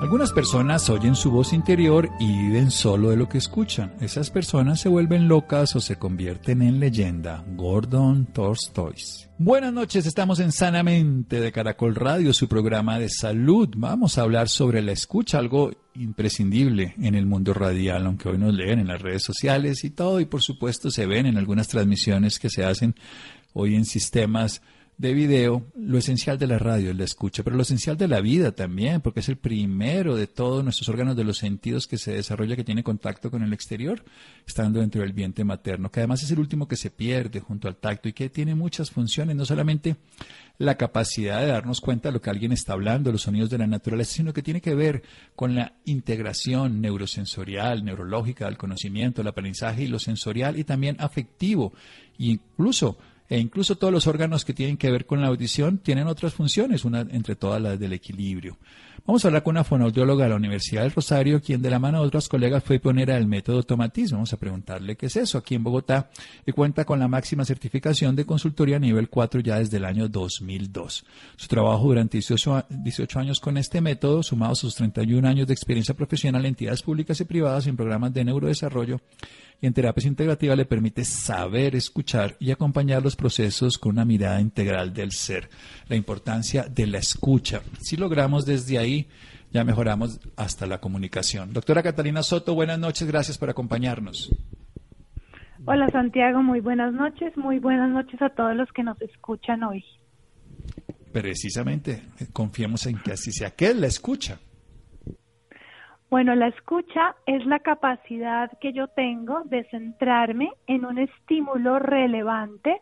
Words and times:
Algunas 0.00 0.32
personas 0.32 0.88
oyen 0.90 1.16
su 1.16 1.32
voz 1.32 1.52
interior 1.52 2.08
y 2.20 2.26
viven 2.26 2.70
solo 2.70 3.10
de 3.10 3.16
lo 3.16 3.28
que 3.28 3.38
escuchan. 3.38 3.96
Esas 4.00 4.30
personas 4.30 4.78
se 4.78 4.88
vuelven 4.88 5.26
locas 5.26 5.74
o 5.74 5.80
se 5.80 5.96
convierten 5.96 6.62
en 6.62 6.78
leyenda. 6.78 7.44
Gordon 7.56 8.26
Torstois. 8.26 9.28
Buenas 9.38 9.72
noches, 9.72 10.06
estamos 10.06 10.38
en 10.38 10.52
Sanamente 10.52 11.40
de 11.40 11.50
Caracol 11.50 11.96
Radio, 11.96 12.32
su 12.32 12.46
programa 12.46 13.00
de 13.00 13.08
salud. 13.08 13.70
Vamos 13.76 14.18
a 14.18 14.22
hablar 14.22 14.48
sobre 14.48 14.82
la 14.82 14.92
escucha, 14.92 15.38
algo 15.38 15.72
imprescindible 15.94 16.94
en 17.00 17.16
el 17.16 17.26
mundo 17.26 17.52
radial, 17.52 18.06
aunque 18.06 18.28
hoy 18.28 18.38
nos 18.38 18.54
leen 18.54 18.78
en 18.78 18.86
las 18.86 19.02
redes 19.02 19.24
sociales 19.24 19.82
y 19.82 19.90
todo, 19.90 20.20
y 20.20 20.26
por 20.26 20.42
supuesto 20.42 20.92
se 20.92 21.06
ven 21.06 21.26
en 21.26 21.38
algunas 21.38 21.66
transmisiones 21.66 22.38
que 22.38 22.50
se 22.50 22.64
hacen 22.64 22.94
hoy 23.52 23.74
en 23.74 23.84
sistemas 23.84 24.62
de 24.98 25.14
video, 25.14 25.64
lo 25.76 25.96
esencial 25.96 26.38
de 26.38 26.48
la 26.48 26.58
radio 26.58 26.90
es 26.90 26.96
la 26.96 27.04
escucha, 27.04 27.44
pero 27.44 27.54
lo 27.54 27.62
esencial 27.62 27.96
de 27.96 28.08
la 28.08 28.20
vida 28.20 28.50
también, 28.50 29.00
porque 29.00 29.20
es 29.20 29.28
el 29.28 29.36
primero 29.36 30.16
de 30.16 30.26
todos 30.26 30.64
nuestros 30.64 30.88
órganos 30.88 31.16
de 31.16 31.22
los 31.22 31.38
sentidos 31.38 31.86
que 31.86 31.98
se 31.98 32.12
desarrolla, 32.12 32.56
que 32.56 32.64
tiene 32.64 32.82
contacto 32.82 33.30
con 33.30 33.44
el 33.44 33.52
exterior, 33.52 34.04
estando 34.44 34.80
dentro 34.80 35.00
del 35.00 35.12
vientre 35.12 35.44
materno, 35.44 35.92
que 35.92 36.00
además 36.00 36.24
es 36.24 36.32
el 36.32 36.40
último 36.40 36.66
que 36.66 36.74
se 36.74 36.90
pierde 36.90 37.38
junto 37.38 37.68
al 37.68 37.76
tacto 37.76 38.08
y 38.08 38.12
que 38.12 38.28
tiene 38.28 38.56
muchas 38.56 38.90
funciones, 38.90 39.36
no 39.36 39.44
solamente 39.44 39.94
la 40.58 40.76
capacidad 40.76 41.42
de 41.42 41.46
darnos 41.46 41.80
cuenta 41.80 42.08
de 42.08 42.14
lo 42.14 42.20
que 42.20 42.30
alguien 42.30 42.50
está 42.50 42.72
hablando, 42.72 43.12
los 43.12 43.22
sonidos 43.22 43.50
de 43.50 43.58
la 43.58 43.68
naturaleza, 43.68 44.14
sino 44.14 44.32
que 44.32 44.42
tiene 44.42 44.60
que 44.60 44.74
ver 44.74 45.04
con 45.36 45.54
la 45.54 45.74
integración 45.84 46.80
neurosensorial, 46.80 47.84
neurológica 47.84 48.46
del 48.46 48.58
conocimiento, 48.58 49.22
el 49.22 49.28
aprendizaje 49.28 49.84
y 49.84 49.86
lo 49.86 50.00
sensorial 50.00 50.58
y 50.58 50.64
también 50.64 50.96
afectivo, 50.98 51.72
incluso 52.18 52.98
e 53.28 53.38
incluso 53.38 53.76
todos 53.76 53.92
los 53.92 54.06
órganos 54.06 54.44
que 54.44 54.54
tienen 54.54 54.76
que 54.76 54.90
ver 54.90 55.06
con 55.06 55.20
la 55.20 55.28
audición 55.28 55.78
tienen 55.78 56.06
otras 56.06 56.34
funciones, 56.34 56.84
una 56.84 57.00
entre 57.00 57.36
todas 57.36 57.60
las 57.60 57.78
del 57.78 57.92
equilibrio. 57.92 58.56
Vamos 59.08 59.24
a 59.24 59.28
hablar 59.28 59.42
con 59.42 59.52
una 59.52 59.64
fonoaudióloga 59.64 60.24
de 60.24 60.30
la 60.30 60.36
Universidad 60.36 60.82
del 60.82 60.90
Rosario, 60.90 61.40
quien 61.40 61.62
de 61.62 61.70
la 61.70 61.78
mano 61.78 62.02
de 62.02 62.08
otros 62.08 62.28
colegas 62.28 62.62
fue 62.62 62.78
pionera 62.78 63.14
del 63.14 63.26
método 63.26 63.62
tomatismo. 63.62 64.18
Vamos 64.18 64.34
a 64.34 64.36
preguntarle 64.36 64.96
qué 64.96 65.06
es 65.06 65.16
eso 65.16 65.38
aquí 65.38 65.54
en 65.54 65.64
Bogotá 65.64 66.10
y 66.44 66.52
cuenta 66.52 66.84
con 66.84 66.98
la 66.98 67.08
máxima 67.08 67.46
certificación 67.46 68.14
de 68.16 68.26
consultoría 68.26 68.78
nivel 68.78 69.08
4 69.08 69.40
ya 69.40 69.60
desde 69.60 69.78
el 69.78 69.86
año 69.86 70.08
2002. 70.08 71.06
Su 71.36 71.48
trabajo 71.48 71.84
durante 71.84 72.18
18, 72.18 72.66
18 72.68 73.18
años 73.18 73.40
con 73.40 73.56
este 73.56 73.80
método, 73.80 74.22
sumado 74.22 74.52
a 74.52 74.56
sus 74.56 74.74
31 74.74 75.26
años 75.26 75.46
de 75.46 75.54
experiencia 75.54 75.94
profesional 75.94 76.42
en 76.42 76.48
entidades 76.48 76.82
públicas 76.82 77.18
y 77.20 77.24
privadas 77.24 77.66
en 77.66 77.76
programas 77.76 78.12
de 78.12 78.26
neurodesarrollo, 78.26 79.00
y 79.60 79.66
en 79.66 79.72
terapias 79.72 80.06
integrativas 80.06 80.56
le 80.56 80.64
permite 80.64 81.04
saber 81.04 81.74
escuchar 81.74 82.36
y 82.38 82.50
acompañar 82.50 83.02
los 83.02 83.16
procesos 83.18 83.78
con 83.78 83.92
una 83.92 84.04
mirada 84.04 84.40
integral 84.40 84.94
del 84.94 85.10
ser. 85.10 85.50
La 85.88 85.96
importancia 85.96 86.62
de 86.62 86.86
la 86.86 86.98
escucha. 86.98 87.60
Si 87.80 87.96
logramos 87.96 88.46
desde 88.46 88.78
ahí, 88.78 89.08
ya 89.50 89.64
mejoramos 89.64 90.20
hasta 90.36 90.66
la 90.66 90.80
comunicación. 90.80 91.52
Doctora 91.52 91.82
Catalina 91.82 92.22
Soto, 92.22 92.54
buenas 92.54 92.78
noches, 92.78 93.08
gracias 93.08 93.36
por 93.36 93.50
acompañarnos. 93.50 94.30
Hola 95.66 95.88
Santiago, 95.88 96.42
muy 96.42 96.60
buenas 96.60 96.94
noches, 96.94 97.36
muy 97.36 97.58
buenas 97.58 97.90
noches 97.90 98.22
a 98.22 98.30
todos 98.30 98.54
los 98.54 98.70
que 98.72 98.84
nos 98.84 99.00
escuchan 99.02 99.64
hoy. 99.64 99.84
Precisamente, 101.12 102.02
confiemos 102.32 102.86
en 102.86 102.98
que 102.98 103.12
así 103.12 103.32
sea, 103.32 103.50
que 103.50 103.74
la 103.74 103.88
escucha. 103.88 104.38
Bueno, 106.08 106.34
la 106.36 106.48
escucha 106.48 107.16
es 107.26 107.44
la 107.44 107.58
capacidad 107.58 108.50
que 108.60 108.72
yo 108.72 108.86
tengo 108.88 109.42
de 109.44 109.64
centrarme 109.64 110.50
en 110.66 110.86
un 110.86 110.98
estímulo 110.98 111.78
relevante, 111.80 112.80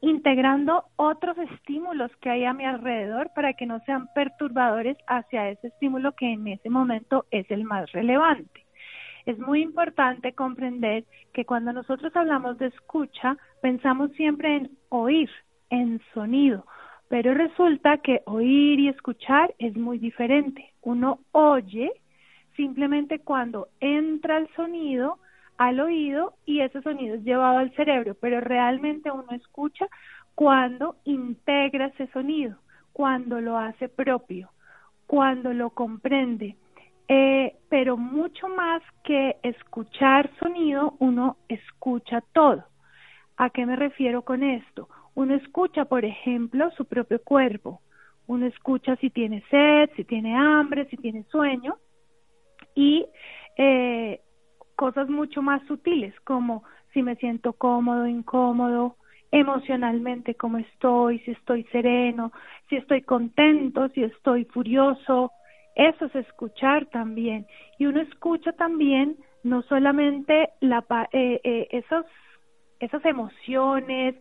integrando 0.00 0.84
otros 0.96 1.36
estímulos 1.38 2.10
que 2.20 2.30
hay 2.30 2.44
a 2.44 2.54
mi 2.54 2.64
alrededor 2.64 3.30
para 3.34 3.52
que 3.52 3.66
no 3.66 3.80
sean 3.80 4.08
perturbadores 4.14 4.96
hacia 5.06 5.50
ese 5.50 5.68
estímulo 5.68 6.12
que 6.12 6.32
en 6.32 6.48
ese 6.48 6.70
momento 6.70 7.26
es 7.30 7.50
el 7.50 7.64
más 7.64 7.90
relevante. 7.92 8.64
Es 9.26 9.38
muy 9.38 9.62
importante 9.62 10.32
comprender 10.32 11.04
que 11.34 11.44
cuando 11.44 11.72
nosotros 11.72 12.14
hablamos 12.16 12.58
de 12.58 12.66
escucha, 12.66 13.36
pensamos 13.60 14.10
siempre 14.12 14.56
en 14.56 14.70
oír, 14.88 15.30
en 15.68 16.00
sonido, 16.14 16.64
pero 17.08 17.34
resulta 17.34 17.98
que 17.98 18.22
oír 18.24 18.80
y 18.80 18.88
escuchar 18.88 19.54
es 19.58 19.76
muy 19.76 19.98
diferente. 19.98 20.72
Uno 20.80 21.20
oye, 21.32 21.92
simplemente 22.56 23.18
cuando 23.18 23.68
entra 23.80 24.38
el 24.38 24.48
sonido 24.54 25.18
al 25.60 25.78
oído 25.78 26.32
y 26.46 26.60
ese 26.60 26.80
sonido 26.80 27.16
es 27.16 27.22
llevado 27.22 27.58
al 27.58 27.70
cerebro, 27.74 28.16
pero 28.18 28.40
realmente 28.40 29.10
uno 29.10 29.26
escucha 29.32 29.86
cuando 30.34 30.96
integra 31.04 31.88
ese 31.88 32.06
sonido, 32.12 32.56
cuando 32.94 33.42
lo 33.42 33.58
hace 33.58 33.90
propio, 33.90 34.48
cuando 35.06 35.52
lo 35.52 35.68
comprende. 35.68 36.56
Eh, 37.08 37.56
pero 37.68 37.98
mucho 37.98 38.48
más 38.48 38.82
que 39.04 39.36
escuchar 39.42 40.30
sonido, 40.38 40.94
uno 40.98 41.36
escucha 41.46 42.22
todo. 42.32 42.64
¿A 43.36 43.50
qué 43.50 43.66
me 43.66 43.76
refiero 43.76 44.22
con 44.22 44.42
esto? 44.42 44.88
Uno 45.14 45.34
escucha, 45.34 45.84
por 45.84 46.06
ejemplo, 46.06 46.70
su 46.70 46.86
propio 46.86 47.20
cuerpo. 47.22 47.82
Uno 48.26 48.46
escucha 48.46 48.96
si 48.96 49.10
tiene 49.10 49.44
sed, 49.50 49.90
si 49.94 50.04
tiene 50.04 50.34
hambre, 50.34 50.86
si 50.86 50.96
tiene 50.96 51.24
sueño 51.24 51.76
y 52.74 53.04
eh, 53.58 54.22
cosas 54.80 55.10
mucho 55.10 55.42
más 55.42 55.60
sutiles 55.66 56.18
como 56.20 56.64
si 56.94 57.02
me 57.02 57.14
siento 57.16 57.52
cómodo, 57.52 58.06
incómodo, 58.06 58.96
emocionalmente 59.30 60.36
cómo 60.36 60.56
estoy, 60.56 61.18
si 61.18 61.32
estoy 61.32 61.64
sereno, 61.64 62.32
si 62.70 62.76
estoy 62.76 63.02
contento, 63.02 63.90
si 63.90 64.02
estoy 64.02 64.46
furioso. 64.46 65.32
Eso 65.74 66.06
es 66.06 66.14
escuchar 66.14 66.86
también. 66.86 67.46
Y 67.78 67.84
uno 67.84 68.00
escucha 68.00 68.52
también 68.52 69.16
no 69.42 69.60
solamente 69.64 70.48
la, 70.60 70.82
eh, 71.12 71.42
eh, 71.44 71.68
esos, 71.72 72.06
esas 72.78 73.04
emociones 73.04 74.14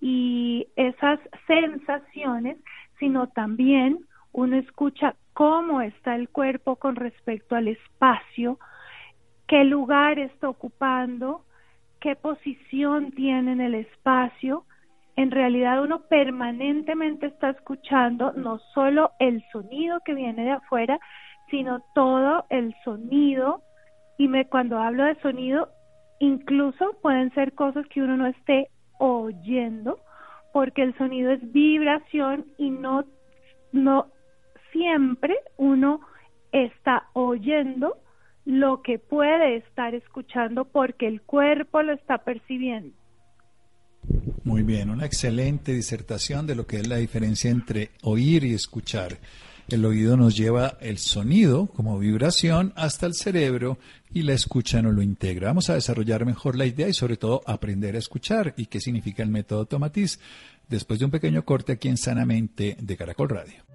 y 0.00 0.66
esas 0.74 1.20
sensaciones, 1.46 2.56
sino 2.98 3.28
también 3.28 4.00
uno 4.32 4.56
escucha 4.56 5.14
cómo 5.34 5.80
está 5.82 6.16
el 6.16 6.28
cuerpo 6.30 6.74
con 6.74 6.96
respecto 6.96 7.54
al 7.54 7.68
espacio, 7.68 8.58
qué 9.50 9.64
lugar 9.64 10.20
está 10.20 10.48
ocupando, 10.48 11.44
qué 11.98 12.14
posición 12.14 13.10
tiene 13.10 13.50
en 13.50 13.60
el 13.60 13.74
espacio. 13.74 14.64
En 15.16 15.32
realidad 15.32 15.82
uno 15.82 16.02
permanentemente 16.02 17.26
está 17.26 17.50
escuchando 17.50 18.32
no 18.32 18.60
solo 18.72 19.10
el 19.18 19.44
sonido 19.50 19.98
que 20.04 20.14
viene 20.14 20.44
de 20.44 20.52
afuera, 20.52 21.00
sino 21.50 21.82
todo 21.96 22.44
el 22.48 22.76
sonido. 22.84 23.62
Y 24.18 24.28
me, 24.28 24.46
cuando 24.46 24.78
hablo 24.78 25.02
de 25.02 25.20
sonido, 25.20 25.68
incluso 26.20 26.96
pueden 27.02 27.34
ser 27.34 27.52
cosas 27.52 27.84
que 27.88 28.02
uno 28.02 28.16
no 28.16 28.26
esté 28.26 28.68
oyendo, 29.00 29.98
porque 30.52 30.82
el 30.82 30.96
sonido 30.96 31.32
es 31.32 31.52
vibración 31.52 32.46
y 32.56 32.70
no, 32.70 33.04
no 33.72 34.06
siempre 34.70 35.36
uno 35.56 36.02
está 36.52 37.08
oyendo 37.14 37.96
lo 38.44 38.82
que 38.82 38.98
puede 38.98 39.56
estar 39.56 39.94
escuchando 39.94 40.64
porque 40.64 41.06
el 41.06 41.22
cuerpo 41.22 41.82
lo 41.82 41.92
está 41.92 42.18
percibiendo. 42.18 42.94
Muy 44.44 44.62
bien, 44.62 44.90
una 44.90 45.06
excelente 45.06 45.72
disertación 45.72 46.46
de 46.46 46.54
lo 46.54 46.66
que 46.66 46.78
es 46.78 46.88
la 46.88 46.96
diferencia 46.96 47.50
entre 47.50 47.90
oír 48.02 48.44
y 48.44 48.54
escuchar. 48.54 49.18
El 49.68 49.84
oído 49.84 50.16
nos 50.16 50.36
lleva 50.36 50.78
el 50.80 50.98
sonido 50.98 51.66
como 51.66 51.98
vibración 51.98 52.72
hasta 52.74 53.06
el 53.06 53.14
cerebro 53.14 53.78
y 54.12 54.22
la 54.22 54.32
escucha 54.32 54.82
nos 54.82 54.94
lo 54.94 55.02
integra. 55.02 55.48
Vamos 55.48 55.70
a 55.70 55.74
desarrollar 55.74 56.24
mejor 56.24 56.56
la 56.56 56.66
idea 56.66 56.88
y 56.88 56.94
sobre 56.94 57.16
todo 57.16 57.42
aprender 57.46 57.94
a 57.94 58.00
escuchar 58.00 58.54
y 58.56 58.66
qué 58.66 58.80
significa 58.80 59.22
el 59.22 59.28
método 59.28 59.66
Tomatis 59.66 60.18
después 60.68 60.98
de 60.98 61.04
un 61.04 61.10
pequeño 61.12 61.44
corte 61.44 61.72
aquí 61.72 61.88
en 61.88 61.98
Sanamente 61.98 62.76
de 62.80 62.96
Caracol 62.96 63.28
Radio 63.28 63.70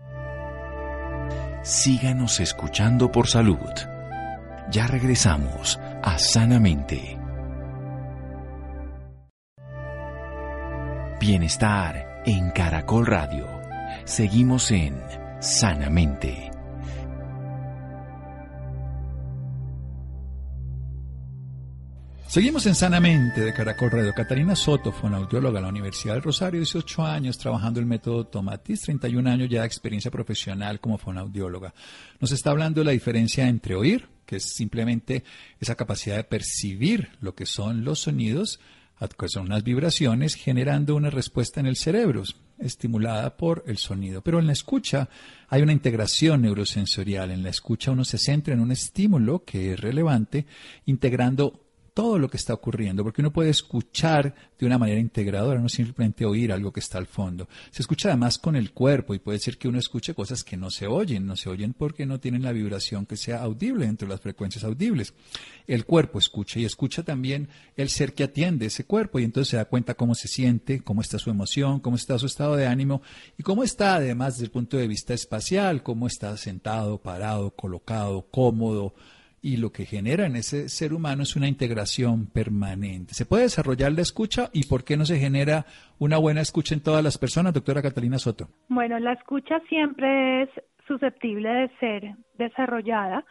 síganos 1.66 2.40
escuchando 2.40 3.12
por 3.12 3.28
salud. 3.28 3.95
Ya 4.72 4.88
regresamos 4.88 5.80
a 6.04 6.18
Sanamente. 6.18 7.18
Bienestar 11.20 12.24
en 12.26 12.50
Caracol 12.50 13.06
Radio. 13.06 13.48
Seguimos 14.06 14.72
en 14.72 15.00
Sanamente. 15.40 16.52
Seguimos 22.28 22.66
en 22.66 22.74
Sanamente 22.76 23.42
de 23.42 23.54
Caracol 23.54 23.92
Radio. 23.92 24.14
Catalina 24.14 24.56
Soto, 24.56 24.92
fonoaudióloga 24.92 25.60
de 25.60 25.62
la 25.62 25.70
Universidad 25.70 26.16
del 26.16 26.24
Rosario, 26.24 26.60
18 26.60 27.06
años 27.06 27.38
trabajando 27.38 27.80
el 27.80 27.86
método 27.86 28.26
Tomatis, 28.26 28.82
31 28.82 29.30
años 29.30 29.48
ya 29.48 29.62
de 29.62 29.68
experiencia 29.68 30.10
profesional 30.10 30.80
como 30.80 30.98
fonoaudióloga. 30.98 31.74
Nos 32.20 32.32
está 32.32 32.50
hablando 32.50 32.82
de 32.82 32.86
la 32.86 32.92
diferencia 32.92 33.48
entre 33.48 33.76
oír, 33.76 34.15
que 34.26 34.38
es 34.38 34.54
simplemente 34.54 35.24
esa 35.60 35.76
capacidad 35.76 36.16
de 36.16 36.24
percibir 36.24 37.10
lo 37.22 37.36
que 37.36 37.46
son 37.46 37.84
los 37.84 38.00
sonidos, 38.00 38.60
que 39.18 39.30
son 39.30 39.48
unas 39.48 39.64
vibraciones, 39.64 40.36
generando 40.36 40.96
una 40.96 41.10
respuesta 41.10 41.60
en 41.60 41.66
el 41.66 41.76
cerebro, 41.76 42.24
estimulada 42.58 43.36
por 43.38 43.64
el 43.68 43.78
sonido. 43.78 44.22
Pero 44.22 44.40
en 44.40 44.48
la 44.48 44.54
escucha 44.54 45.10
hay 45.50 45.62
una 45.62 45.74
integración 45.74 46.42
neurosensorial. 46.42 47.32
En 47.32 47.44
la 47.44 47.50
escucha 47.50 47.92
uno 47.92 48.06
se 48.06 48.18
centra 48.18 48.54
en 48.54 48.62
un 48.62 48.72
estímulo 48.72 49.44
que 49.44 49.74
es 49.74 49.80
relevante, 49.80 50.46
integrando 50.86 51.65
todo 51.96 52.20
lo 52.20 52.30
que 52.30 52.36
está 52.36 52.54
ocurriendo, 52.54 53.04
porque 53.04 53.22
uno 53.22 53.32
puede 53.32 53.50
escuchar 53.50 54.36
de 54.60 54.66
una 54.66 54.78
manera 54.78 55.00
integradora, 55.00 55.62
no 55.62 55.70
simplemente 55.70 56.26
oír 56.26 56.52
algo 56.52 56.74
que 56.74 56.82
está 56.82 56.98
al 56.98 57.08
fondo. 57.08 57.48
Se 57.72 57.82
escucha 57.82 58.10
además 58.10 58.38
con 58.38 58.58
el 58.58 58.74
cuerpo 58.74 59.16
y 59.16 59.20
puede 59.20 59.40
ser 59.40 59.58
que 59.58 59.70
uno 59.70 59.80
escuche 59.80 60.14
cosas 60.14 60.44
que 60.44 60.58
no 60.58 60.70
se 60.70 60.88
oyen, 60.88 61.26
no 61.26 61.38
se 61.38 61.50
oyen 61.50 61.72
porque 61.72 62.06
no 62.06 62.20
tienen 62.20 62.44
la 62.44 62.52
vibración 62.52 63.06
que 63.06 63.16
sea 63.16 63.42
audible 63.42 63.86
dentro 63.86 64.10
de 64.10 64.14
las 64.14 64.20
frecuencias 64.20 64.66
audibles. 64.66 65.14
El 65.68 65.86
cuerpo 65.86 66.20
escucha 66.20 66.60
y 66.60 66.66
escucha 66.66 67.02
también 67.02 67.48
el 67.78 67.88
ser 67.88 68.14
que 68.14 68.26
atiende 68.26 68.66
ese 68.66 68.84
cuerpo 68.84 69.20
y 69.20 69.24
entonces 69.24 69.52
se 69.52 69.58
da 69.58 69.64
cuenta 69.64 69.94
cómo 69.94 70.16
se 70.16 70.28
siente, 70.28 70.82
cómo 70.82 71.00
está 71.00 71.18
su 71.18 71.30
emoción, 71.30 71.80
cómo 71.80 71.96
está 71.96 72.20
su 72.20 72.26
estado 72.26 72.58
de 72.58 72.68
ánimo 72.68 73.04
y 73.38 73.44
cómo 73.44 73.64
está 73.64 73.96
además 73.96 74.34
desde 74.34 74.46
el 74.48 74.52
punto 74.52 74.76
de 74.76 74.90
vista 74.90 75.14
espacial, 75.14 75.82
cómo 75.82 76.08
está 76.08 76.36
sentado, 76.36 76.98
parado, 76.98 77.52
colocado, 77.52 78.28
cómodo, 78.30 78.94
y 79.46 79.58
lo 79.58 79.72
que 79.72 79.86
genera 79.86 80.26
en 80.26 80.36
ese 80.36 80.70
ser 80.70 80.92
humano 80.92 81.22
es 81.22 81.36
una 81.36 81.48
integración 81.48 82.26
permanente. 82.26 83.14
¿Se 83.14 83.28
puede 83.28 83.44
desarrollar 83.44 83.92
la 83.92 84.02
escucha 84.02 84.50
y 84.52 84.66
por 84.68 84.84
qué 84.84 84.98
no 84.98 85.06
se 85.06 85.20
genera 85.20 85.66
una 86.00 86.18
buena 86.18 86.42
escucha 86.42 86.74
en 86.74 86.82
todas 86.82 87.04
las 87.04 87.20
personas, 87.20 87.54
doctora 87.54 87.84
Catalina 87.84 88.18
Soto? 88.18 88.48
Bueno, 88.70 88.98
la 88.98 89.14
escucha 89.14 89.60
siempre 89.70 90.42
es 90.42 90.50
susceptible 90.88 91.48
de 91.48 91.70
ser 91.80 92.16
desarrollada 92.40 93.24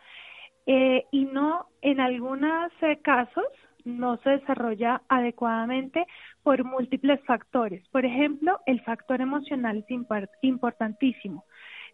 eh, 0.66 1.02
y 1.10 1.24
no, 1.24 1.66
en 1.82 1.98
algunos 1.98 2.70
eh, 2.82 3.00
casos, 3.02 3.50
no 3.84 4.16
se 4.18 4.30
desarrolla 4.30 5.02
adecuadamente 5.08 6.06
por 6.44 6.62
múltiples 6.62 7.18
factores. 7.24 7.82
Por 7.88 8.06
ejemplo, 8.06 8.60
el 8.66 8.80
factor 8.82 9.20
emocional 9.20 9.78
es 9.78 10.30
importantísimo. 10.42 11.44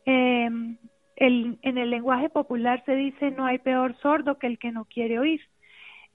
Eh, 0.04 0.76
en 1.20 1.78
el 1.78 1.90
lenguaje 1.90 2.30
popular 2.30 2.82
se 2.86 2.94
dice 2.94 3.30
no 3.30 3.44
hay 3.44 3.58
peor 3.58 3.94
sordo 3.98 4.38
que 4.38 4.46
el 4.46 4.58
que 4.58 4.72
no 4.72 4.86
quiere 4.86 5.18
oír, 5.18 5.40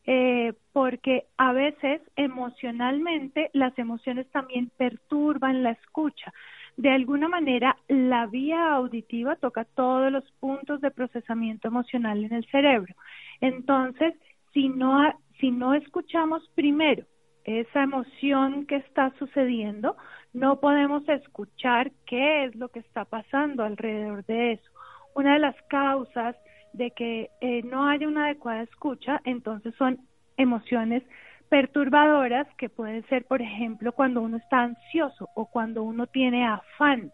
eh, 0.07 0.53
porque 0.73 1.25
a 1.37 1.53
veces 1.53 2.01
emocionalmente 2.15 3.49
las 3.53 3.77
emociones 3.77 4.27
también 4.31 4.71
perturban 4.77 5.63
la 5.63 5.71
escucha. 5.71 6.33
De 6.77 6.89
alguna 6.89 7.29
manera, 7.29 7.77
la 7.87 8.25
vía 8.25 8.73
auditiva 8.73 9.35
toca 9.35 9.63
todos 9.63 10.11
los 10.11 10.29
puntos 10.39 10.81
de 10.81 10.91
procesamiento 10.91 11.67
emocional 11.67 12.23
en 12.23 12.33
el 12.33 12.45
cerebro. 12.47 12.93
Entonces, 13.41 14.13
si 14.53 14.69
no, 14.69 15.01
si 15.39 15.51
no 15.51 15.73
escuchamos 15.73 16.49
primero 16.55 17.05
esa 17.45 17.83
emoción 17.83 18.65
que 18.65 18.77
está 18.77 19.13
sucediendo, 19.19 19.95
no 20.33 20.59
podemos 20.59 21.07
escuchar 21.07 21.91
qué 22.07 22.45
es 22.45 22.55
lo 22.55 22.69
que 22.69 22.79
está 22.79 23.05
pasando 23.05 23.63
alrededor 23.63 24.25
de 24.25 24.53
eso 24.53 24.74
una 25.15 25.33
de 25.33 25.39
las 25.39 25.55
causas 25.63 26.35
de 26.73 26.91
que 26.91 27.29
eh, 27.41 27.63
no 27.63 27.87
haya 27.87 28.07
una 28.07 28.25
adecuada 28.25 28.63
escucha, 28.63 29.21
entonces 29.23 29.73
son 29.75 29.99
emociones 30.37 31.03
perturbadoras 31.49 32.47
que 32.57 32.69
pueden 32.69 33.07
ser, 33.07 33.25
por 33.25 33.41
ejemplo, 33.41 33.93
cuando 33.93 34.21
uno 34.21 34.37
está 34.37 34.63
ansioso 34.63 35.29
o 35.35 35.45
cuando 35.45 35.83
uno 35.83 36.07
tiene 36.07 36.45
afán 36.45 37.11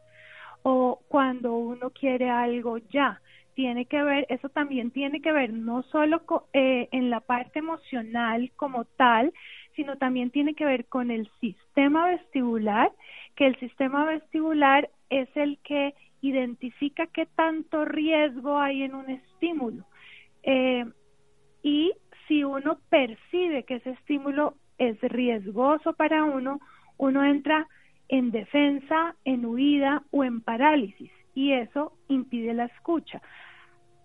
o 0.64 1.00
cuando 1.08 1.54
uno 1.56 1.92
quiere 1.92 2.30
algo 2.30 2.78
ya. 2.78 3.22
Tiene 3.54 3.86
que 3.86 4.02
ver, 4.02 4.26
eso 4.30 4.50
también 4.50 4.92
tiene 4.92 5.22
que 5.22 5.32
ver 5.32 5.54
no 5.54 5.84
solo 5.84 6.24
eh, 6.54 6.88
en 6.92 7.10
la 7.10 7.20
parte 7.20 7.60
emocional 7.60 8.52
como 8.56 8.86
tal, 8.86 9.34
sino 9.76 9.98
también 9.98 10.32
tiene 10.32 10.56
que 10.56 10.66
ver 10.66 10.86
con 10.86 11.12
el 11.12 11.30
sistema 11.40 12.08
vestibular, 12.08 12.92
que 13.36 13.48
el 13.48 13.60
sistema 13.60 14.06
vestibular 14.06 14.90
es 15.10 15.30
el 15.36 15.60
que 15.64 15.94
identifica 16.22 17.08
qué 17.08 17.26
tanto 17.26 17.86
riesgo 17.86 18.58
hay 18.58 18.84
en 18.84 18.96
un 18.96 19.10
estímulo. 19.10 19.86
Eh, 20.44 20.86
y 21.64 21.94
si 22.28 22.44
uno 22.44 22.80
percibe 22.90 23.64
que 23.64 23.76
ese 23.76 23.92
estímulo 23.92 24.56
es 24.78 25.00
riesgoso 25.02 25.94
para 25.94 26.24
uno, 26.24 26.60
uno 26.98 27.24
entra 27.24 27.68
en 28.08 28.32
defensa, 28.32 29.16
en 29.26 29.46
huida 29.46 30.04
o 30.12 30.24
en 30.24 30.42
parálisis 30.42 31.12
y 31.34 31.54
eso 31.54 31.94
impide 32.08 32.54
la 32.54 32.66
escucha. 32.66 33.22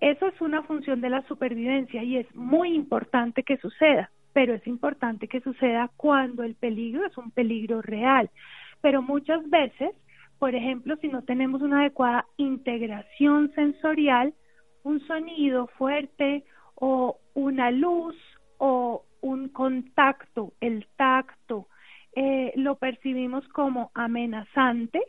Eso 0.00 0.26
es 0.26 0.40
una 0.40 0.62
función 0.62 1.00
de 1.00 1.10
la 1.10 1.22
supervivencia 1.26 2.02
y 2.02 2.18
es 2.18 2.34
muy 2.34 2.74
importante 2.74 3.42
que 3.42 3.56
suceda, 3.56 4.10
pero 4.32 4.54
es 4.54 4.66
importante 4.66 5.26
que 5.26 5.40
suceda 5.40 5.90
cuando 5.96 6.42
el 6.42 6.54
peligro 6.54 7.06
es 7.06 7.16
un 7.16 7.30
peligro 7.30 7.82
real. 7.82 8.30
Pero 8.82 9.02
muchas 9.02 9.48
veces 9.48 9.90
por 10.38 10.55
ejemplo, 10.55 10.97
si 11.00 11.09
no 11.09 11.23
tenemos 11.23 11.62
una 11.62 11.81
adecuada 11.81 12.27
integración 12.37 13.53
sensorial, 13.55 14.35
un 14.83 15.00
sonido 15.06 15.69
fuerte 15.79 16.44
o 16.75 17.19
una 17.35 17.71
luz 17.71 18.15
o 18.59 19.05
un 19.21 19.49
contacto, 19.49 20.53
el 20.61 20.87
tacto, 20.97 21.67
eh, 22.15 22.53
lo 22.56 22.77
percibimos 22.77 23.47
como 23.49 23.91
amenazante 23.94 25.00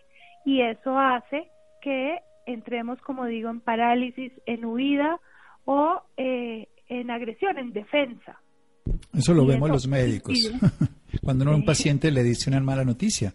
y 0.45 0.61
eso 0.61 0.97
hace 0.97 1.47
que 1.81 2.17
entremos, 2.45 2.99
como 3.01 3.25
digo, 3.25 3.49
en 3.49 3.59
parálisis, 3.59 4.31
en 4.45 4.65
huida 4.65 5.19
o 5.65 6.01
eh, 6.15 6.67
en 6.87 7.11
agresión, 7.11 7.57
en 7.57 7.73
defensa. 7.73 8.39
Eso 9.13 9.33
lo 9.33 9.45
vemos 9.45 9.69
los 9.69 9.87
médicos. 9.87 10.37
Cuando 11.23 11.49
a 11.49 11.55
un 11.55 11.65
paciente 11.65 12.11
le 12.11 12.23
dice 12.23 12.49
una 12.49 12.59
mala 12.61 12.85
noticia, 12.85 13.33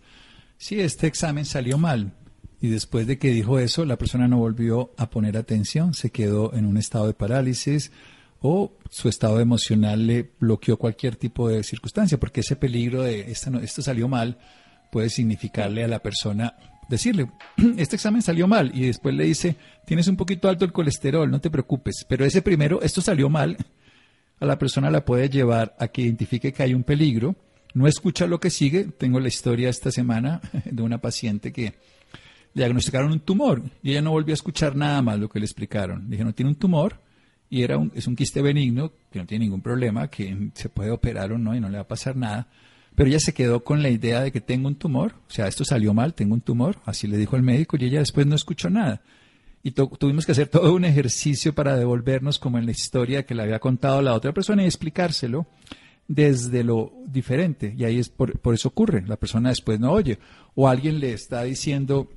sí, 0.62 0.80
este 0.80 1.08
examen 1.08 1.44
salió 1.44 1.76
mal. 1.76 2.12
Y 2.60 2.68
después 2.68 3.08
de 3.08 3.18
que 3.18 3.30
dijo 3.30 3.58
eso, 3.58 3.84
la 3.84 3.98
persona 3.98 4.28
no 4.28 4.38
volvió 4.38 4.92
a 4.96 5.10
poner 5.10 5.36
atención, 5.36 5.92
se 5.92 6.10
quedó 6.10 6.54
en 6.54 6.64
un 6.64 6.76
estado 6.76 7.08
de 7.08 7.14
parálisis 7.14 7.90
o 8.40 8.72
su 8.88 9.08
estado 9.08 9.40
emocional 9.40 10.06
le 10.06 10.30
bloqueó 10.38 10.76
cualquier 10.76 11.16
tipo 11.16 11.48
de 11.48 11.64
circunstancia, 11.64 12.18
porque 12.18 12.40
ese 12.40 12.54
peligro 12.54 13.02
de 13.02 13.32
esto, 13.32 13.58
esto 13.58 13.82
salió 13.82 14.06
mal 14.06 14.38
puede 14.92 15.10
significarle 15.10 15.82
a 15.82 15.88
la 15.88 15.98
persona 15.98 16.54
decirle, 16.88 17.28
este 17.76 17.96
examen 17.96 18.22
salió 18.22 18.46
mal 18.46 18.70
y 18.72 18.86
después 18.86 19.16
le 19.16 19.24
dice, 19.24 19.56
tienes 19.84 20.06
un 20.06 20.16
poquito 20.16 20.48
alto 20.48 20.64
el 20.64 20.72
colesterol, 20.72 21.28
no 21.28 21.40
te 21.40 21.50
preocupes, 21.50 22.06
pero 22.08 22.24
ese 22.24 22.40
primero, 22.40 22.80
esto 22.82 23.00
salió 23.00 23.28
mal, 23.28 23.56
a 24.38 24.46
la 24.46 24.58
persona 24.58 24.90
la 24.90 25.04
puede 25.04 25.28
llevar 25.28 25.74
a 25.80 25.88
que 25.88 26.02
identifique 26.02 26.52
que 26.52 26.62
hay 26.62 26.74
un 26.74 26.84
peligro 26.84 27.34
no 27.74 27.86
escucha 27.86 28.26
lo 28.26 28.40
que 28.40 28.50
sigue. 28.50 28.84
Tengo 28.84 29.20
la 29.20 29.28
historia 29.28 29.68
esta 29.68 29.90
semana 29.90 30.40
de 30.64 30.82
una 30.82 30.98
paciente 30.98 31.52
que 31.52 31.74
diagnosticaron 32.54 33.12
un 33.12 33.20
tumor 33.20 33.62
y 33.82 33.92
ella 33.92 34.02
no 34.02 34.10
volvió 34.10 34.32
a 34.32 34.34
escuchar 34.34 34.76
nada 34.76 35.00
más 35.02 35.18
lo 35.18 35.28
que 35.28 35.38
le 35.38 35.46
explicaron. 35.46 36.04
Le 36.04 36.10
dijeron, 36.12 36.32
tiene 36.32 36.50
un 36.50 36.56
tumor 36.56 37.00
y 37.48 37.62
era 37.62 37.78
un, 37.78 37.92
es 37.94 38.06
un 38.06 38.16
quiste 38.16 38.42
benigno 38.42 38.92
que 39.10 39.18
no 39.18 39.26
tiene 39.26 39.44
ningún 39.44 39.60
problema, 39.60 40.08
que 40.08 40.50
se 40.54 40.68
puede 40.68 40.90
operar 40.90 41.32
o 41.32 41.38
no 41.38 41.54
y 41.54 41.60
no 41.60 41.68
le 41.68 41.76
va 41.76 41.82
a 41.82 41.88
pasar 41.88 42.16
nada. 42.16 42.48
Pero 42.94 43.08
ella 43.08 43.20
se 43.20 43.32
quedó 43.32 43.64
con 43.64 43.82
la 43.82 43.88
idea 43.88 44.20
de 44.20 44.32
que 44.32 44.42
tengo 44.42 44.68
un 44.68 44.74
tumor, 44.74 45.14
o 45.26 45.30
sea, 45.30 45.48
esto 45.48 45.64
salió 45.64 45.94
mal, 45.94 46.12
tengo 46.12 46.34
un 46.34 46.42
tumor, 46.42 46.76
así 46.84 47.06
le 47.06 47.16
dijo 47.16 47.36
el 47.36 47.42
médico 47.42 47.76
y 47.78 47.84
ella 47.84 48.00
después 48.00 48.26
no 48.26 48.34
escuchó 48.34 48.68
nada. 48.68 49.00
Y 49.62 49.70
tuvimos 49.70 50.26
que 50.26 50.32
hacer 50.32 50.48
todo 50.48 50.74
un 50.74 50.84
ejercicio 50.84 51.54
para 51.54 51.76
devolvernos 51.76 52.38
como 52.38 52.58
en 52.58 52.66
la 52.66 52.72
historia 52.72 53.24
que 53.24 53.34
le 53.34 53.42
había 53.42 53.60
contado 53.60 54.02
la 54.02 54.12
otra 54.12 54.32
persona 54.32 54.62
y 54.62 54.66
explicárselo 54.66 55.46
desde 56.08 56.64
lo 56.64 56.92
diferente. 57.06 57.74
Y 57.76 57.84
ahí 57.84 57.98
es 57.98 58.08
por, 58.08 58.38
por, 58.38 58.54
eso 58.54 58.68
ocurre. 58.68 59.04
La 59.06 59.16
persona 59.16 59.50
después 59.50 59.80
no 59.80 59.92
oye. 59.92 60.18
O 60.54 60.68
alguien 60.68 61.00
le 61.00 61.12
está 61.12 61.42
diciendo, 61.44 62.10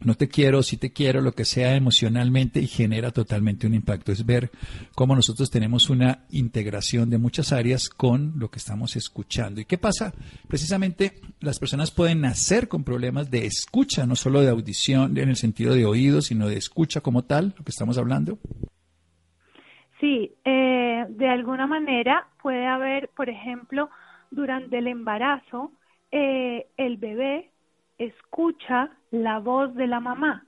no 0.00 0.14
te 0.14 0.28
quiero, 0.28 0.62
si 0.62 0.76
te 0.76 0.92
quiero, 0.92 1.20
lo 1.20 1.32
que 1.32 1.44
sea 1.44 1.74
emocionalmente 1.74 2.60
y 2.60 2.66
genera 2.66 3.10
totalmente 3.10 3.66
un 3.66 3.74
impacto. 3.74 4.12
Es 4.12 4.24
ver 4.24 4.50
cómo 4.94 5.16
nosotros 5.16 5.50
tenemos 5.50 5.90
una 5.90 6.26
integración 6.30 7.10
de 7.10 7.18
muchas 7.18 7.52
áreas 7.52 7.88
con 7.88 8.34
lo 8.36 8.50
que 8.50 8.58
estamos 8.58 8.94
escuchando. 8.96 9.60
¿Y 9.60 9.64
qué 9.64 9.78
pasa? 9.78 10.14
Precisamente 10.48 11.20
las 11.40 11.58
personas 11.58 11.90
pueden 11.90 12.20
nacer 12.20 12.68
con 12.68 12.84
problemas 12.84 13.30
de 13.30 13.46
escucha, 13.46 14.06
no 14.06 14.16
solo 14.16 14.42
de 14.42 14.50
audición 14.50 15.16
en 15.18 15.28
el 15.28 15.36
sentido 15.36 15.74
de 15.74 15.86
oído, 15.86 16.20
sino 16.22 16.46
de 16.46 16.56
escucha 16.56 17.00
como 17.00 17.24
tal, 17.24 17.54
lo 17.58 17.64
que 17.64 17.70
estamos 17.70 17.98
hablando. 17.98 18.38
Sí, 20.06 20.36
eh, 20.44 21.04
de 21.08 21.28
alguna 21.28 21.66
manera 21.66 22.28
puede 22.40 22.64
haber, 22.64 23.08
por 23.08 23.28
ejemplo, 23.28 23.90
durante 24.30 24.78
el 24.78 24.86
embarazo, 24.86 25.72
eh, 26.12 26.68
el 26.76 26.96
bebé 26.96 27.50
escucha 27.98 28.92
la 29.10 29.40
voz 29.40 29.74
de 29.74 29.88
la 29.88 29.98
mamá. 29.98 30.46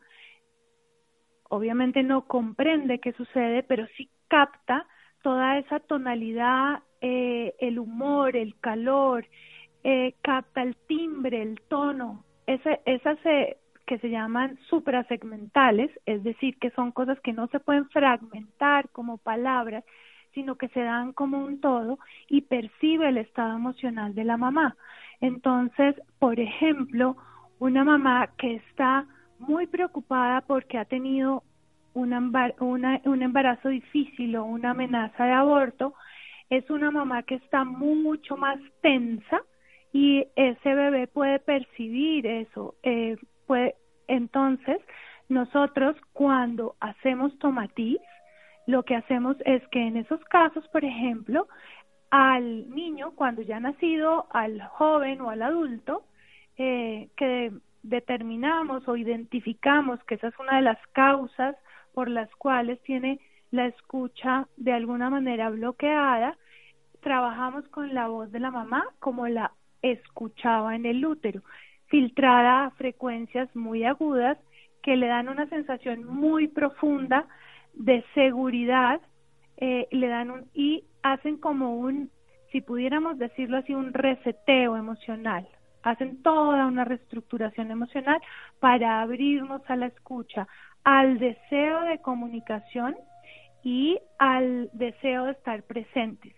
Obviamente 1.48 2.04
no 2.04 2.28
comprende 2.28 3.00
qué 3.00 3.12
sucede, 3.14 3.64
pero 3.64 3.88
sí 3.96 4.08
capta 4.28 4.86
toda 5.24 5.58
esa 5.58 5.80
tonalidad 5.80 6.84
eh, 7.00 7.56
el 7.58 7.80
humor, 7.80 8.36
el 8.36 8.54
calor, 8.60 9.26
eh, 9.82 10.14
capta 10.22 10.62
el 10.62 10.76
timbre, 10.86 11.42
el 11.42 11.60
tono. 11.62 12.24
Ese, 12.46 12.80
esas 12.86 13.18
que 13.88 13.98
se 14.00 14.10
llaman 14.10 14.58
suprasegmentales, 14.68 15.90
es 16.04 16.22
decir, 16.22 16.58
que 16.58 16.70
son 16.72 16.92
cosas 16.92 17.18
que 17.20 17.32
no 17.32 17.46
se 17.48 17.58
pueden 17.58 17.88
fragmentar 17.88 18.90
como 18.90 19.16
palabras, 19.16 19.82
sino 20.34 20.56
que 20.56 20.68
se 20.68 20.80
dan 20.80 21.14
como 21.14 21.42
un 21.42 21.58
todo 21.62 21.98
y 22.28 22.42
percibe 22.42 23.08
el 23.08 23.16
estado 23.16 23.56
emocional 23.56 24.14
de 24.14 24.24
la 24.24 24.36
mamá. 24.36 24.76
Entonces, 25.22 25.96
por 26.18 26.38
ejemplo, 26.38 27.16
una 27.60 27.82
mamá 27.82 28.28
que 28.36 28.56
está 28.56 29.06
muy 29.38 29.66
preocupada 29.66 30.42
porque 30.42 30.76
ha 30.76 30.84
tenido 30.84 31.42
un 31.94 32.12
embarazo 33.22 33.68
difícil 33.70 34.36
o 34.36 34.44
una 34.44 34.72
amenaza 34.72 35.24
de 35.24 35.32
aborto, 35.32 35.94
es 36.50 36.68
una 36.68 36.90
mamá 36.90 37.22
que 37.22 37.36
está 37.36 37.64
mucho 37.64 38.36
más 38.36 38.58
tensa 38.82 39.40
y 39.94 40.26
ese 40.36 40.74
bebé 40.74 41.06
puede 41.06 41.38
percibir 41.38 42.26
eso. 42.26 42.74
Eh, 42.82 43.16
puede, 43.48 43.74
entonces, 44.06 44.78
nosotros 45.28 45.96
cuando 46.12 46.76
hacemos 46.78 47.36
tomatiz, 47.40 47.98
lo 48.68 48.84
que 48.84 48.94
hacemos 48.94 49.36
es 49.44 49.66
que 49.68 49.84
en 49.84 49.96
esos 49.96 50.22
casos, 50.26 50.66
por 50.68 50.84
ejemplo, 50.84 51.48
al 52.10 52.70
niño, 52.70 53.12
cuando 53.16 53.42
ya 53.42 53.56
ha 53.56 53.60
nacido, 53.60 54.28
al 54.30 54.62
joven 54.62 55.20
o 55.20 55.30
al 55.30 55.42
adulto, 55.42 56.04
eh, 56.56 57.08
que 57.16 57.52
determinamos 57.82 58.86
o 58.88 58.96
identificamos 58.96 60.02
que 60.04 60.16
esa 60.16 60.28
es 60.28 60.38
una 60.38 60.56
de 60.56 60.62
las 60.62 60.78
causas 60.92 61.56
por 61.94 62.08
las 62.08 62.30
cuales 62.36 62.80
tiene 62.82 63.20
la 63.50 63.66
escucha 63.66 64.46
de 64.56 64.72
alguna 64.72 65.10
manera 65.10 65.50
bloqueada, 65.50 66.36
trabajamos 67.00 67.66
con 67.68 67.94
la 67.94 68.08
voz 68.08 68.30
de 68.30 68.40
la 68.40 68.50
mamá 68.50 68.84
como 68.98 69.26
la 69.28 69.52
escuchaba 69.82 70.74
en 70.76 70.86
el 70.86 71.04
útero, 71.04 71.42
filtrada 71.88 72.64
a 72.64 72.70
frecuencias 72.70 73.54
muy 73.54 73.84
agudas 73.84 74.38
que 74.82 74.96
le 74.96 75.06
dan 75.06 75.28
una 75.28 75.48
sensación 75.48 76.04
muy 76.04 76.48
profunda 76.48 77.26
de 77.74 78.04
seguridad, 78.14 79.00
eh, 79.56 79.88
le 79.90 80.08
dan 80.08 80.30
un, 80.30 80.46
y 80.54 80.84
hacen 81.02 81.36
como 81.36 81.76
un, 81.76 82.10
si 82.52 82.60
pudiéramos 82.60 83.18
decirlo 83.18 83.58
así, 83.58 83.74
un 83.74 83.92
reseteo 83.92 84.76
emocional 84.76 85.46
hacen 85.82 86.22
toda 86.22 86.66
una 86.66 86.84
reestructuración 86.84 87.70
emocional 87.70 88.20
para 88.60 89.00
abrirnos 89.00 89.62
a 89.68 89.76
la 89.76 89.86
escucha, 89.86 90.46
al 90.84 91.18
deseo 91.18 91.82
de 91.82 91.98
comunicación 91.98 92.96
y 93.62 93.98
al 94.18 94.70
deseo 94.72 95.24
de 95.24 95.32
estar 95.32 95.62
presentes. 95.62 96.34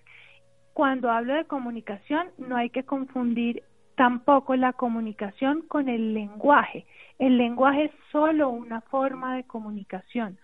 Cuando 0.72 1.10
hablo 1.10 1.34
de 1.34 1.44
comunicación, 1.44 2.28
no 2.38 2.56
hay 2.56 2.70
que 2.70 2.84
confundir 2.84 3.62
tampoco 4.00 4.56
la 4.56 4.72
comunicación 4.72 5.60
con 5.68 5.90
el 5.90 6.14
lenguaje. 6.14 6.86
El 7.18 7.36
lenguaje 7.36 7.84
es 7.84 7.90
solo 8.10 8.48
una 8.48 8.80
forma 8.80 9.36
de 9.36 9.44
comunicación. 9.44 10.38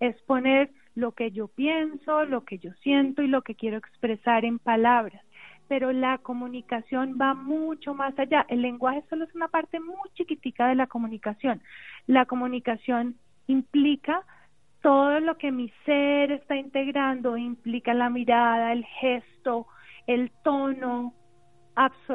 Es 0.00 0.16
poner 0.22 0.70
lo 0.94 1.12
que 1.12 1.30
yo 1.30 1.48
pienso, 1.48 2.24
lo 2.24 2.46
que 2.46 2.56
yo 2.56 2.72
siento 2.82 3.20
y 3.20 3.26
lo 3.28 3.42
que 3.42 3.54
quiero 3.54 3.76
expresar 3.76 4.46
en 4.46 4.58
palabras 4.58 5.22
pero 5.68 5.90
la 5.90 6.18
comunicación 6.18 7.16
va 7.18 7.32
mucho 7.32 7.94
más 7.94 8.18
allá. 8.18 8.44
El 8.48 8.60
lenguaje 8.60 9.02
solo 9.08 9.24
es 9.24 9.34
una 9.34 9.48
parte 9.48 9.80
muy 9.80 10.10
chiquitica 10.12 10.68
de 10.68 10.74
la 10.74 10.86
comunicación. 10.86 11.62
La 12.06 12.26
comunicación 12.26 13.14
implica 13.46 14.22
todo 14.82 15.18
lo 15.20 15.38
que 15.38 15.50
mi 15.50 15.72
ser 15.86 16.30
está 16.32 16.56
integrando, 16.56 17.38
implica 17.38 17.94
la 17.94 18.10
mirada, 18.10 18.74
el 18.74 18.84
gesto, 18.84 19.66
el 20.06 20.30
tono, 20.44 21.14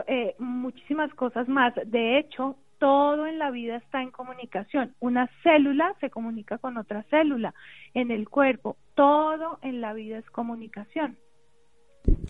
eh, 0.07 0.35
muchísimas 0.39 1.13
cosas 1.13 1.47
más. 1.47 1.73
De 1.85 2.17
hecho, 2.17 2.55
todo 2.79 3.25
en 3.25 3.39
la 3.39 3.51
vida 3.51 3.77
está 3.77 4.01
en 4.01 4.11
comunicación. 4.11 4.93
Una 4.99 5.29
célula 5.43 5.95
se 5.99 6.09
comunica 6.09 6.57
con 6.57 6.77
otra 6.77 7.03
célula 7.03 7.53
en 7.93 8.11
el 8.11 8.29
cuerpo. 8.29 8.77
Todo 8.95 9.59
en 9.61 9.81
la 9.81 9.93
vida 9.93 10.17
es 10.19 10.29
comunicación. 10.29 11.17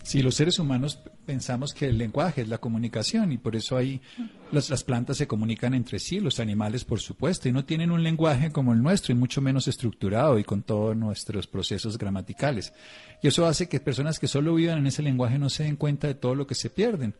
Sí, 0.02 0.22
los 0.22 0.34
seres 0.34 0.58
humanos 0.58 0.98
pensamos 1.26 1.74
que 1.74 1.86
el 1.86 1.98
lenguaje 1.98 2.42
es 2.42 2.48
la 2.48 2.58
comunicación 2.58 3.30
y 3.32 3.38
por 3.38 3.54
eso 3.54 3.76
ahí 3.76 4.00
las, 4.50 4.70
las, 4.70 4.82
plantas 4.82 5.18
se 5.18 5.26
comunican 5.26 5.74
entre 5.74 5.98
sí, 5.98 6.20
los 6.20 6.40
animales 6.40 6.84
por 6.84 7.00
supuesto, 7.00 7.48
y 7.48 7.52
no 7.52 7.64
tienen 7.64 7.90
un 7.90 8.02
lenguaje 8.02 8.50
como 8.50 8.72
el 8.72 8.82
nuestro 8.82 9.12
y 9.12 9.16
mucho 9.16 9.42
menos 9.42 9.68
estructurado 9.68 10.38
y 10.38 10.44
con 10.44 10.62
todos 10.62 10.96
nuestros 10.96 11.46
procesos 11.46 11.98
gramaticales. 11.98 12.72
Y 13.22 13.28
eso 13.28 13.46
hace 13.46 13.68
que 13.68 13.80
personas 13.80 14.18
que 14.18 14.28
solo 14.28 14.54
vivan 14.54 14.78
en 14.78 14.86
ese 14.86 15.02
lenguaje 15.02 15.38
no 15.38 15.50
se 15.50 15.64
den 15.64 15.76
cuenta 15.76 16.06
de 16.06 16.14
todo 16.14 16.34
lo 16.34 16.46
que 16.46 16.54
se 16.54 16.70
pierden. 16.70 17.14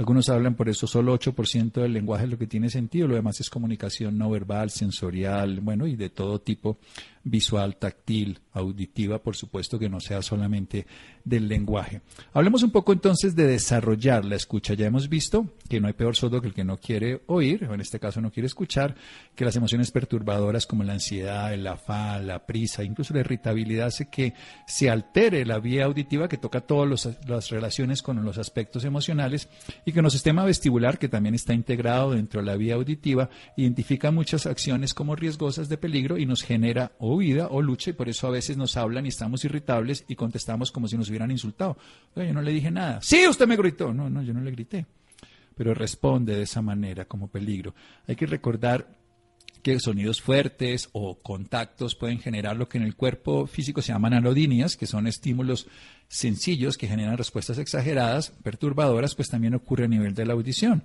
Algunos 0.00 0.30
hablan 0.30 0.54
por 0.54 0.70
eso 0.70 0.86
solo 0.86 1.14
8% 1.18 1.72
del 1.72 1.92
lenguaje 1.92 2.24
es 2.24 2.30
lo 2.30 2.38
que 2.38 2.46
tiene 2.46 2.70
sentido, 2.70 3.06
lo 3.06 3.16
demás 3.16 3.38
es 3.40 3.50
comunicación 3.50 4.16
no 4.16 4.30
verbal, 4.30 4.70
sensorial, 4.70 5.60
bueno, 5.60 5.86
y 5.86 5.94
de 5.94 6.08
todo 6.08 6.40
tipo, 6.40 6.78
visual, 7.22 7.76
táctil, 7.76 8.40
auditiva, 8.52 9.22
por 9.22 9.36
supuesto 9.36 9.78
que 9.78 9.88
no 9.88 10.00
sea 10.00 10.22
solamente 10.22 10.86
del 11.24 11.48
lenguaje. 11.48 12.00
Hablemos 12.32 12.62
un 12.62 12.70
poco 12.70 12.92
entonces 12.92 13.36
de 13.36 13.46
desarrollar 13.46 14.24
la 14.24 14.36
escucha. 14.36 14.74
Ya 14.74 14.86
hemos 14.86 15.08
visto 15.08 15.46
que 15.68 15.80
no 15.80 15.86
hay 15.86 15.92
peor 15.92 16.16
sordo 16.16 16.40
que 16.40 16.48
el 16.48 16.54
que 16.54 16.64
no 16.64 16.78
quiere 16.78 17.22
oír, 17.26 17.64
o 17.64 17.74
en 17.74 17.80
este 17.80 18.00
caso 18.00 18.20
no 18.20 18.30
quiere 18.30 18.46
escuchar, 18.46 18.94
que 19.34 19.44
las 19.44 19.56
emociones 19.56 19.90
perturbadoras 19.90 20.66
como 20.66 20.82
la 20.82 20.94
ansiedad, 20.94 21.52
el 21.52 21.66
afán, 21.66 22.26
la 22.26 22.46
prisa, 22.46 22.82
incluso 22.82 23.14
la 23.14 23.20
irritabilidad 23.20 23.88
hace 23.88 24.08
que 24.08 24.34
se 24.66 24.90
altere 24.90 25.44
la 25.44 25.58
vía 25.58 25.84
auditiva 25.84 26.28
que 26.28 26.38
toca 26.38 26.60
todas 26.62 27.08
las 27.26 27.50
relaciones 27.50 28.02
con 28.02 28.24
los 28.24 28.38
aspectos 28.38 28.84
emocionales 28.84 29.48
y 29.84 29.92
que 29.92 30.02
nuestro 30.02 30.18
sistema 30.18 30.44
vestibular, 30.44 30.98
que 30.98 31.08
también 31.08 31.34
está 31.34 31.54
integrado 31.54 32.12
dentro 32.12 32.40
de 32.40 32.46
la 32.46 32.56
vía 32.56 32.74
auditiva, 32.74 33.30
identifica 33.56 34.10
muchas 34.10 34.46
acciones 34.46 34.94
como 34.94 35.16
riesgosas 35.16 35.68
de 35.68 35.76
peligro 35.76 36.18
y 36.18 36.26
nos 36.26 36.42
genera 36.42 36.92
o 37.10 37.16
huida 37.16 37.48
o 37.48 37.60
lucha 37.60 37.90
y 37.90 37.92
por 37.92 38.08
eso 38.08 38.26
a 38.26 38.30
veces 38.30 38.56
nos 38.56 38.76
hablan 38.76 39.04
y 39.04 39.08
estamos 39.08 39.44
irritables 39.44 40.04
y 40.06 40.14
contestamos 40.14 40.70
como 40.70 40.86
si 40.86 40.96
nos 40.96 41.08
hubieran 41.08 41.30
insultado. 41.30 41.76
yo 42.14 42.32
no 42.32 42.42
le 42.42 42.52
dije 42.52 42.70
nada. 42.70 43.00
Sí, 43.02 43.26
usted 43.26 43.46
me 43.46 43.56
gritó. 43.56 43.92
No, 43.92 44.08
no, 44.08 44.22
yo 44.22 44.32
no 44.32 44.40
le 44.40 44.50
grité. 44.52 44.86
Pero 45.56 45.74
responde 45.74 46.36
de 46.36 46.42
esa 46.42 46.62
manera 46.62 47.04
como 47.04 47.28
peligro. 47.28 47.74
Hay 48.06 48.16
que 48.16 48.26
recordar 48.26 48.86
que 49.62 49.78
sonidos 49.78 50.22
fuertes 50.22 50.88
o 50.92 51.18
contactos 51.18 51.94
pueden 51.94 52.18
generar 52.18 52.56
lo 52.56 52.68
que 52.68 52.78
en 52.78 52.84
el 52.84 52.96
cuerpo 52.96 53.46
físico 53.46 53.82
se 53.82 53.92
llaman 53.92 54.14
alodinias, 54.14 54.76
que 54.76 54.86
son 54.86 55.06
estímulos 55.06 55.66
sencillos 56.08 56.78
que 56.78 56.88
generan 56.88 57.18
respuestas 57.18 57.58
exageradas, 57.58 58.32
perturbadoras, 58.42 59.14
pues 59.14 59.28
también 59.28 59.54
ocurre 59.54 59.84
a 59.84 59.88
nivel 59.88 60.14
de 60.14 60.26
la 60.26 60.32
audición. 60.32 60.82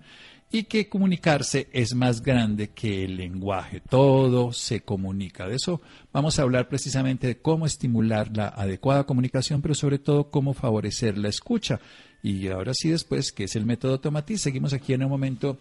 Y 0.56 0.64
que 0.64 0.88
comunicarse 0.88 1.68
es 1.74 1.94
más 1.96 2.22
grande 2.22 2.70
que 2.70 3.04
el 3.04 3.18
lenguaje, 3.18 3.82
todo 3.82 4.54
se 4.54 4.80
comunica. 4.80 5.46
De 5.50 5.58
eso 5.58 5.82
vamos 6.14 6.40
a 6.40 6.44
hablar 6.44 6.70
precisamente 6.70 7.28
de 7.28 7.38
cómo 7.40 7.66
estimular 7.66 8.32
la 8.34 8.48
adecuada 8.48 9.04
comunicación, 9.04 9.62
pero 9.62 9.76
sobre 9.76 10.00
todo 10.00 10.30
cómo 10.32 10.54
favorecer 10.54 11.18
la 11.18 11.28
escucha. 11.28 11.82
Y 12.24 12.48
ahora 12.48 12.72
sí, 12.74 12.88
después, 12.88 13.34
¿qué 13.34 13.44
es 13.44 13.58
el 13.58 13.66
método 13.66 14.00
Tomatiz? 14.00 14.44
Seguimos 14.44 14.72
aquí 14.72 14.94
en 14.94 15.04
un 15.04 15.10
momento 15.10 15.58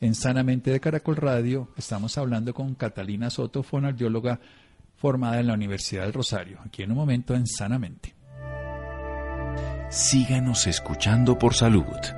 en 0.00 0.14
Sanamente 0.14 0.70
de 0.70 0.78
Caracol 0.78 1.16
Radio. 1.16 1.70
Estamos 1.76 2.16
hablando 2.16 2.54
con 2.54 2.76
Catalina 2.76 3.30
Soto, 3.30 3.64
fonaudióloga 3.64 4.38
formada 4.98 5.40
en 5.40 5.48
la 5.48 5.54
Universidad 5.54 6.04
del 6.04 6.12
Rosario. 6.12 6.60
Aquí 6.64 6.84
en 6.84 6.92
un 6.92 6.98
momento 6.98 7.34
en 7.34 7.44
Sanamente. 7.44 8.14
Síganos 9.90 10.68
escuchando 10.68 11.36
por 11.36 11.54
salud. 11.54 12.17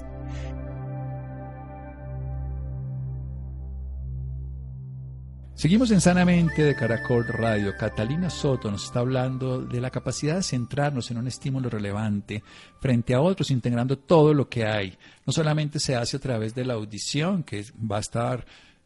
Seguimos 5.61 5.91
en 5.91 6.01
Sanamente 6.01 6.63
de 6.63 6.75
Caracol 6.75 7.23
Radio. 7.27 7.77
Catalina 7.77 8.31
Soto 8.31 8.71
nos 8.71 8.85
está 8.85 9.01
hablando 9.01 9.61
de 9.61 9.79
la 9.79 9.91
capacidad 9.91 10.37
de 10.37 10.41
centrarnos 10.41 11.11
en 11.11 11.19
un 11.19 11.27
estímulo 11.27 11.69
relevante 11.69 12.41
frente 12.79 13.13
a 13.13 13.21
otros, 13.21 13.51
integrando 13.51 13.95
todo 13.95 14.33
lo 14.33 14.49
que 14.49 14.65
hay. 14.65 14.97
No 15.23 15.31
solamente 15.31 15.79
se 15.79 15.95
hace 15.95 16.17
a 16.17 16.19
través 16.19 16.55
de 16.55 16.65
la 16.65 16.73
audición, 16.73 17.43
que 17.43 17.63
va 17.79 17.97
a 17.97 17.99
estar 17.99 18.43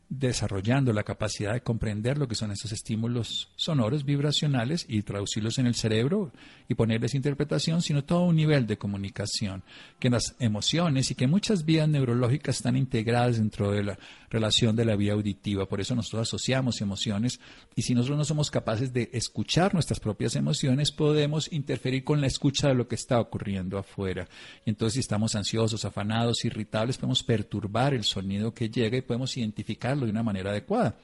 desarrollando 0.09 0.93
la 0.93 1.03
capacidad 1.03 1.53
de 1.53 1.61
comprender 1.61 2.17
lo 2.17 2.27
que 2.27 2.35
son 2.35 2.51
esos 2.51 2.71
estímulos 2.71 3.49
sonoros, 3.55 4.05
vibracionales 4.05 4.85
y 4.87 5.01
traducirlos 5.01 5.57
en 5.57 5.67
el 5.67 5.75
cerebro 5.75 6.31
y 6.67 6.75
ponerles 6.75 7.15
interpretación, 7.15 7.81
sino 7.81 8.03
todo 8.03 8.23
un 8.23 8.35
nivel 8.35 8.67
de 8.67 8.77
comunicación, 8.77 9.63
que 9.99 10.09
las 10.09 10.35
emociones 10.39 11.09
y 11.09 11.15
que 11.15 11.27
muchas 11.27 11.65
vías 11.65 11.89
neurológicas 11.89 12.57
están 12.57 12.77
integradas 12.77 13.37
dentro 13.37 13.71
de 13.71 13.83
la 13.83 13.99
relación 14.35 14.75
de 14.75 14.85
la 14.85 14.95
vía 14.95 15.13
auditiva. 15.13 15.67
Por 15.67 15.81
eso 15.81 15.95
nosotros 15.95 16.27
asociamos 16.27 16.81
emociones 16.81 17.39
y 17.75 17.81
si 17.81 17.95
nosotros 17.95 18.17
no 18.17 18.25
somos 18.25 18.51
capaces 18.51 18.93
de 18.93 19.09
escuchar 19.13 19.73
nuestras 19.73 19.99
propias 19.99 20.35
emociones, 20.35 20.91
podemos 20.91 21.51
interferir 21.51 22.03
con 22.03 22.21
la 22.21 22.27
escucha 22.27 22.67
de 22.67 22.75
lo 22.75 22.87
que 22.87 22.95
está 22.95 23.19
ocurriendo 23.19 23.77
afuera. 23.77 24.27
Y 24.65 24.69
entonces 24.69 24.95
si 24.95 24.99
estamos 24.99 25.35
ansiosos, 25.35 25.85
afanados, 25.85 26.45
irritables, 26.45 26.97
podemos 26.97 27.23
perturbar 27.23 27.93
el 27.93 28.03
sonido 28.03 28.53
que 28.53 28.69
llega 28.69 28.97
y 28.97 29.01
podemos 29.01 29.35
identificarlo 29.37 30.05
de 30.05 30.11
una 30.11 30.23
manera 30.23 30.51
adecuada. 30.51 30.97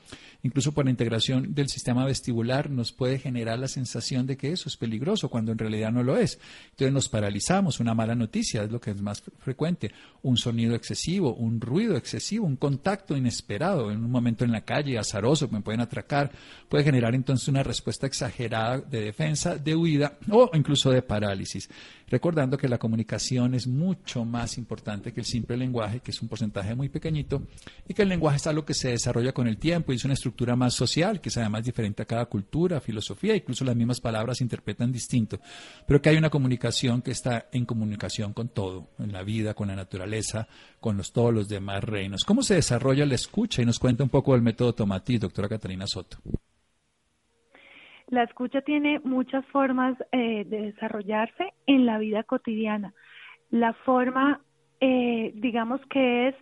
Incluso 0.43 0.71
por 0.71 0.85
la 0.85 0.91
integración 0.91 1.53
del 1.53 1.69
sistema 1.69 2.05
vestibular 2.05 2.69
nos 2.69 2.91
puede 2.91 3.19
generar 3.19 3.59
la 3.59 3.67
sensación 3.67 4.25
de 4.25 4.37
que 4.37 4.51
eso 4.51 4.69
es 4.69 4.77
peligroso 4.77 5.29
cuando 5.29 5.51
en 5.51 5.57
realidad 5.57 5.91
no 5.91 6.03
lo 6.03 6.17
es. 6.17 6.39
Entonces 6.71 6.93
nos 6.93 7.09
paralizamos, 7.09 7.79
una 7.79 7.93
mala 7.93 8.15
noticia 8.15 8.63
es 8.63 8.71
lo 8.71 8.81
que 8.81 8.91
es 8.91 9.01
más 9.01 9.23
frecuente, 9.39 9.91
un 10.23 10.37
sonido 10.37 10.75
excesivo, 10.75 11.35
un 11.35 11.61
ruido 11.61 11.95
excesivo, 11.95 12.45
un 12.45 12.55
contacto 12.55 13.15
inesperado 13.15 13.91
en 13.91 14.03
un 14.03 14.09
momento 14.09 14.43
en 14.43 14.51
la 14.51 14.61
calle, 14.61 14.97
azaroso, 14.97 15.47
que 15.47 15.55
me 15.55 15.61
pueden 15.61 15.81
atracar, 15.81 16.31
puede 16.69 16.83
generar 16.83 17.13
entonces 17.13 17.47
una 17.47 17.63
respuesta 17.63 18.07
exagerada 18.07 18.79
de 18.79 19.01
defensa, 19.01 19.57
de 19.57 19.75
huida 19.75 20.17
o 20.29 20.49
incluso 20.53 20.89
de 20.89 21.01
parálisis 21.01 21.69
recordando 22.11 22.57
que 22.57 22.67
la 22.67 22.77
comunicación 22.77 23.55
es 23.55 23.67
mucho 23.67 24.25
más 24.25 24.57
importante 24.57 25.13
que 25.13 25.21
el 25.21 25.25
simple 25.25 25.55
lenguaje, 25.55 26.01
que 26.01 26.11
es 26.11 26.21
un 26.21 26.27
porcentaje 26.27 26.75
muy 26.75 26.89
pequeñito, 26.89 27.41
y 27.87 27.93
que 27.93 28.01
el 28.01 28.09
lenguaje 28.09 28.35
es 28.35 28.47
algo 28.47 28.65
que 28.65 28.73
se 28.73 28.89
desarrolla 28.89 29.31
con 29.31 29.47
el 29.47 29.57
tiempo 29.57 29.93
y 29.93 29.95
es 29.95 30.03
una 30.03 30.13
estructura 30.13 30.57
más 30.57 30.73
social, 30.73 31.21
que 31.21 31.29
es 31.29 31.37
además 31.37 31.63
diferente 31.63 32.03
a 32.03 32.05
cada 32.05 32.25
cultura, 32.25 32.81
filosofía, 32.81 33.35
incluso 33.35 33.63
las 33.63 33.77
mismas 33.77 34.01
palabras 34.01 34.39
se 34.39 34.43
interpretan 34.43 34.91
distinto, 34.91 35.39
pero 35.87 36.01
que 36.01 36.09
hay 36.09 36.17
una 36.17 36.29
comunicación 36.29 37.01
que 37.01 37.11
está 37.11 37.47
en 37.53 37.65
comunicación 37.65 38.33
con 38.33 38.49
todo, 38.49 38.89
en 38.99 39.13
la 39.13 39.23
vida, 39.23 39.53
con 39.53 39.69
la 39.69 39.75
naturaleza, 39.77 40.49
con 40.81 40.97
los, 40.97 41.13
todos 41.13 41.33
los 41.33 41.47
demás 41.47 41.81
reinos. 41.81 42.25
¿Cómo 42.25 42.43
se 42.43 42.55
desarrolla 42.55 43.05
la 43.05 43.15
escucha? 43.15 43.61
Y 43.61 43.65
nos 43.65 43.79
cuenta 43.79 44.03
un 44.03 44.09
poco 44.09 44.33
del 44.33 44.41
método 44.41 44.75
Tomatí, 44.75 45.17
doctora 45.17 45.47
Catalina 45.47 45.87
Soto. 45.87 46.17
La 48.11 48.23
escucha 48.23 48.59
tiene 48.59 48.99
muchas 49.05 49.45
formas 49.47 49.95
eh, 50.11 50.43
de 50.43 50.63
desarrollarse 50.63 51.53
en 51.65 51.85
la 51.85 51.97
vida 51.97 52.23
cotidiana. 52.23 52.93
La 53.51 53.71
forma, 53.71 54.41
eh, 54.81 55.31
digamos 55.35 55.79
que 55.89 56.27
es, 56.27 56.35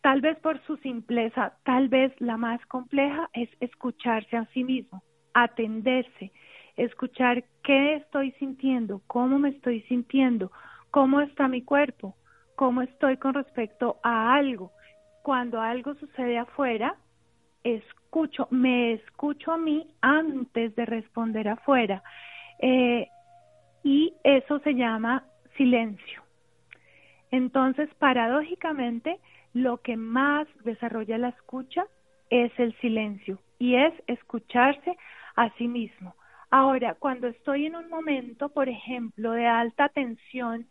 tal 0.00 0.22
vez 0.22 0.38
por 0.40 0.58
su 0.64 0.78
simpleza, 0.78 1.58
tal 1.62 1.90
vez 1.90 2.18
la 2.22 2.38
más 2.38 2.64
compleja, 2.68 3.28
es 3.34 3.50
escucharse 3.60 4.34
a 4.38 4.46
sí 4.54 4.64
mismo, 4.64 5.02
atenderse, 5.34 6.32
escuchar 6.78 7.44
qué 7.62 7.96
estoy 7.96 8.32
sintiendo, 8.38 9.02
cómo 9.06 9.38
me 9.38 9.50
estoy 9.50 9.82
sintiendo, 9.82 10.50
cómo 10.90 11.20
está 11.20 11.48
mi 11.48 11.60
cuerpo, 11.60 12.16
cómo 12.56 12.80
estoy 12.80 13.18
con 13.18 13.34
respecto 13.34 13.98
a 14.02 14.32
algo. 14.34 14.72
Cuando 15.22 15.60
algo 15.60 15.96
sucede 15.96 16.38
afuera, 16.38 16.96
escucho, 17.64 18.48
me 18.50 18.92
escucho 18.92 19.52
a 19.52 19.58
mí 19.58 19.86
antes 20.00 20.74
de 20.76 20.86
responder 20.86 21.48
afuera. 21.48 22.02
Eh, 22.60 23.08
y 23.84 24.14
eso 24.24 24.58
se 24.60 24.74
llama 24.74 25.24
silencio. 25.56 26.22
Entonces, 27.30 27.88
paradójicamente, 27.98 29.18
lo 29.52 29.78
que 29.78 29.96
más 29.96 30.46
desarrolla 30.64 31.18
la 31.18 31.28
escucha 31.28 31.86
es 32.30 32.52
el 32.58 32.76
silencio 32.80 33.38
y 33.58 33.76
es 33.76 33.92
escucharse 34.06 34.96
a 35.36 35.50
sí 35.56 35.68
mismo. 35.68 36.14
Ahora, 36.50 36.94
cuando 36.94 37.26
estoy 37.26 37.66
en 37.66 37.76
un 37.76 37.88
momento, 37.88 38.48
por 38.48 38.68
ejemplo, 38.68 39.32
de 39.32 39.46
alta 39.46 39.88
tensión 39.88 40.66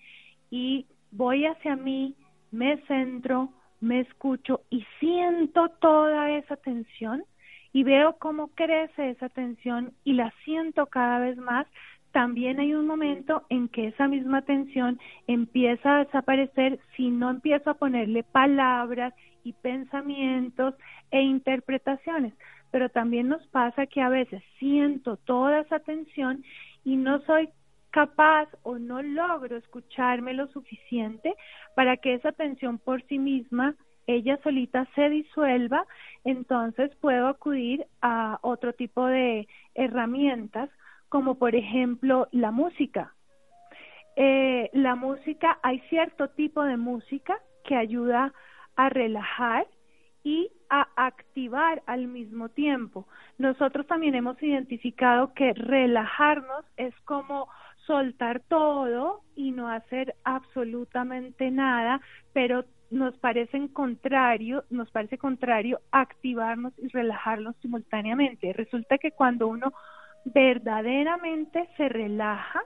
y 0.50 0.88
voy 1.12 1.46
hacia 1.46 1.75
mí, 1.75 2.15
me 2.51 2.77
centro, 2.88 3.50
me 3.80 4.02
escucho 4.02 4.62
y 4.70 4.86
siento 5.00 5.70
toda 5.80 6.32
esa 6.32 6.56
tensión 6.58 7.24
y 7.74 7.84
veo 7.84 8.18
cómo 8.18 8.50
crece 8.50 9.12
esa 9.12 9.30
tensión 9.30 9.94
y 10.04 10.14
la 10.14 10.34
siento 10.44 10.88
cada 10.88 11.20
vez 11.20 11.38
más, 11.38 11.68
también 12.12 12.60
hay 12.60 12.74
un 12.74 12.88
momento 12.88 13.46
en 13.50 13.68
que 13.68 13.88
esa 13.88 14.08
misma 14.08 14.42
tensión 14.42 15.00
empieza 15.28 15.96
a 15.96 16.06
desaparecer 16.06 16.80
si 16.96 17.10
no 17.10 17.30
empiezo 17.30 17.70
a 17.70 17.76
ponerle 17.76 18.24
palabras 18.24 19.14
y 19.44 19.54
pensamientos 19.54 20.74
e 21.12 21.22
interpretaciones. 21.22 22.34
Pero 22.72 22.90
también 22.90 23.28
nos 23.28 23.46
pasa 23.48 23.86
que 23.86 24.02
a 24.02 24.10
veces 24.10 24.42
siento 24.58 25.18
toda 25.18 25.60
esa 25.60 25.80
tensión 25.80 26.44
y 26.84 26.96
no 26.96 27.22
soy 27.22 27.50
capaz 27.91 28.47
o 28.63 28.78
no 28.78 29.02
logro 29.02 29.58
escucharme 29.58 30.34
lo 30.34 30.47
suficiente 30.47 31.36
para 31.76 31.97
que 31.97 32.13
esa 32.13 32.32
tensión 32.32 32.78
por 32.80 33.02
sí 33.04 33.19
misma 33.19 33.76
ella 34.08 34.39
solita 34.41 34.88
se 34.95 35.10
disuelva, 35.10 35.86
entonces 36.23 36.95
puedo 37.02 37.28
acudir 37.28 37.86
a 38.02 38.39
otro 38.41 38.73
tipo 38.73 39.06
de 39.06 39.47
herramientas, 39.76 40.69
como 41.10 41.36
por 41.36 41.56
ejemplo 41.56 42.28
la 42.32 42.52
música. 42.52 43.13
Eh, 44.15 44.69
la 44.73 44.95
música, 44.95 45.60
hay 45.62 45.80
cierto 45.89 46.30
tipo 46.30 46.63
de 46.63 46.78
música 46.78 47.38
que 47.65 47.76
ayuda 47.76 48.34
a 48.78 48.89
relajar 48.89 49.67
y 50.23 50.50
a 50.69 50.88
activar 50.95 51.84
al 51.86 52.08
mismo 52.08 52.50
tiempo. 52.50 53.08
Nosotros 53.38 53.86
también 53.88 54.15
hemos 54.15 54.41
identificado 54.41 55.34
que 55.34 55.54
relajarnos 55.54 56.65
es 56.78 56.93
como 57.02 57.47
soltar 57.88 58.41
todo 58.50 59.21
y 59.36 59.52
no 59.52 59.69
hacer 59.69 60.13
absolutamente 60.23 61.50
nada, 61.50 62.02
pero 62.34 62.65
nos 62.91 63.17
parece 63.17 63.69
contrario, 63.73 64.63
nos 64.69 64.91
parece 64.91 65.17
contrario 65.17 65.80
activarnos 65.91 66.73
y 66.78 66.88
relajarnos 66.89 67.56
simultáneamente. 67.62 68.54
Resulta 68.54 68.97
que 68.97 69.12
cuando 69.12 69.47
uno 69.47 69.73
verdaderamente 70.26 71.67
se 71.78 71.89
relaja 71.89 72.62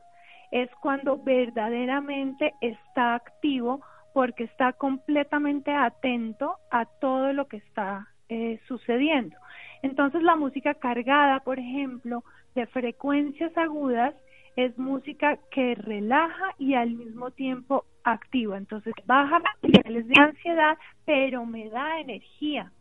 es 0.51 0.69
cuando 0.81 1.17
verdaderamente 1.17 2.53
está 2.59 3.15
activo 3.15 3.81
porque 4.13 4.43
está 4.43 4.73
completamente 4.73 5.71
atento 5.71 6.57
a 6.71 6.85
todo 6.85 7.31
lo 7.31 7.47
que 7.47 7.57
está 7.57 8.07
eh, 8.27 8.59
sucediendo. 8.67 9.37
Entonces 9.81 10.21
la 10.21 10.35
música 10.35 10.73
cargada, 10.73 11.39
por 11.39 11.57
ejemplo, 11.57 12.23
de 12.53 12.67
frecuencias 12.67 13.57
agudas, 13.57 14.13
es 14.55 14.77
música 14.77 15.37
que 15.51 15.75
relaja 15.75 16.55
y 16.57 16.73
al 16.73 16.91
mismo 16.91 17.31
tiempo 17.31 17.85
activa. 18.03 18.57
Entonces 18.57 18.93
baja 19.05 19.41
mis 19.61 19.73
niveles 19.73 20.07
de 20.07 20.21
ansiedad, 20.21 20.77
pero 21.05 21.45
me 21.45 21.69
da 21.69 21.99
energía 21.99 22.71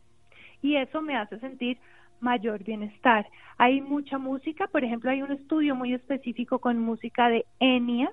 y 0.63 0.77
eso 0.77 1.01
me 1.03 1.17
hace 1.17 1.39
sentir 1.41 1.79
mayor 2.21 2.63
bienestar. 2.65 3.27
Hay 3.59 3.81
mucha 3.81 4.19
música, 4.19 4.67
por 4.67 4.85
ejemplo, 4.85 5.11
hay 5.11 5.23
un 5.23 5.33
estudio 5.33 5.75
muy 5.75 5.95
específico 5.95 6.59
con 6.59 6.79
música 6.79 7.29
de 7.29 7.47
Enya 7.61 8.13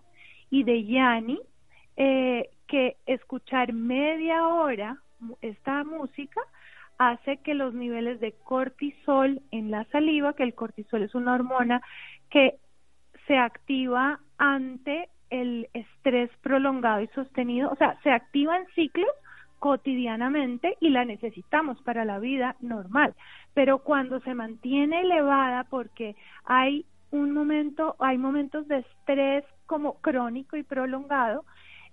y 0.49 0.63
de 0.63 0.85
Yanni, 0.85 1.39
eh, 1.97 2.49
que 2.67 2.97
escuchar 3.05 3.73
media 3.73 4.47
hora 4.47 4.97
esta 5.41 5.83
música 5.83 6.41
hace 6.97 7.37
que 7.37 7.53
los 7.53 7.73
niveles 7.73 8.19
de 8.19 8.33
cortisol 8.43 9.41
en 9.51 9.71
la 9.71 9.85
saliva, 9.85 10.33
que 10.33 10.43
el 10.43 10.53
cortisol 10.53 11.03
es 11.03 11.15
una 11.15 11.33
hormona 11.33 11.81
que 12.29 12.57
se 13.27 13.37
activa 13.37 14.19
ante 14.37 15.09
el 15.29 15.67
estrés 15.73 16.29
prolongado 16.41 17.01
y 17.01 17.07
sostenido, 17.07 17.69
o 17.69 17.75
sea, 17.75 17.99
se 18.01 18.11
activa 18.11 18.57
en 18.57 18.65
ciclos 18.67 19.09
cotidianamente 19.59 20.77
y 20.79 20.89
la 20.89 21.03
necesitamos 21.03 21.81
para 21.81 22.05
la 22.05 22.19
vida 22.19 22.55
normal, 22.61 23.15
pero 23.53 23.79
cuando 23.79 24.19
se 24.21 24.33
mantiene 24.33 25.01
elevada 25.01 25.65
porque 25.65 26.15
hay 26.45 26.85
un 27.11 27.31
momento, 27.31 27.95
hay 27.99 28.17
momentos 28.17 28.67
de 28.67 28.79
estrés 28.79 29.43
como 29.65 29.99
crónico 29.99 30.57
y 30.57 30.63
prolongado, 30.63 31.43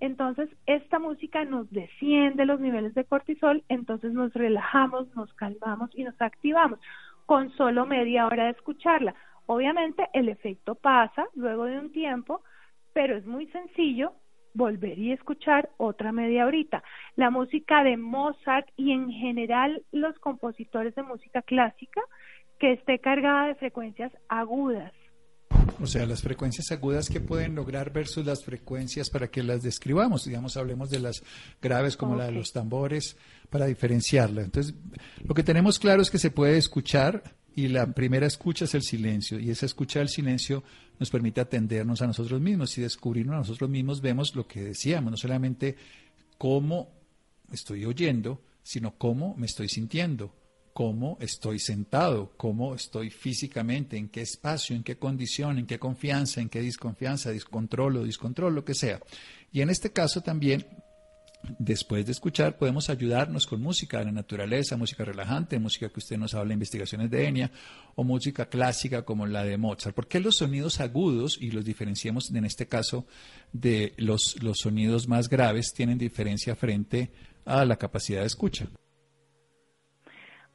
entonces 0.00 0.50
esta 0.66 0.98
música 0.98 1.44
nos 1.44 1.70
desciende 1.70 2.44
los 2.44 2.60
niveles 2.60 2.94
de 2.94 3.04
cortisol, 3.04 3.64
entonces 3.68 4.12
nos 4.12 4.32
relajamos, 4.34 5.14
nos 5.16 5.32
calmamos 5.34 5.90
y 5.94 6.04
nos 6.04 6.20
activamos 6.20 6.78
con 7.26 7.50
solo 7.52 7.86
media 7.86 8.26
hora 8.26 8.44
de 8.44 8.50
escucharla. 8.50 9.14
Obviamente 9.46 10.08
el 10.12 10.28
efecto 10.28 10.74
pasa 10.74 11.26
luego 11.34 11.64
de 11.64 11.78
un 11.78 11.92
tiempo, 11.92 12.42
pero 12.92 13.16
es 13.16 13.26
muy 13.26 13.46
sencillo 13.48 14.12
volver 14.54 14.98
y 14.98 15.12
escuchar 15.12 15.68
otra 15.76 16.12
media 16.12 16.46
horita. 16.46 16.82
La 17.16 17.30
música 17.30 17.82
de 17.82 17.96
Mozart 17.96 18.68
y 18.76 18.92
en 18.92 19.10
general 19.10 19.82
los 19.92 20.18
compositores 20.20 20.94
de 20.94 21.02
música 21.02 21.42
clásica 21.42 22.00
que 22.58 22.72
esté 22.72 23.00
cargada 23.00 23.48
de 23.48 23.56
frecuencias 23.56 24.12
agudas. 24.28 24.92
O 25.82 25.86
sea, 25.86 26.06
las 26.06 26.22
frecuencias 26.22 26.70
agudas 26.70 27.08
que 27.10 27.20
pueden 27.20 27.56
lograr 27.56 27.92
versus 27.92 28.24
las 28.24 28.44
frecuencias 28.44 29.10
para 29.10 29.28
que 29.28 29.42
las 29.42 29.62
describamos. 29.62 30.24
Digamos, 30.24 30.56
hablemos 30.56 30.88
de 30.88 31.00
las 31.00 31.22
graves 31.60 31.96
como 31.96 32.14
la 32.14 32.26
de 32.26 32.32
los 32.32 32.52
tambores 32.52 33.16
para 33.50 33.66
diferenciarla. 33.66 34.42
Entonces, 34.42 34.74
lo 35.24 35.34
que 35.34 35.42
tenemos 35.42 35.78
claro 35.80 36.00
es 36.00 36.10
que 36.10 36.18
se 36.18 36.30
puede 36.30 36.58
escuchar 36.58 37.22
y 37.56 37.68
la 37.68 37.86
primera 37.86 38.26
escucha 38.26 38.64
es 38.64 38.74
el 38.74 38.82
silencio 38.82 39.38
y 39.38 39.50
esa 39.50 39.66
escucha 39.66 40.00
del 40.00 40.08
silencio 40.08 40.62
nos 40.98 41.10
permite 41.10 41.40
atendernos 41.40 42.02
a 42.02 42.06
nosotros 42.06 42.40
mismos 42.40 42.76
y 42.78 42.82
descubrirnos 42.82 43.34
a 43.34 43.38
nosotros 43.38 43.70
mismos 43.70 44.00
vemos 44.00 44.34
lo 44.34 44.46
que 44.46 44.62
decíamos, 44.62 45.10
no 45.10 45.16
solamente 45.16 45.76
cómo 46.38 46.90
estoy 47.52 47.84
oyendo, 47.84 48.42
sino 48.62 48.96
cómo 48.96 49.34
me 49.36 49.46
estoy 49.46 49.68
sintiendo 49.68 50.32
cómo 50.74 51.16
estoy 51.20 51.60
sentado, 51.60 52.32
cómo 52.36 52.74
estoy 52.74 53.08
físicamente, 53.08 53.96
en 53.96 54.08
qué 54.08 54.22
espacio, 54.22 54.74
en 54.74 54.82
qué 54.82 54.96
condición, 54.96 55.58
en 55.58 55.66
qué 55.66 55.78
confianza, 55.78 56.40
en 56.40 56.48
qué 56.48 56.60
desconfianza, 56.60 57.30
o 57.30 57.32
descontrol, 57.32 58.54
lo 58.54 58.64
que 58.64 58.74
sea. 58.74 59.00
Y 59.52 59.60
en 59.60 59.70
este 59.70 59.92
caso 59.92 60.20
también, 60.20 60.66
después 61.58 62.06
de 62.06 62.12
escuchar, 62.12 62.56
podemos 62.56 62.90
ayudarnos 62.90 63.46
con 63.46 63.60
música 63.60 63.98
de 63.98 64.06
la 64.06 64.12
naturaleza, 64.12 64.76
música 64.76 65.04
relajante, 65.04 65.58
música 65.58 65.88
que 65.88 65.98
usted 65.98 66.16
nos 66.16 66.34
habla 66.34 66.48
de 66.48 66.54
investigaciones 66.54 67.10
de 67.10 67.26
Enya, 67.26 67.50
o 67.94 68.04
música 68.04 68.46
clásica 68.46 69.04
como 69.04 69.26
la 69.26 69.44
de 69.44 69.56
Mozart. 69.56 69.94
¿Por 69.94 70.08
qué 70.08 70.20
los 70.20 70.36
sonidos 70.36 70.80
agudos, 70.80 71.40
y 71.40 71.50
los 71.50 71.64
diferenciamos 71.64 72.34
en 72.34 72.44
este 72.44 72.66
caso 72.66 73.06
de 73.52 73.92
los, 73.96 74.42
los 74.42 74.58
sonidos 74.58 75.08
más 75.08 75.28
graves, 75.28 75.72
tienen 75.74 75.98
diferencia 75.98 76.54
frente 76.54 77.10
a 77.44 77.64
la 77.64 77.76
capacidad 77.76 78.20
de 78.20 78.26
escucha? 78.26 78.66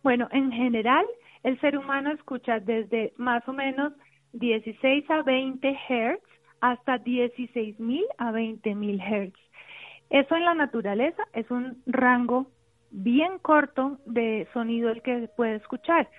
Bueno, 0.04 0.28
en 0.32 0.52
general, 0.52 1.06
el 1.44 1.60
ser 1.62 1.78
humano 1.78 2.12
escucha 2.12 2.60
desde 2.60 3.14
más 3.18 3.48
o 3.48 3.54
menos 3.54 3.94
16 4.34 5.10
a 5.10 5.24
20 5.24 5.68
Hz 5.88 6.22
hasta 6.62 6.98
16.000 7.00 8.02
a 8.18 8.32
20.000 8.32 9.32
Hz. 9.32 9.49
Eso 10.10 10.36
en 10.36 10.46
la 10.46 10.56
naturaleza 10.56 11.24
es 11.34 11.50
un 11.52 11.82
rango 11.86 12.48
bien 12.92 13.38
corto 13.40 14.00
de 14.06 14.48
sonido 14.54 14.90
el 14.90 15.02
que 15.02 15.30
puede 15.36 15.56
escuchar. 15.56 16.10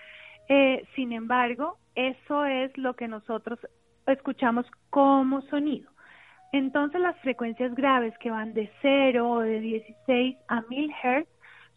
Eh, 0.49 0.85
sin 0.95 1.13
embargo, 1.13 1.79
eso 1.95 2.45
es 2.45 2.77
lo 2.77 2.95
que 2.95 3.09
nosotros 3.09 3.59
escuchamos 4.07 4.67
como 4.91 5.43
sonido. 5.43 5.91
Entonces 6.53 7.01
las 7.01 7.17
frecuencias 7.21 7.75
graves 7.75 8.17
que 8.19 8.31
van 8.31 8.55
de 8.55 8.71
0 8.83 9.31
o 9.31 9.41
de 9.41 9.61
16 9.61 10.37
a 10.49 10.63
1000 10.63 10.91
Hz 10.91 11.29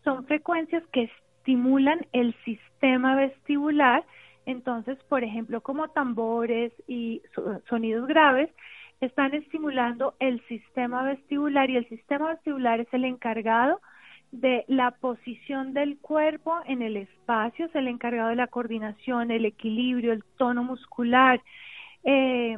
son 0.03 0.25
frecuencias 0.25 0.83
que 0.91 1.09
estimulan 1.37 2.05
el 2.11 2.35
sistema 2.43 3.15
vestibular. 3.15 4.03
Entonces, 4.45 4.97
por 5.03 5.23
ejemplo, 5.23 5.61
como 5.61 5.89
tambores 5.89 6.73
y 6.87 7.21
sonidos 7.69 8.07
graves, 8.07 8.49
están 9.05 9.33
estimulando 9.33 10.15
el 10.19 10.41
sistema 10.47 11.03
vestibular 11.03 11.69
y 11.69 11.77
el 11.77 11.87
sistema 11.89 12.29
vestibular 12.29 12.79
es 12.79 12.87
el 12.93 13.05
encargado 13.05 13.81
de 14.31 14.65
la 14.67 14.91
posición 14.91 15.73
del 15.73 15.97
cuerpo 15.99 16.59
en 16.65 16.81
el 16.81 16.97
espacio, 16.97 17.65
es 17.65 17.75
el 17.75 17.87
encargado 17.87 18.29
de 18.29 18.35
la 18.35 18.47
coordinación, 18.47 19.31
el 19.31 19.45
equilibrio, 19.45 20.11
el 20.11 20.23
tono 20.37 20.63
muscular, 20.63 21.41
eh, 22.03 22.57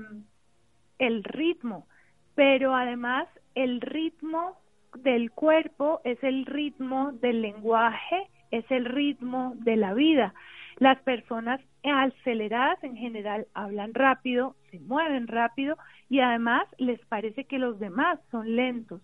el 0.99 1.23
ritmo, 1.23 1.87
pero 2.33 2.73
además 2.73 3.27
el 3.55 3.81
ritmo 3.81 4.57
del 4.97 5.31
cuerpo 5.31 5.99
es 6.05 6.23
el 6.23 6.45
ritmo 6.45 7.11
del 7.11 7.41
lenguaje 7.41 8.29
es 8.51 8.65
el 8.69 8.85
ritmo 8.85 9.53
de 9.57 9.75
la 9.75 9.93
vida. 9.93 10.33
Las 10.77 10.99
personas 11.01 11.61
aceleradas 11.83 12.83
en 12.83 12.95
general 12.95 13.47
hablan 13.53 13.93
rápido, 13.93 14.55
se 14.71 14.79
mueven 14.79 15.27
rápido 15.27 15.77
y 16.09 16.19
además 16.19 16.67
les 16.77 17.03
parece 17.05 17.45
que 17.45 17.59
los 17.59 17.79
demás 17.79 18.19
son 18.31 18.55
lentos. 18.55 19.01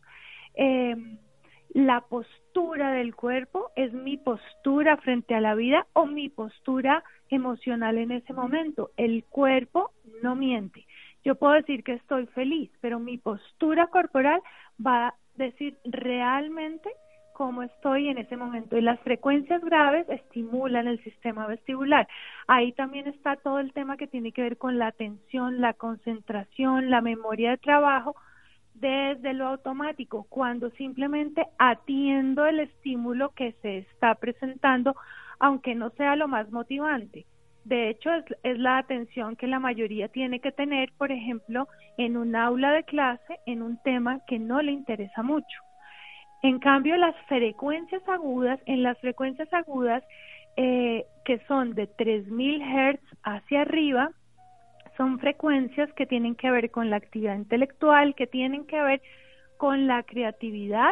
Eh, 0.55 0.95
la 1.73 2.01
postura 2.01 2.91
del 2.91 3.15
cuerpo 3.15 3.71
es 3.75 3.93
mi 3.93 4.17
postura 4.17 4.97
frente 4.97 5.35
a 5.35 5.41
la 5.41 5.55
vida 5.55 5.87
o 5.93 6.05
mi 6.05 6.27
postura 6.27 7.03
emocional 7.29 7.97
en 7.97 8.11
ese 8.11 8.33
momento. 8.33 8.91
El 8.97 9.23
cuerpo 9.23 9.91
no 10.21 10.35
miente. 10.35 10.85
Yo 11.23 11.35
puedo 11.35 11.53
decir 11.53 11.83
que 11.83 11.93
estoy 11.93 12.25
feliz, 12.27 12.71
pero 12.81 12.99
mi 12.99 13.17
postura 13.17 13.87
corporal 13.87 14.41
va 14.85 15.07
a 15.07 15.15
decir 15.35 15.77
realmente 15.85 16.89
cómo 17.41 17.63
estoy 17.63 18.07
en 18.07 18.19
ese 18.19 18.37
momento. 18.37 18.77
Y 18.77 18.81
las 18.81 18.99
frecuencias 18.99 19.63
graves 19.63 20.07
estimulan 20.09 20.87
el 20.87 21.03
sistema 21.03 21.47
vestibular. 21.47 22.07
Ahí 22.45 22.71
también 22.71 23.07
está 23.07 23.35
todo 23.35 23.57
el 23.57 23.73
tema 23.73 23.97
que 23.97 24.05
tiene 24.05 24.31
que 24.31 24.43
ver 24.43 24.57
con 24.57 24.77
la 24.77 24.85
atención, 24.85 25.59
la 25.59 25.73
concentración, 25.73 26.91
la 26.91 27.01
memoria 27.01 27.49
de 27.49 27.57
trabajo 27.57 28.15
desde 28.75 29.33
lo 29.33 29.47
automático, 29.47 30.27
cuando 30.29 30.69
simplemente 30.69 31.47
atiendo 31.57 32.45
el 32.45 32.59
estímulo 32.59 33.29
que 33.29 33.53
se 33.63 33.79
está 33.79 34.13
presentando, 34.13 34.95
aunque 35.39 35.73
no 35.73 35.89
sea 35.97 36.15
lo 36.15 36.27
más 36.27 36.51
motivante. 36.51 37.25
De 37.65 37.89
hecho, 37.89 38.11
es, 38.43 38.59
la 38.59 38.77
atención 38.77 39.35
que 39.35 39.47
la 39.47 39.59
mayoría 39.59 40.09
tiene 40.09 40.41
que 40.41 40.51
tener, 40.51 40.91
por 40.95 41.11
ejemplo, 41.11 41.67
en 41.97 42.17
un 42.17 42.35
aula 42.35 42.71
de 42.71 42.83
clase, 42.83 43.39
en 43.47 43.63
un 43.63 43.81
tema 43.81 44.19
que 44.27 44.37
no 44.37 44.61
le 44.61 44.73
interesa 44.73 45.23
mucho. 45.23 45.70
En 46.43 46.59
cambio, 46.59 46.97
las 46.97 47.15
frecuencias 47.27 48.01
agudas, 48.07 48.59
en 48.65 48.83
las 48.83 48.97
frecuencias 48.99 49.51
agudas 49.53 50.03
eh, 50.57 51.05
que 51.23 51.39
son 51.47 51.75
de 51.75 51.87
3000 51.87 52.61
Hz 52.61 52.99
hacia 53.23 53.61
arriba, 53.61 54.11
son 54.97 55.19
frecuencias 55.19 55.91
que 55.93 56.05
tienen 56.05 56.35
que 56.35 56.51
ver 56.51 56.71
con 56.71 56.89
la 56.89 56.97
actividad 56.97 57.35
intelectual, 57.35 58.15
que 58.15 58.27
tienen 58.27 58.65
que 58.65 58.81
ver 58.81 59.01
con 59.57 59.87
la 59.87 60.03
creatividad, 60.03 60.91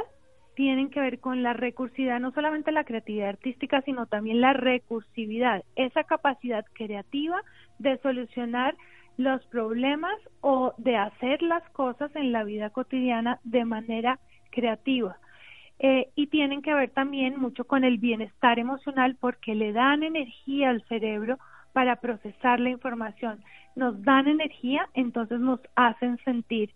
tienen 0.56 0.90
que 0.90 1.00
ver 1.00 1.20
con 1.20 1.42
la 1.42 1.54
recursividad, 1.54 2.20
no 2.20 2.32
solamente 2.32 2.72
la 2.72 2.84
creatividad 2.84 3.30
artística, 3.30 3.82
sino 3.82 4.06
también 4.06 4.42
la 4.42 4.54
recursividad, 4.54 5.64
esa 5.76 6.04
capacidad 6.04 6.66
creativa 6.74 7.42
de 7.80 7.98
solucionar 8.00 8.76
los 9.18 9.46
problemas 9.48 10.16
o 10.42 10.74
de 10.78 10.96
hacer 10.96 11.42
las 11.42 11.68
cosas 11.72 12.16
en 12.16 12.32
la 12.32 12.44
vida 12.44 12.70
cotidiana 12.70 13.40
de 13.44 13.66
manera 13.66 14.20
creativa. 14.52 15.18
Eh, 15.80 16.10
y 16.16 16.28
tienen 16.28 16.62
que 16.62 16.74
ver 16.74 16.90
también 16.90 17.40
mucho 17.40 17.66
con 17.66 17.86
el 17.86 18.00
bienestar 18.00 18.60
emocional 18.60 19.16
porque 19.20 19.56
le 19.56 19.72
dan 19.72 20.04
energía 20.04 20.70
al 20.72 20.84
cerebro 20.84 21.40
para 21.72 21.98
procesar 21.98 22.60
la 22.60 22.70
información. 22.70 23.42
Nos 23.76 24.02
dan 24.04 24.28
energía, 24.28 24.90
entonces 24.94 25.40
nos 25.40 25.62
hacen 25.76 26.18
sentir 26.26 26.72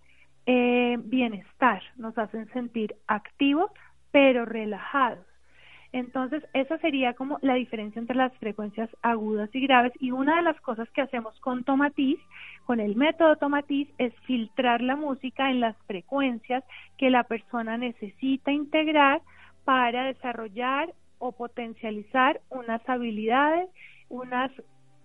eh, 0.45 0.97
bienestar, 1.03 1.81
nos 1.97 2.17
hacen 2.17 2.47
sentir 2.53 2.95
activos, 3.07 3.71
pero 4.11 4.45
relajados. 4.45 5.25
Entonces, 5.93 6.43
esa 6.53 6.79
sería 6.79 7.13
como 7.13 7.38
la 7.43 7.53
diferencia 7.53 7.99
entre 7.99 8.15
las 8.15 8.36
frecuencias 8.39 8.89
agudas 9.03 9.51
y 9.53 9.62
graves. 9.62 9.93
Y 9.99 10.10
una 10.10 10.38
de 10.38 10.41
las 10.41 10.60
cosas 10.62 10.89
que 10.89 11.01
hacemos 11.01 11.39
con 11.39 11.63
Tomatiz, 11.63 12.19
con 12.65 12.79
el 12.79 12.95
método 12.95 13.36
Tomatiz, 13.36 13.88
es 13.99 14.12
filtrar 14.25 14.82
la 14.82 14.95
música 14.95 15.51
en 15.51 15.60
las 15.60 15.77
frecuencias 15.86 16.63
que 16.97 17.12
la 17.12 17.23
persona 17.23 17.77
necesita 17.77 18.51
integrar 18.51 19.21
para 19.65 20.06
desarrollar 20.06 20.91
o 21.19 21.32
potencializar 21.32 22.41
unas 22.49 22.82
habilidades, 22.89 23.69
unas 24.10 24.51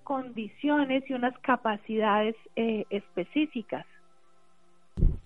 condiciones 0.05 1.05
y 1.11 1.12
unas 1.12 1.37
capacidades 1.40 2.35
eh, 2.57 2.87
específicas. 2.88 3.85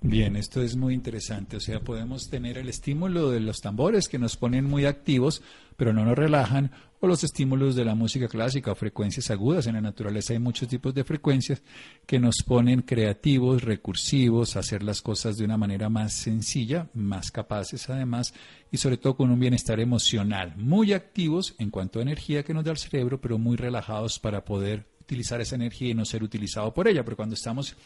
Bien, 0.05 0.35
esto 0.35 0.61
es 0.61 0.75
muy 0.75 0.95
interesante. 0.95 1.57
O 1.57 1.61
sea, 1.61 1.79
podemos 1.79 2.29
tener 2.29 2.59
el 2.59 2.69
estímulo 2.69 3.31
de 3.31 3.39
los 3.39 3.61
tambores 3.61 4.09
que 4.09 4.19
nos 4.19 4.37
ponen 4.37 4.65
muy 4.65 4.85
activos, 4.85 5.43
pero 5.77 5.93
no 5.93 6.05
nos 6.05 6.19
relajan, 6.19 6.73
o 6.99 7.07
los 7.07 7.23
estímulos 7.23 7.77
de 7.77 7.85
la 7.85 7.95
música 7.95 8.27
clásica 8.27 8.73
o 8.73 8.75
frecuencias 8.75 9.31
agudas. 9.31 9.69
En 9.69 9.75
la 9.75 9.81
naturaleza 9.81 10.33
hay 10.33 10.41
muchos 10.41 10.67
tipos 10.67 10.93
de 10.93 11.05
frecuencias 11.05 11.63
que 12.05 12.19
nos 12.19 12.43
ponen 12.45 12.83
creativos, 12.83 13.63
recursivos, 13.63 14.57
hacer 14.57 14.83
las 14.83 15.03
cosas 15.03 15.37
de 15.37 15.45
una 15.45 15.57
manera 15.57 15.89
más 15.89 16.15
sencilla, 16.15 16.89
más 16.95 17.31
capaces 17.31 17.89
además, 17.89 18.35
y 18.73 18.79
sobre 18.79 18.97
todo 18.97 19.17
con 19.17 19.31
un 19.31 19.39
bienestar 19.39 19.79
emocional. 19.79 20.55
Muy 20.57 20.95
activos 20.95 21.55
en 21.61 21.71
cuanto 21.71 22.01
a 22.01 22.03
energía 22.03 22.43
que 22.43 22.55
nos 22.55 22.65
da 22.65 22.73
el 22.73 22.79
cerebro, 22.79 23.21
pero 23.21 23.39
muy 23.39 23.57
relajados 23.57 24.19
para 24.19 24.45
poder 24.45 24.85
utilizar 25.01 25.41
esa 25.41 25.55
energía 25.55 25.91
y 25.91 25.95
no 25.95 26.05
ser 26.05 26.25
utilizado 26.25 26.75
por 26.75 26.89
ella. 26.89 27.05
Pero 27.05 27.17
cuando 27.17 27.35
estamos 27.37 27.77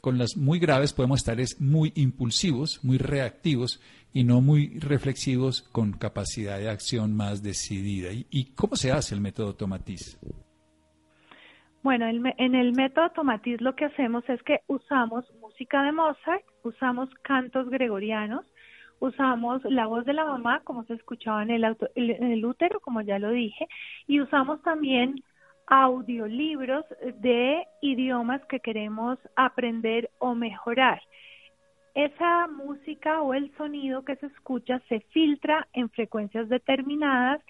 con 0.00 0.18
las 0.18 0.36
muy 0.36 0.58
graves 0.58 0.92
podemos 0.92 1.20
estar 1.20 1.40
es 1.40 1.60
muy 1.60 1.92
impulsivos, 1.96 2.82
muy 2.84 2.98
reactivos 2.98 3.80
y 4.12 4.24
no 4.24 4.40
muy 4.40 4.78
reflexivos 4.78 5.62
con 5.62 5.92
capacidad 5.92 6.58
de 6.58 6.70
acción 6.70 7.16
más 7.16 7.42
decidida. 7.42 8.10
¿Y, 8.12 8.54
cómo 8.54 8.76
se 8.76 8.92
hace 8.92 9.14
el 9.14 9.20
método 9.20 9.54
Tomatiz? 9.54 10.18
Bueno, 11.82 12.06
en 12.08 12.54
el 12.54 12.72
método 12.72 13.10
Tomatiz 13.10 13.60
lo 13.60 13.74
que 13.74 13.86
hacemos 13.86 14.28
es 14.28 14.42
que 14.42 14.60
usamos 14.66 15.24
música 15.40 15.82
de 15.82 15.92
Mozart, 15.92 16.44
usamos 16.62 17.08
cantos 17.22 17.68
gregorianos, 17.70 18.44
usamos 19.00 19.62
la 19.64 19.86
voz 19.86 20.04
de 20.04 20.12
la 20.12 20.24
mamá, 20.24 20.60
como 20.64 20.84
se 20.84 20.94
escuchaba 20.94 21.42
en 21.42 21.50
el, 21.50 21.64
en 21.94 22.32
el 22.32 22.44
útero, 22.44 22.80
como 22.80 23.00
ya 23.00 23.18
lo 23.18 23.30
dije, 23.30 23.68
y 24.06 24.20
usamos 24.20 24.60
también 24.62 25.22
audiolibros 25.68 26.84
de 27.20 27.64
idiomas 27.82 28.44
que 28.46 28.60
queremos 28.60 29.18
aprender 29.36 30.10
o 30.18 30.34
mejorar. 30.34 31.02
Esa 31.94 32.46
música 32.46 33.22
o 33.22 33.34
el 33.34 33.54
sonido 33.56 34.04
que 34.04 34.16
se 34.16 34.26
escucha 34.26 34.80
se 34.88 35.00
filtra 35.12 35.66
en 35.72 35.90
frecuencias 35.90 36.48
determinadas 36.48 37.40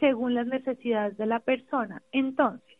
según 0.00 0.34
las 0.34 0.46
necesidades 0.46 1.16
de 1.16 1.26
la 1.26 1.40
persona. 1.40 2.02
Entonces, 2.12 2.78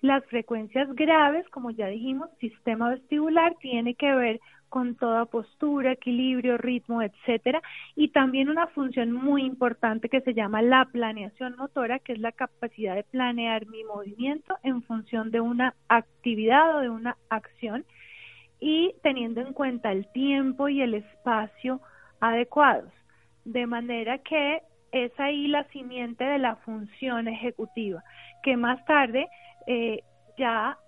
las 0.00 0.24
frecuencias 0.26 0.88
graves, 0.94 1.48
como 1.48 1.70
ya 1.70 1.88
dijimos, 1.88 2.30
sistema 2.38 2.90
vestibular 2.90 3.54
tiene 3.60 3.94
que 3.94 4.14
ver 4.14 4.40
con 4.68 4.96
toda 4.96 5.24
postura, 5.26 5.92
equilibrio, 5.92 6.58
ritmo, 6.58 7.02
etcétera, 7.02 7.62
y 7.96 8.08
también 8.08 8.48
una 8.48 8.66
función 8.68 9.12
muy 9.12 9.44
importante 9.44 10.08
que 10.08 10.20
se 10.20 10.34
llama 10.34 10.62
la 10.62 10.84
planeación 10.86 11.56
motora, 11.56 11.98
que 11.98 12.12
es 12.12 12.18
la 12.18 12.32
capacidad 12.32 12.94
de 12.94 13.04
planear 13.04 13.66
mi 13.66 13.84
movimiento 13.84 14.56
en 14.62 14.82
función 14.82 15.30
de 15.30 15.40
una 15.40 15.74
actividad 15.88 16.76
o 16.76 16.80
de 16.80 16.90
una 16.90 17.16
acción 17.30 17.84
y 18.60 18.94
teniendo 19.02 19.40
en 19.40 19.52
cuenta 19.52 19.92
el 19.92 20.10
tiempo 20.12 20.68
y 20.68 20.82
el 20.82 20.94
espacio 20.94 21.80
adecuados, 22.20 22.92
de 23.44 23.66
manera 23.66 24.18
que 24.18 24.62
es 24.90 25.12
ahí 25.18 25.48
la 25.48 25.64
simiente 25.64 26.24
de 26.24 26.38
la 26.38 26.56
función 26.56 27.28
ejecutiva, 27.28 28.02
que 28.42 28.56
más 28.56 28.84
tarde 28.84 29.28
eh, 29.66 30.02
ya 30.36 30.78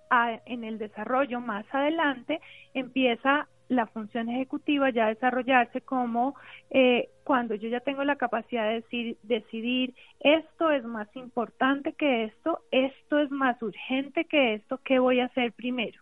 en 0.45 0.63
el 0.63 0.77
desarrollo 0.77 1.39
más 1.39 1.65
adelante 1.71 2.41
empieza 2.73 3.47
la 3.71 3.87
función 3.87 4.27
ejecutiva 4.27 4.89
ya 4.89 5.07
desarrollarse 5.07 5.79
como 5.79 6.35
eh, 6.71 7.07
cuando 7.23 7.55
yo 7.55 7.69
ya 7.69 7.79
tengo 7.79 8.03
la 8.03 8.17
capacidad 8.17 8.67
de 8.67 8.81
decir, 8.81 9.17
decidir 9.23 9.95
esto 10.19 10.71
es 10.71 10.83
más 10.83 11.07
importante 11.15 11.93
que 11.93 12.25
esto, 12.25 12.59
esto 12.71 13.19
es 13.19 13.31
más 13.31 13.61
urgente 13.61 14.25
que 14.25 14.55
esto, 14.55 14.81
¿qué 14.83 14.99
voy 14.99 15.21
a 15.21 15.25
hacer 15.25 15.53
primero? 15.53 16.01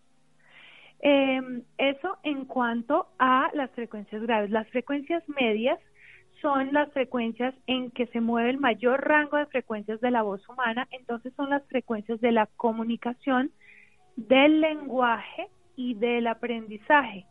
Eh, 1.01 1.62
eso 1.77 2.17
en 2.23 2.45
cuanto 2.45 3.08
a 3.19 3.51
las 3.53 3.69
frecuencias 3.71 4.23
graves. 4.23 4.49
Las 4.49 4.67
frecuencias 4.69 5.23
medias 5.29 5.79
son 6.41 6.73
las 6.73 6.91
frecuencias 6.91 7.53
en 7.67 7.91
que 7.91 8.08
se 8.08 8.19
mueve 8.19 8.49
el 8.49 8.58
mayor 8.58 9.08
rango 9.08 9.38
de 9.38 9.45
frecuencias 9.45 10.01
de 10.01 10.10
la 10.10 10.23
voz 10.23 10.41
humana, 10.49 10.88
entonces 10.89 11.34
son 11.36 11.51
las 11.51 11.63
frecuencias 11.67 12.19
de 12.19 12.32
la 12.32 12.47
comunicación, 12.47 13.51
del 14.15 14.60
lenguaje 14.60 15.49
y 15.75 15.93
del 15.93 16.25
aprendizaje. 16.25 17.27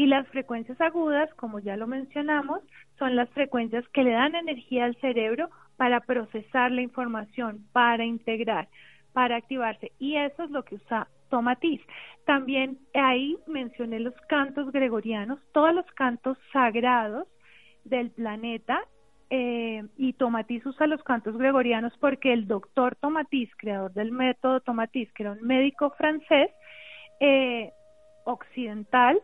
Y 0.00 0.06
las 0.06 0.26
frecuencias 0.28 0.80
agudas, 0.80 1.28
como 1.34 1.58
ya 1.58 1.76
lo 1.76 1.86
mencionamos, 1.86 2.60
son 2.98 3.16
las 3.16 3.28
frecuencias 3.32 3.86
que 3.90 4.02
le 4.02 4.12
dan 4.12 4.34
energía 4.34 4.86
al 4.86 4.96
cerebro 4.96 5.50
para 5.76 6.00
procesar 6.00 6.70
la 6.70 6.80
información, 6.80 7.66
para 7.72 8.06
integrar, 8.06 8.68
para 9.12 9.36
activarse. 9.36 9.92
Y 9.98 10.16
eso 10.16 10.44
es 10.44 10.50
lo 10.52 10.62
que 10.62 10.76
usa 10.76 11.06
Tomatiz. 11.28 11.82
También 12.24 12.78
ahí 12.94 13.36
mencioné 13.46 14.00
los 14.00 14.14
cantos 14.26 14.72
gregorianos, 14.72 15.38
todos 15.52 15.74
los 15.74 15.84
cantos 15.92 16.38
sagrados 16.50 17.28
del 17.84 18.10
planeta 18.10 18.80
eh, 19.28 19.82
y 19.98 20.14
Tomatiz 20.14 20.64
usa 20.64 20.86
los 20.86 21.02
cantos 21.02 21.36
gregorianos 21.36 21.92
porque 22.00 22.32
el 22.32 22.48
doctor 22.48 22.96
Tomatiz, 22.96 23.50
creador 23.58 23.92
del 23.92 24.12
método 24.12 24.60
Tomatiz, 24.60 25.12
que 25.12 25.24
era 25.24 25.32
un 25.32 25.42
médico 25.42 25.90
francés, 25.90 26.48
eh, 27.20 27.70
occidental, 28.24 29.20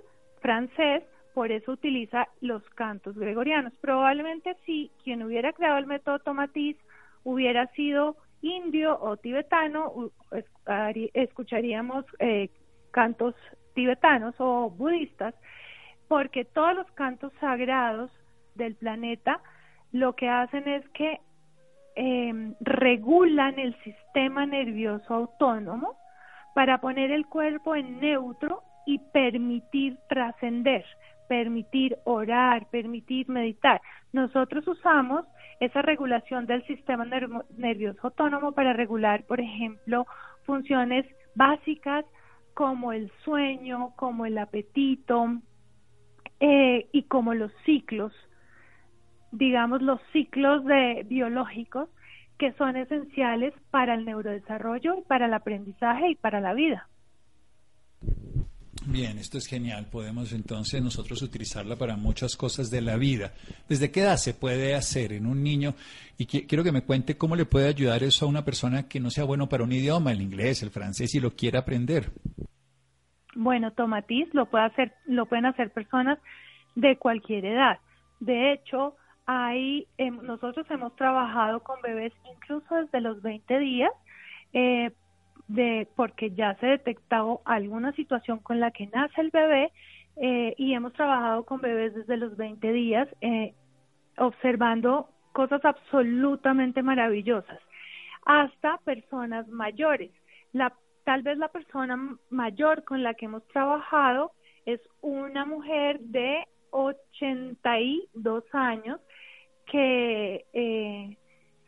francés, 0.47 1.03
por 1.35 1.51
eso 1.51 1.73
utiliza 1.73 2.29
los 2.41 2.63
cantos 2.77 3.19
gregorianos. 3.19 3.73
Probablemente 3.81 4.57
si 4.65 4.93
quien 5.03 5.25
hubiera 5.25 5.53
creado 5.53 5.79
el 5.79 5.87
método 5.87 6.21
Tomatiz 6.21 6.77
hubiera 7.25 7.67
sido 7.73 8.17
indio 8.43 8.97
o 9.01 9.17
tibetano, 9.17 10.13
escucharíamos 11.15 12.05
eh, 12.21 12.49
cantos 12.93 13.35
tibetanos 13.75 14.37
o 14.39 14.71
budistas, 14.71 15.35
porque 16.07 16.45
todos 16.45 16.77
los 16.77 16.91
cantos 16.93 17.33
sagrados 17.41 18.13
del 18.55 18.77
planeta 18.77 19.41
lo 19.91 20.15
que 20.15 20.29
hacen 20.29 20.69
es 20.69 20.89
que 20.91 21.21
em, 21.97 22.55
regulan 22.61 23.59
el 23.59 23.75
sistema 23.83 24.47
nervioso 24.47 25.13
autónomo 25.13 25.99
para 26.55 26.81
poner 26.81 27.11
el 27.11 27.27
cuerpo 27.27 27.75
en 27.75 27.99
neutro 27.99 28.63
y 28.87 28.99
permitir 28.99 29.99
trascender, 30.09 30.85
permitir 31.29 31.97
orar, 32.05 32.69
permitir 32.71 33.29
meditar. 33.29 33.81
Nosotros 34.13 34.67
usamos 34.67 35.27
esa 35.61 35.83
regulación 35.83 36.47
del 36.47 36.65
sistema 36.67 37.05
nervioso 37.05 38.01
autónomo 38.03 38.53
para 38.53 38.73
regular, 38.73 39.25
por 39.25 39.41
ejemplo, 39.41 40.07
funciones 40.45 41.05
básicas 41.35 42.05
como 42.55 42.93
el 42.93 43.11
sueño, 43.25 43.93
como 43.97 44.25
el 44.25 44.39
apetito 44.39 45.27
eh, 46.41 46.89
y 46.93 47.03
como 47.05 47.35
los 47.35 47.53
ciclos, 47.65 48.13
digamos 49.33 49.83
los 49.83 50.01
ciclos 50.13 50.65
de 50.65 51.05
biológicos 51.07 51.89
que 52.39 52.53
son 52.53 52.77
esenciales 52.77 53.55
para 53.71 53.95
el 53.95 54.05
neurodesarrollo, 54.05 55.03
para 55.09 55.27
el 55.27 55.35
aprendizaje 55.35 56.11
y 56.11 56.15
para 56.15 56.41
la 56.41 56.55
vida. 56.55 56.89
Bien, 58.89 59.19
esto 59.19 59.39
es 59.39 59.49
genial. 59.49 59.87
Podemos 59.91 60.33
entonces 60.33 60.81
nosotros 60.81 61.21
utilizarla 61.21 61.75
para 61.75 61.97
muchas 61.97 62.37
cosas 62.37 62.71
de 62.71 62.81
la 62.81 62.97
vida. 62.97 63.33
¿Desde 63.69 63.91
qué 63.91 64.03
edad 64.03 64.17
se 64.17 64.33
puede 64.33 64.77
hacer 64.77 65.13
en 65.13 65.27
un 65.27 65.43
niño? 65.43 65.75
Y 66.17 66.27
quiero 66.27 66.63
que 66.63 66.71
me 66.71 66.83
cuente 66.83 67.19
cómo 67.19 67.35
le 67.35 67.47
puede 67.47 67.69
ayudar 67.69 68.05
eso 68.05 68.27
a 68.27 68.29
una 68.29 68.45
persona 68.45 68.89
que 68.89 69.01
no 69.01 69.11
sea 69.11 69.25
bueno 69.25 69.49
para 69.49 69.65
un 69.65 69.73
idioma, 69.73 70.13
el 70.13 70.23
inglés, 70.23 70.63
el 70.63 70.71
francés, 70.71 71.17
y 71.17 71.21
lo 71.21 71.33
quiera 71.33 71.61
aprender. 71.61 72.13
Bueno, 73.35 73.73
Tomatiz 73.73 74.33
lo 74.33 74.47
puede 74.47 74.67
hacer, 74.67 74.95
lo 75.07 75.27
pueden 75.27 75.47
hacer 75.47 75.73
personas 75.73 76.21
de 76.77 76.97
cualquier 76.97 77.45
edad. 77.45 77.81
De 78.21 78.53
hecho, 78.53 78.95
hay, 79.27 79.89
em, 79.99 80.23
nosotros 80.23 80.65
hemos 80.71 80.95
trabajado 80.95 81.61
con 81.61 81.83
bebés 81.83 82.13
incluso 82.33 82.77
desde 82.77 83.01
los 83.01 83.21
20 83.21 83.59
días 83.59 83.91
eh, 84.53 84.93
de 85.49 85.89
porque 85.95 86.31
ya 86.33 86.55
se 86.57 86.67
detectado 86.67 87.41
alguna 87.45 87.93
situación 87.93 88.39
con 88.39 88.61
la 88.61 88.71
que 88.71 88.87
nace 88.89 89.21
el 89.21 89.31
bebé 89.31 89.73
eh, 90.17 90.55
y 90.57 90.75
hemos 90.75 90.93
trabajado 90.95 91.45
con 91.45 91.61
bebés 91.61 91.95
desde 91.95 92.17
los 92.17 92.37
20 92.37 92.73
días 92.73 93.09
eh, 93.21 93.55
observando 94.17 95.09
cosas 95.33 95.65
absolutamente 95.65 96.83
maravillosas 96.83 97.61
hasta 98.25 98.79
personas 98.79 99.47
mayores. 99.49 100.11
La, 100.53 100.73
tal 101.05 101.23
vez 101.23 101.39
la 101.39 101.49
persona 101.49 102.19
mayor 102.29 102.85
con 102.85 103.03
la 103.03 103.15
que 103.15 103.27
hemos 103.27 103.47
trabajado 103.49 104.33
es 104.67 104.81
una 105.01 105.45
mujer 105.45 106.01
de 106.01 106.45
82 106.71 108.45
años 108.53 109.01
que 109.67 110.45
eh, 110.53 111.17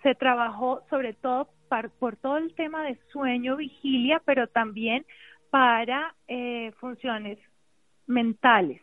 se 0.03 0.15
trabajó 0.17 0.83
sobre 0.91 1.15
todo 1.15 1.49
por 1.99 2.17
todo 2.17 2.39
el 2.39 2.55
tema 2.55 2.83
de 2.85 2.99
sueño, 3.13 3.57
vigilia, 3.57 4.21
pero 4.25 4.47
también 4.47 5.05
para 5.51 6.15
eh, 6.27 6.73
funciones 6.81 7.39
mentales, 8.07 8.81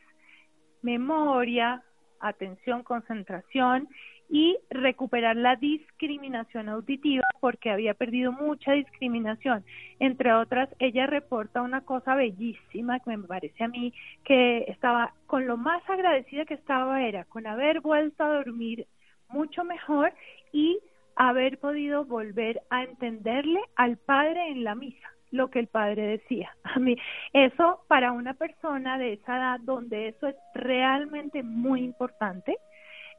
memoria, 0.81 1.83
atención, 2.19 2.83
concentración 2.83 3.87
y 4.29 4.57
recuperar 4.69 5.35
la 5.35 5.55
discriminación 5.55 6.69
auditiva 6.69 7.23
porque 7.39 7.69
había 7.69 7.93
perdido 7.93 8.31
mucha 8.31 8.71
discriminación. 8.73 9.63
Entre 9.99 10.33
otras, 10.33 10.69
ella 10.79 11.05
reporta 11.05 11.61
una 11.61 11.81
cosa 11.81 12.15
bellísima 12.15 12.99
que 12.99 13.17
me 13.17 13.27
parece 13.27 13.63
a 13.63 13.67
mí 13.67 13.93
que 14.23 14.65
estaba 14.67 15.13
con 15.27 15.45
lo 15.45 15.57
más 15.57 15.87
agradecida 15.87 16.45
que 16.45 16.55
estaba 16.55 17.03
era 17.03 17.25
con 17.25 17.45
haber 17.45 17.81
vuelto 17.81 18.23
a 18.23 18.33
dormir 18.33 18.87
mucho 19.29 19.63
mejor 19.63 20.13
y 20.51 20.79
haber 21.15 21.60
podido 21.60 22.06
volver 22.06 22.62
a 22.69 22.84
entenderle 22.84 23.60
al 23.75 23.97
padre 23.97 24.49
en 24.49 24.63
la 24.63 24.75
misa 24.75 25.10
lo 25.32 25.49
que 25.49 25.60
el 25.60 25.67
padre 25.67 26.04
decía. 26.04 26.56
A 26.63 26.80
mí, 26.80 26.95
eso 27.34 27.82
para 27.88 28.12
una 28.12 28.34
persona 28.34 28.97
de 28.97 29.13
esa 29.13 29.38
edad 29.38 29.60
donde 29.62 30.10
eso 30.10 30.28
es 30.28 30.36
realmente 30.54 31.43
muy 31.43 31.84
importante, 31.84 32.58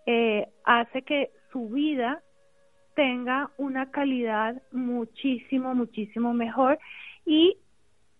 eh, 0.06 0.48
hace 0.64 1.02
que 1.02 1.30
su 1.52 1.68
vida 1.68 2.22
tenga 2.94 3.50
una 3.58 3.90
calidad 3.90 4.60
muchísimo, 4.72 5.74
muchísimo 5.74 6.32
mejor 6.32 6.78
y 7.26 7.58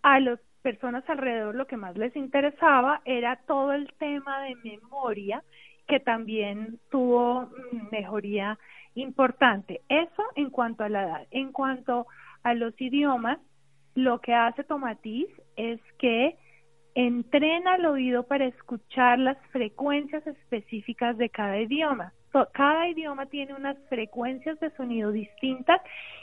a 0.03 0.21
las 0.21 0.39
personas 0.63 1.09
alrededor 1.09 1.55
lo 1.55 1.67
que 1.67 1.77
más 1.77 1.97
les 1.97 2.15
interesaba 2.17 3.01
era 3.05 3.37
todo 3.47 3.73
el 3.73 3.91
tema 3.99 4.43
de 4.43 4.57
memoria 4.57 5.43
que 5.87 6.01
también 6.01 6.79
tuvo 6.91 7.49
mejoría 7.91 8.59
importante. 8.97 9.83
Eso 9.89 10.23
en 10.35 10.51
cuanto 10.51 10.85
a 10.85 10.89
la 10.89 11.05
edad. 11.05 11.27
En 11.31 11.53
cuanto 11.53 12.07
a 12.43 12.55
los 12.55 12.79
idiomas, 12.81 13.39
lo 13.95 14.21
que 14.21 14.35
hace 14.35 14.65
Tomatiz 14.65 15.29
es 15.57 15.81
que 15.99 16.37
entrena 16.95 17.77
el 17.77 17.87
oído 17.87 18.23
para 18.25 18.47
escuchar 18.47 19.19
las 19.19 19.37
frecuencias 19.53 20.27
específicas 20.27 21.17
de 21.19 21.29
cada 21.29 21.61
idioma. 21.61 22.13
cada 22.53 22.89
idioma 22.89 23.27
tiene 23.27 23.55
unas 23.55 23.79
frecuencias 23.89 24.61
de 24.61 24.71
sonido 24.77 25.11
distintas 25.11 25.81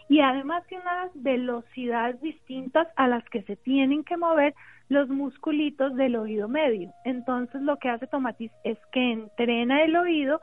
y 0.10 0.20
además 0.20 0.64
tiene 0.68 0.84
unas 0.84 1.12
velocidades 1.16 2.22
distintas 2.22 2.88
a 2.96 3.08
las 3.08 3.24
que 3.30 3.42
se 3.44 3.56
tienen 3.56 4.04
que 4.04 4.18
mover 4.18 4.54
los 4.90 5.10
musculitos 5.10 5.96
del 5.96 6.16
oído 6.16 6.48
medio. 6.48 6.92
Entonces 7.06 7.62
lo 7.62 7.78
que 7.78 7.90
hace 7.90 8.08
Tomatis 8.08 8.52
es 8.64 8.78
que 8.92 9.12
entrena 9.12 9.84
el 9.84 9.96
oído 9.96 10.42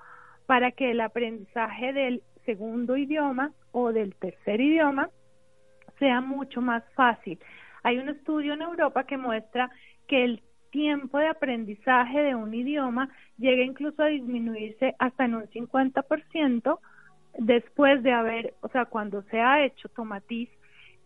para 0.50 0.72
que 0.72 0.90
el 0.90 1.00
aprendizaje 1.00 1.92
del 1.92 2.24
segundo 2.44 2.96
idioma 2.96 3.52
o 3.70 3.92
del 3.92 4.16
tercer 4.16 4.60
idioma 4.60 5.08
sea 6.00 6.20
mucho 6.20 6.60
más 6.60 6.82
fácil. 6.96 7.38
Hay 7.84 7.98
un 7.98 8.08
estudio 8.08 8.54
en 8.54 8.62
Europa 8.62 9.04
que 9.04 9.16
muestra 9.16 9.70
que 10.08 10.24
el 10.24 10.42
tiempo 10.72 11.18
de 11.18 11.28
aprendizaje 11.28 12.20
de 12.20 12.34
un 12.34 12.52
idioma 12.52 13.10
llega 13.38 13.62
incluso 13.62 14.02
a 14.02 14.06
disminuirse 14.06 14.96
hasta 14.98 15.26
en 15.26 15.36
un 15.36 15.44
50% 15.44 16.80
después 17.38 18.02
de 18.02 18.12
haber, 18.12 18.54
o 18.60 18.68
sea, 18.70 18.86
cuando 18.86 19.22
se 19.30 19.38
ha 19.38 19.64
hecho 19.64 19.88
tomatiz, 19.90 20.48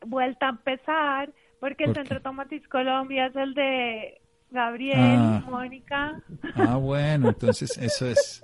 Vuelta 0.07 0.47
a 0.47 0.51
empezar 0.51 1.33
porque 1.65 1.85
el 1.85 1.95
Centro 1.95 2.21
Tomatis 2.21 2.69
Colombia 2.69 3.29
es 3.29 3.37
el 3.37 3.55
de 3.55 4.21
Gabriel, 4.51 4.99
ah. 4.99 5.43
Mónica. 5.49 6.23
Ah, 6.57 6.77
bueno, 6.77 7.31
entonces 7.31 7.79
eso 7.81 8.07
es. 8.07 8.43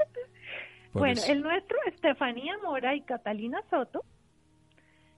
Bueno, 0.95 1.21
el 1.29 1.43
nuestro, 1.43 1.77
Estefanía 1.87 2.55
Mora 2.65 2.95
y 2.95 3.03
Catalina 3.03 3.61
Soto. 3.69 4.07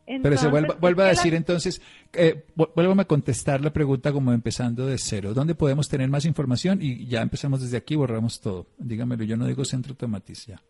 Pero 0.04 0.36
se 0.36 0.48
vuelva, 0.48 1.04
a 1.04 1.08
decir 1.10 1.32
entonces, 1.34 1.80
eh, 2.12 2.44
vuélvame 2.56 3.02
a 3.02 3.04
contestar 3.04 3.60
la 3.60 3.72
pregunta 3.72 4.10
como 4.10 4.32
empezando 4.32 4.84
de 4.84 4.98
cero. 4.98 5.32
¿Dónde 5.32 5.54
podemos 5.54 5.88
tener 5.88 6.08
más 6.08 6.24
información? 6.24 6.80
Y 6.82 7.06
ya 7.06 7.22
empezamos 7.22 7.62
desde 7.62 7.76
aquí, 7.76 7.94
borramos 7.94 8.40
todo. 8.40 8.66
Dígamelo, 8.78 9.22
yo 9.22 9.36
no 9.36 9.46
digo 9.46 9.64
Centro 9.64 9.94
Tomatis 9.94 10.46
ya. 10.46 10.60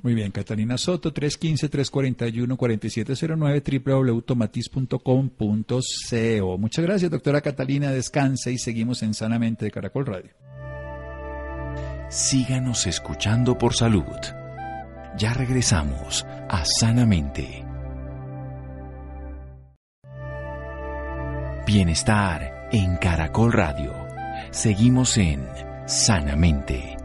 Muy 0.02 0.14
bien, 0.14 0.30
Catalina 0.30 0.78
Soto, 0.78 1.12
315-341-4709, 1.12 3.82
www.tomatis.com.co. 3.84 6.58
Muchas 6.58 6.84
gracias, 6.84 7.11
doctora 7.11 7.40
Catalina. 7.40 7.90
Descanse 7.90 8.52
y 8.52 8.58
seguimos 8.58 9.02
en 9.02 9.14
Sanamente 9.14 9.64
de 9.64 9.72
Caracol 9.72 10.06
Radio. 10.06 10.30
Síganos 12.11 12.87
escuchando 12.87 13.58
por 13.58 13.74
salud. 13.74 14.04
Ya 15.18 15.34
regresamos 15.34 16.24
a 16.48 16.64
Sanamente. 16.64 17.64
Bienestar 21.66 22.68
en 22.72 22.96
Caracol 22.96 23.52
Radio. 23.52 23.92
Seguimos 24.52 25.18
en 25.18 25.46
Sanamente. 25.87 26.96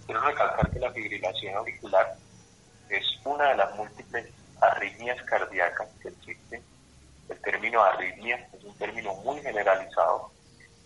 Quiero 0.06 0.22
recalcar 0.22 0.72
que 0.72 0.80
la 0.80 0.94
fibrilación 0.94 1.54
auricular 1.54 2.16
es 2.88 3.04
una 3.26 3.50
de 3.50 3.58
las 3.58 3.76
múltiples 3.76 4.26
arritmias 4.62 5.22
cardíacas 5.24 5.90
que 6.02 6.08
existen. 6.08 6.64
El 7.28 7.42
término 7.42 7.84
arritmia 7.84 8.48
es 8.54 8.64
un 8.64 8.74
término 8.78 9.16
muy 9.16 9.42
generalizado 9.42 10.32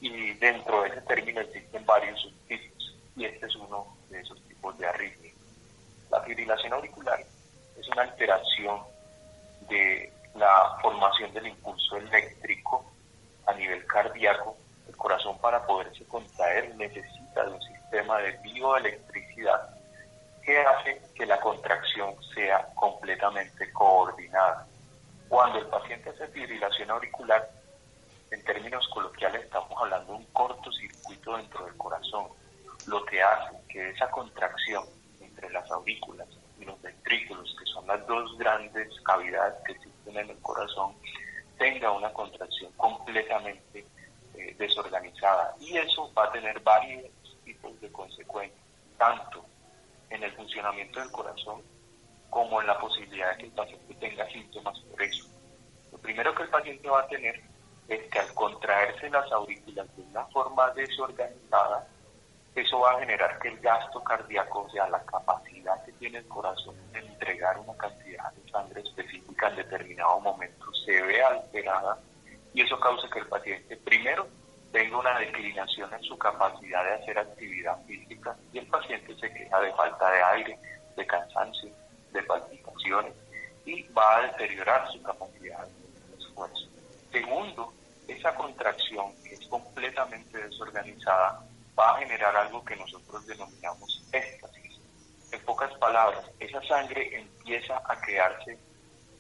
y 0.03 0.33
dentro 0.33 0.81
de 0.81 0.89
ese 0.89 1.01
término 1.01 1.39
existen 1.39 1.85
varios 1.85 2.19
subtipos 2.19 2.95
y 3.15 3.23
este 3.23 3.45
es 3.45 3.55
uno 3.55 3.95
de 4.09 4.19
esos 4.19 4.41
tipos 4.49 4.77
de 4.77 4.85
arritmia. 4.85 5.31
La 6.11 6.19
fibrilación 6.21 6.73
auricular 6.73 7.23
es 7.79 7.87
una 7.87 8.01
alteración 8.01 8.81
de 9.69 10.11
la 10.35 10.77
formación 10.81 11.33
del 11.33 11.47
impulso 11.47 11.95
eléctrico 11.95 12.83
a 13.45 13.53
nivel 13.53 13.85
cardíaco. 13.85 14.57
El 14.89 14.97
corazón 14.97 15.37
para 15.39 15.65
poderse 15.65 16.03
contraer 16.05 16.75
necesita 16.75 17.45
de 17.45 17.51
un 17.51 17.61
sistema 17.61 18.17
de 18.19 18.31
bioelectricidad 18.43 19.69
que 20.43 20.59
hace 20.59 21.01
que 21.15 21.25
la 21.25 21.39
contracción 21.39 22.13
sea 22.35 22.67
completamente 22.75 23.71
coordinada. 23.71 24.67
Cuando 25.29 25.59
el 25.59 25.67
paciente 25.67 26.09
hace 26.09 26.27
fibrilación 26.27 26.91
auricular, 26.91 27.49
en 28.33 28.43
términos 28.43 28.87
coloquiales 28.87 29.43
estamos 29.43 29.71
hablando 29.79 30.13
de 30.13 30.19
un 30.19 30.25
cortocircuito 30.33 31.37
dentro 31.37 31.65
del 31.65 31.77
corazón, 31.77 32.27
lo 32.87 33.05
que 33.05 33.21
hace 33.21 33.55
que 33.69 33.91
esa 33.91 34.09
contracción 34.09 34.83
entre 35.21 35.51
las 35.51 35.69
aurículas 35.69 36.27
y 36.59 36.65
los 36.65 36.81
ventrículos, 36.81 37.55
que 37.59 37.65
son 37.65 37.85
las 37.85 38.05
dos 38.07 38.35
grandes 38.37 38.89
cavidades 39.01 39.53
que 39.65 39.73
existen 39.73 40.17
en 40.17 40.29
el 40.31 40.37
corazón, 40.39 40.95
tenga 41.59 41.91
una 41.91 42.11
contracción 42.11 42.71
completamente 42.75 43.85
eh, 44.33 44.55
desorganizada. 44.57 45.55
Y 45.59 45.77
eso 45.77 46.11
va 46.17 46.25
a 46.25 46.31
tener 46.31 46.59
varios 46.61 47.11
tipos 47.45 47.79
de 47.81 47.91
consecuencias, 47.91 48.59
tanto 48.97 49.45
en 50.09 50.23
el 50.23 50.31
funcionamiento 50.33 50.99
del 50.99 51.11
corazón 51.11 51.61
como 52.31 52.61
en 52.61 52.67
la 52.67 52.79
posibilidad 52.79 53.31
de 53.31 53.37
que 53.37 53.45
el 53.45 53.51
paciente 53.51 53.93
tenga 53.95 54.27
síntomas 54.29 54.79
por 54.79 55.01
eso. 55.03 55.25
Lo 55.91 55.99
primero 55.99 56.33
que 56.33 56.43
el 56.43 56.49
paciente 56.49 56.89
va 56.89 57.01
a 57.01 57.07
tener 57.07 57.52
es 57.87 58.09
que 58.09 58.19
al 58.19 58.33
contraerse 58.33 59.09
las 59.09 59.31
aurículas 59.31 59.87
de 59.95 60.03
una 60.03 60.25
forma 60.25 60.69
desorganizada, 60.71 61.87
eso 62.55 62.79
va 62.79 62.91
a 62.91 62.99
generar 62.99 63.39
que 63.39 63.47
el 63.49 63.59
gasto 63.59 64.03
cardíaco, 64.03 64.61
o 64.61 64.69
sea, 64.69 64.87
la 64.89 65.03
capacidad 65.05 65.83
que 65.85 65.91
tiene 65.93 66.19
el 66.19 66.27
corazón 66.27 66.75
de 66.91 66.99
entregar 66.99 67.57
una 67.59 67.75
cantidad 67.75 68.31
de 68.33 68.51
sangre 68.51 68.81
específica 68.81 69.49
en 69.49 69.55
determinado 69.55 70.19
momento, 70.19 70.65
se 70.85 71.01
vea 71.01 71.29
alterada 71.29 71.97
y 72.53 72.61
eso 72.61 72.79
causa 72.79 73.09
que 73.09 73.19
el 73.19 73.27
paciente 73.27 73.75
primero 73.77 74.27
tenga 74.71 74.99
una 74.99 75.19
declinación 75.19 75.91
en 75.93 76.03
su 76.03 76.17
capacidad 76.17 76.83
de 76.83 76.93
hacer 76.93 77.17
actividad 77.17 77.77
física 77.85 78.35
y 78.51 78.59
el 78.59 78.67
paciente 78.67 79.15
se 79.15 79.33
queja 79.33 79.59
de 79.59 79.73
falta 79.73 80.11
de 80.11 80.23
aire, 80.23 80.59
de 80.95 81.07
cansancio, 81.07 81.69
de 82.11 82.21
palpitaciones 82.23 83.13
y 83.65 83.83
va 83.93 84.17
a 84.17 84.21
deteriorar 84.23 84.91
su 84.91 85.01
capacidad 85.01 85.65
de 85.65 86.17
esfuerzo. 86.17 86.72
Segundo, 87.13 87.71
esa 88.07 88.33
contracción 88.33 89.13
que 89.23 89.35
es 89.35 89.47
completamente 89.47 90.35
desorganizada 90.35 91.45
va 91.77 91.91
a 91.91 91.99
generar 91.99 92.35
algo 92.35 92.65
que 92.65 92.75
nosotros 92.75 93.23
denominamos 93.27 94.03
éxtasis. 94.11 94.79
En 95.31 95.39
pocas 95.41 95.71
palabras, 95.75 96.25
esa 96.39 96.59
sangre 96.63 97.15
empieza 97.15 97.79
a 97.85 98.01
quedarse 98.01 98.57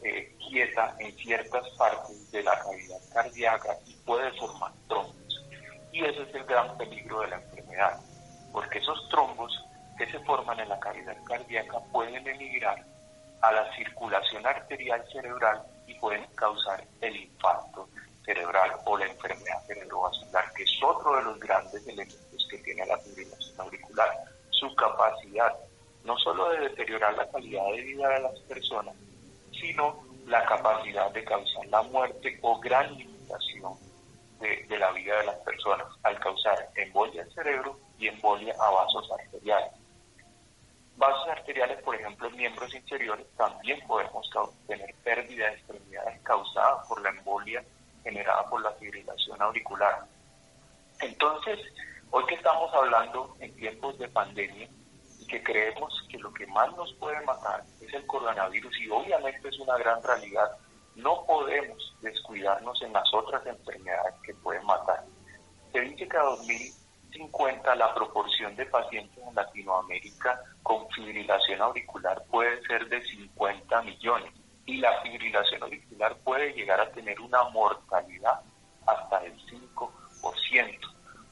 eh, 0.01 0.35
quieta 0.39 0.95
en 0.97 1.15
ciertas 1.17 1.69
partes 1.77 2.31
de 2.31 2.41
la 2.41 2.59
cavidad 2.59 2.99
cardíaca 3.13 3.77
y 3.85 3.93
puede 3.97 4.31
formar 4.39 4.71
trombos. 4.87 5.45
Y 5.91 6.03
ese 6.03 6.23
es 6.23 6.33
el 6.33 6.45
gran 6.45 6.75
peligro 6.75 7.21
de 7.21 7.27
la 7.27 7.35
enfermedad, 7.35 7.99
porque 8.51 8.79
esos 8.79 9.07
trombos 9.09 9.53
que 9.99 10.09
se 10.09 10.19
forman 10.21 10.59
en 10.59 10.69
la 10.69 10.79
cavidad 10.79 11.15
cardíaca 11.25 11.79
pueden 11.91 12.27
emigrar 12.27 12.83
a 13.41 13.51
la 13.51 13.75
circulación 13.75 14.47
arterial 14.47 15.05
cerebral 15.11 15.63
y 15.87 15.93
pueden 15.95 16.25
causar 16.35 16.83
el 17.01 17.15
infarto 17.15 17.87
cerebral 18.25 18.71
o 18.85 18.97
la 18.97 19.05
enfermedad 19.05 19.65
cerebrovascular, 19.67 20.53
que 20.53 20.63
es 20.63 20.79
otro 20.83 21.17
de 21.17 21.23
los 21.23 21.39
grandes 21.39 21.85
elementos 21.87 22.47
que 22.49 22.57
tiene 22.59 22.85
la 22.85 22.97
fibrilación 22.99 23.59
auricular, 23.59 24.09
su 24.49 24.73
capacidad 24.75 25.53
no 26.03 26.17
solo 26.17 26.49
de 26.49 26.69
deteriorar 26.69 27.13
la 27.15 27.29
calidad 27.29 27.65
de 27.65 27.81
vida 27.81 28.09
de 28.09 28.19
las 28.21 28.39
personas, 28.41 28.95
sino 29.51 30.03
la 30.25 30.45
capacidad 30.45 31.11
de 31.11 31.23
causar 31.23 31.65
la 31.67 31.81
muerte 31.83 32.39
o 32.41 32.59
gran 32.59 32.97
limitación 32.97 33.73
de, 34.39 34.65
de 34.67 34.77
la 34.77 34.91
vida 34.91 35.17
de 35.19 35.25
las 35.25 35.37
personas 35.37 35.87
al 36.03 36.19
causar 36.19 36.69
embolia 36.75 37.23
al 37.23 37.33
cerebro 37.33 37.77
y 37.97 38.07
embolia 38.07 38.53
a 38.59 38.71
vasos 38.71 39.09
arteriales 39.11 39.82
vasos 40.97 41.27
arteriales, 41.27 41.81
por 41.83 41.95
ejemplo, 41.95 42.27
en 42.27 42.37
miembros 42.37 42.73
inferiores, 42.73 43.25
también 43.35 43.79
podemos 43.87 44.29
tener 44.67 44.93
pérdida 45.03 45.47
de 45.47 45.55
extremidades 45.55 46.21
causada 46.21 46.83
por 46.87 47.01
la 47.01 47.09
embolia 47.09 47.63
generada 48.03 48.45
por 48.49 48.61
la 48.61 48.71
fibrilación 48.73 49.41
auricular. 49.41 50.05
Entonces, 50.99 51.59
hoy 52.11 52.25
que 52.25 52.35
estamos 52.35 52.73
hablando 52.73 53.35
en 53.39 53.55
tiempos 53.55 53.97
de 53.97 54.07
pandemia 54.09 54.69
y 55.19 55.25
que 55.25 55.41
creemos 55.41 55.93
que 56.09 56.19
lo 56.19 56.33
que 56.33 56.45
más 56.47 56.75
nos 56.75 56.93
puede 56.95 57.19
matar 57.21 57.63
es 57.81 57.93
el 57.93 58.05
coronavirus 58.05 58.77
y 58.79 58.89
obviamente 58.89 59.47
es 59.47 59.59
una 59.59 59.77
gran 59.77 60.03
realidad, 60.03 60.57
no 60.95 61.25
podemos 61.25 61.95
descuidarnos 62.01 62.81
en 62.81 62.93
las 62.93 63.11
otras 63.13 63.45
enfermedades 63.45 64.15
que 64.23 64.33
pueden 64.35 64.65
matar. 64.65 65.03
Se 65.71 65.79
dice 65.81 66.07
que 66.07 66.17
a 66.17 66.23
2050 67.13 67.75
la 67.75 67.93
proporción 67.93 68.55
de 68.55 68.65
pacientes 68.65 69.17
en 69.25 69.35
Latinoamérica 69.35 70.41
con 70.63 70.89
fibrilación 70.89 71.61
auricular 71.61 72.23
puede 72.29 72.61
ser 72.65 72.87
de 72.87 73.01
50 73.01 73.81
millones 73.83 74.33
y 74.65 74.77
la 74.77 75.01
fibrilación 75.01 75.63
auricular 75.63 76.15
puede 76.23 76.53
llegar 76.53 76.79
a 76.79 76.89
tener 76.91 77.19
una 77.19 77.43
mortalidad 77.49 78.41
hasta 78.85 79.19
del 79.19 79.37
5%, 79.45 80.79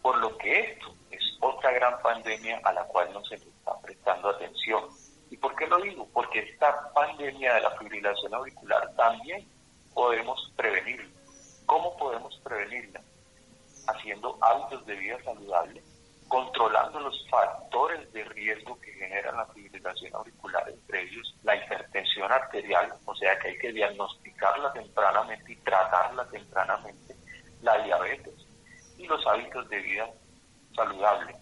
por 0.01 0.17
lo 0.17 0.37
que 0.37 0.59
esto 0.59 0.93
es 1.09 1.21
otra 1.39 1.71
gran 1.71 2.01
pandemia 2.01 2.59
a 2.63 2.73
la 2.73 2.83
cual 2.83 3.11
no 3.13 3.23
se 3.25 3.37
le 3.37 3.45
está 3.45 3.79
prestando 3.81 4.29
atención. 4.29 4.85
¿Y 5.29 5.37
por 5.37 5.55
qué 5.55 5.65
lo 5.65 5.79
digo? 5.81 6.07
Porque 6.13 6.39
esta 6.39 6.91
pandemia 6.93 7.55
de 7.55 7.61
la 7.61 7.71
fibrilación 7.71 8.33
auricular 8.33 8.93
también 8.95 9.47
podemos 9.93 10.51
prevenirla. 10.55 11.09
¿Cómo 11.65 11.95
podemos 11.97 12.37
prevenirla? 12.43 13.01
Haciendo 13.93 14.37
hábitos 14.41 14.85
de 14.85 14.95
vida 14.95 15.17
saludables, 15.23 15.83
controlando 16.27 16.99
los 17.01 17.27
factores 17.29 18.11
de 18.13 18.23
riesgo 18.23 18.79
que 18.79 18.93
generan 18.93 19.35
la 19.35 19.45
fibrilación 19.47 20.15
auricular, 20.15 20.69
entre 20.69 21.03
ellos 21.03 21.35
la 21.43 21.55
hipertensión 21.55 22.31
arterial, 22.31 22.93
o 23.05 23.15
sea 23.15 23.37
que 23.39 23.49
hay 23.49 23.57
que 23.57 23.73
diagnosticarla 23.73 24.71
tempranamente 24.71 25.51
y 25.51 25.55
tratarla 25.57 26.25
tempranamente, 26.29 27.15
la 27.61 27.77
diabetes 27.83 28.33
y 28.97 29.05
los 29.07 29.25
hábitos 29.27 29.67
de 29.69 29.79
vida 29.79 30.09
saludable. 30.75 31.35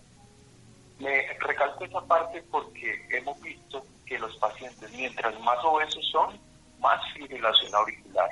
Me 0.97 1.27
recalco 1.39 1.85
esa 1.85 2.01
parte 2.01 2.43
porque 2.49 3.07
hemos 3.11 3.39
visto 3.41 3.85
que 4.05 4.17
los 4.17 4.35
pacientes, 4.37 4.91
mientras 4.91 5.39
más 5.41 5.63
obesos 5.63 6.05
son, 6.11 6.39
más 6.79 6.99
fibrilación 7.13 7.75
auricular 7.75 8.29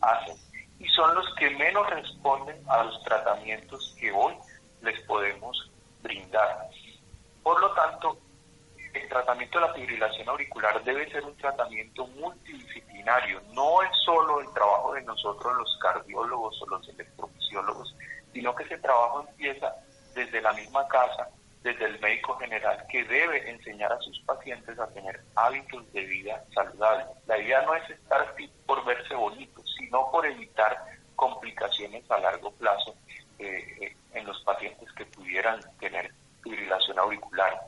hacen 0.00 0.36
y 0.78 0.88
son 0.88 1.14
los 1.14 1.34
que 1.34 1.50
menos 1.50 1.88
responden 1.90 2.62
a 2.68 2.84
los 2.84 3.02
tratamientos 3.04 3.96
que 3.98 4.12
hoy 4.12 4.34
les 4.82 5.00
podemos 5.02 5.70
brindar. 6.02 6.68
Por 7.42 7.60
lo 7.60 7.72
tanto, 7.72 8.18
el 8.94 9.08
tratamiento 9.08 9.60
de 9.60 9.66
la 9.66 9.74
fibrilación 9.74 10.28
auricular 10.28 10.82
debe 10.84 11.10
ser 11.10 11.24
un 11.24 11.36
tratamiento 11.36 12.06
multidisciplinario. 12.06 13.40
No 13.52 13.82
es 13.82 13.90
solo 14.04 14.40
el 14.40 14.52
trabajo 14.52 14.94
de 14.94 15.02
nosotros 15.02 15.56
los 15.56 15.78
cardiólogos 15.80 16.60
o 16.62 16.66
los 16.66 16.88
electrofisiólogos, 16.88 17.94
sino 18.32 18.54
que 18.54 18.64
ese 18.64 18.78
trabajo 18.78 19.26
empieza 19.28 19.74
desde 20.14 20.40
la 20.40 20.52
misma 20.52 20.86
casa, 20.88 21.28
desde 21.62 21.84
el 21.86 22.00
médico 22.00 22.36
general, 22.38 22.84
que 22.90 23.04
debe 23.04 23.50
enseñar 23.50 23.92
a 23.92 23.98
sus 23.98 24.20
pacientes 24.20 24.78
a 24.78 24.88
tener 24.88 25.22
hábitos 25.34 25.92
de 25.92 26.04
vida 26.04 26.42
saludables. 26.54 27.06
La 27.26 27.38
idea 27.38 27.62
no 27.62 27.74
es 27.74 27.90
estar 27.90 28.34
por 28.66 28.84
verse 28.84 29.14
bonito, 29.14 29.62
sino 29.78 30.10
por 30.10 30.26
evitar 30.26 30.84
complicaciones 31.16 32.10
a 32.10 32.18
largo 32.18 32.50
plazo 32.52 32.94
eh, 33.38 33.64
eh, 33.80 33.96
en 34.14 34.26
los 34.26 34.40
pacientes 34.42 34.90
que 34.92 35.06
pudieran 35.06 35.60
tener 35.78 36.12
fibrilación 36.42 36.98
auricular. 36.98 37.60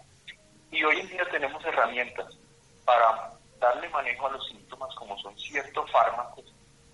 Y 0.71 0.83
hoy 0.85 1.01
en 1.01 1.09
día 1.09 1.25
tenemos 1.31 1.65
herramientas 1.65 2.37
para 2.85 3.33
darle 3.59 3.89
manejo 3.89 4.27
a 4.27 4.33
los 4.33 4.47
síntomas 4.49 4.95
como 4.95 5.19
son 5.19 5.37
ciertos 5.39 5.91
fármacos 5.91 6.45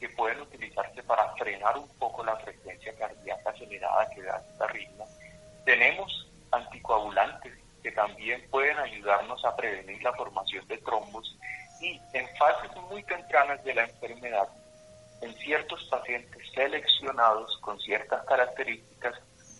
que 0.01 0.09
pueden 0.11 0.41
utilizarse 0.41 1.03
para 1.03 1.33
frenar 1.35 1.77
un 1.79 1.89
poco 1.99 2.25
la 2.25 2.37
frecuencia 2.37 2.95
cardíaca 2.97 3.51
acelerada 3.51 4.11
que 4.11 4.23
da 4.23 4.37
esta 4.51 4.67
ritmo. 4.69 5.07
Tenemos 5.65 6.29
anticoagulantes 6.51 7.53
que 7.83 7.93
también 7.93 8.47
pueden 8.51 8.79
ayudarnos 8.79 9.45
a 9.45 9.57
prevenir 9.57 10.03
la 10.03 10.13
formación 10.15 10.67
de 10.69 10.79
trombos 10.79 11.37
y 11.81 12.01
en 12.13 12.27
fases 12.37 12.75
muy 12.91 13.03
tempranas 13.05 13.63
de 13.65 13.75
la 13.75 13.85
enfermedad, 13.85 14.49
en 15.23 15.35
ciertos 15.39 15.83
pacientes 15.85 16.43
seleccionados 16.55 17.57
con 17.61 17.79
ciertas 17.81 18.25
características, 18.27 19.15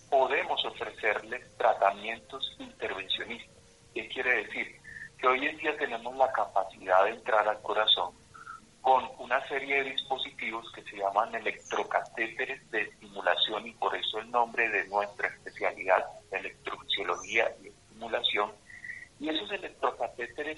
podemos 0.09 0.63
ofrecerles 0.65 1.43
tratamientos 1.57 2.55
intervencionistas. 2.59 3.55
¿Qué 3.93 4.07
quiere 4.09 4.43
decir? 4.43 4.79
Que 5.17 5.27
hoy 5.27 5.45
en 5.45 5.57
día 5.57 5.77
tenemos 5.77 6.15
la 6.15 6.31
capacidad 6.31 7.03
de 7.05 7.11
entrar 7.11 7.47
al 7.47 7.61
corazón 7.61 8.13
con 8.81 9.03
una 9.19 9.45
serie 9.49 9.83
de 9.83 9.91
dispositivos 9.91 10.71
que 10.71 10.81
se 10.83 10.95
llaman 10.95 11.35
electrocatéteres 11.35 12.71
de 12.71 12.83
estimulación 12.83 13.67
y 13.67 13.73
por 13.73 13.93
eso 13.93 14.19
el 14.19 14.31
nombre 14.31 14.69
de 14.69 14.87
nuestra 14.87 15.27
especialidad, 15.27 16.05
electrofisiología 16.31 17.53
y 17.61 17.67
estimulación. 17.67 18.53
Y 19.19 19.27
esos 19.27 19.51
electrocatéteres, 19.51 20.57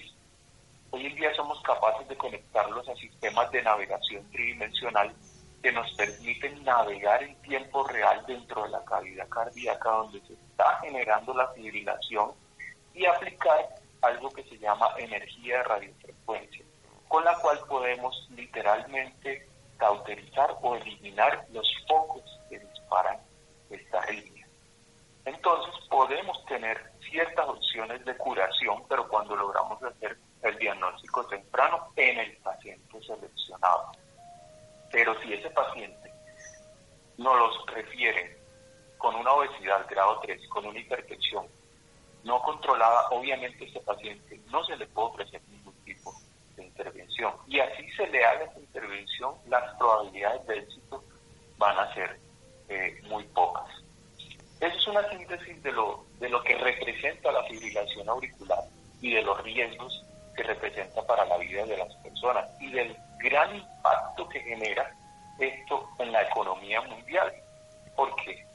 hoy 0.92 1.06
en 1.06 1.16
día 1.16 1.34
somos 1.36 1.62
capaces 1.62 2.08
de 2.08 2.18
conectarlos 2.18 2.88
a 2.90 2.96
sistemas 2.96 3.52
de 3.52 3.62
navegación 3.62 4.30
tridimensional 4.32 5.14
que 5.62 5.72
nos 5.72 5.92
permiten 5.94 6.64
navegar 6.64 7.22
en 7.24 7.36
tiempo 7.42 7.86
real 7.88 8.24
dentro 8.26 8.64
de 8.64 8.70
la 8.70 8.84
cavidad 8.86 9.28
cardíaca 9.30 9.90
donde 9.90 10.22
se 10.22 10.34
está 10.34 10.80
generando 10.82 11.34
la 11.34 11.48
fibrilación 11.50 12.32
y 12.94 13.06
aplicar 13.06 13.68
algo 14.02 14.30
que 14.32 14.44
se 14.44 14.58
llama 14.58 14.90
energía 14.98 15.58
de 15.58 15.64
radiofrecuencia 15.64 16.66
con 17.10 17.26
la 17.26 17.36
cual 17.40 17.60
podemos 17.68 18.30
literalmente 18.36 19.48
cauterizar 19.78 20.56
o 20.62 20.76
eliminar 20.76 21.46
los 21.52 21.68
focos 21.88 22.24
que 22.50 22.60
disparan 22.60 23.18
esta 23.70 24.00
arritmia. 24.00 24.48
Entonces 25.26 25.74
podemos 25.90 26.46
tener 26.46 26.80
ciertas 27.10 27.48
opciones 27.48 28.06
de 28.06 28.16
curación, 28.16 28.84
pero 28.88 29.08
cuando 29.08 29.36
logramos 29.36 29.82
hacer 29.84 30.18
el 30.44 30.58
diagnóstico 30.58 31.26
temprano 31.28 31.90
en 31.96 32.20
el 32.20 32.38
paciente 32.38 33.02
seleccionado. 33.02 33.92
Pero 34.92 35.20
si 35.22 35.34
ese 35.34 35.50
paciente 35.52 36.12
nos 37.18 37.38
los 37.38 37.66
refiere 37.68 38.38
con 38.98 39.16
una 39.16 39.32
obesidad 39.34 39.86
grado 39.90 40.20
3, 40.22 40.48
con 40.50 40.66
una 40.66 40.80
hipertensión 40.80 41.46
no 42.24 42.42
controlada, 42.42 43.10
obviamente 43.12 43.66
ese 43.66 43.80
paciente 43.82 44.40
no 44.48 44.64
se 44.66 44.76
le 44.76 44.88
puede 44.88 45.08
ofrecer 45.10 45.42
ningún 45.50 45.74
tipo 45.86 46.14
intervención. 46.64 47.34
Y 47.48 47.60
así 47.60 47.90
se 47.92 48.08
le 48.08 48.24
haga 48.24 48.46
esa 48.46 48.60
intervención, 48.60 49.34
las 49.48 49.76
probabilidades 49.76 50.46
de 50.48 50.60
éxito 50.60 51.04
van 51.58 51.78
a 51.78 51.94
ser 51.94 52.20
eh, 52.70 53.02
muy 53.08 53.24
pocas. 53.26 53.68
Eso 54.60 54.76
es 54.76 54.88
una 54.88 55.10
síntesis 55.10 55.62
de 55.64 55.72
lo, 55.72 56.06
de 56.20 56.30
lo 56.30 56.44
que 56.44 56.56
representa 56.58 57.32
la 57.32 57.44
fibrilación 57.44 58.10
auricular 58.10 58.64
y 59.02 59.14
de 59.14 59.22
los 59.22 59.42
riesgos 59.44 60.06
que 60.36 60.44
representa 60.44 61.02
para 61.06 61.26
la 61.26 61.38
vida 61.38 61.66
de 61.66 61.78
las 61.78 61.94
personas 61.98 62.50
y 62.60 62.72
del 62.72 62.98
gran 63.20 63.56
impacto 63.56 64.28
que 64.30 64.40
genera 64.42 64.92
esto 65.40 65.90
en 66.00 66.12
la 66.12 66.24
economía 66.24 66.82
mundial. 66.82 67.34
Porque 67.96 68.46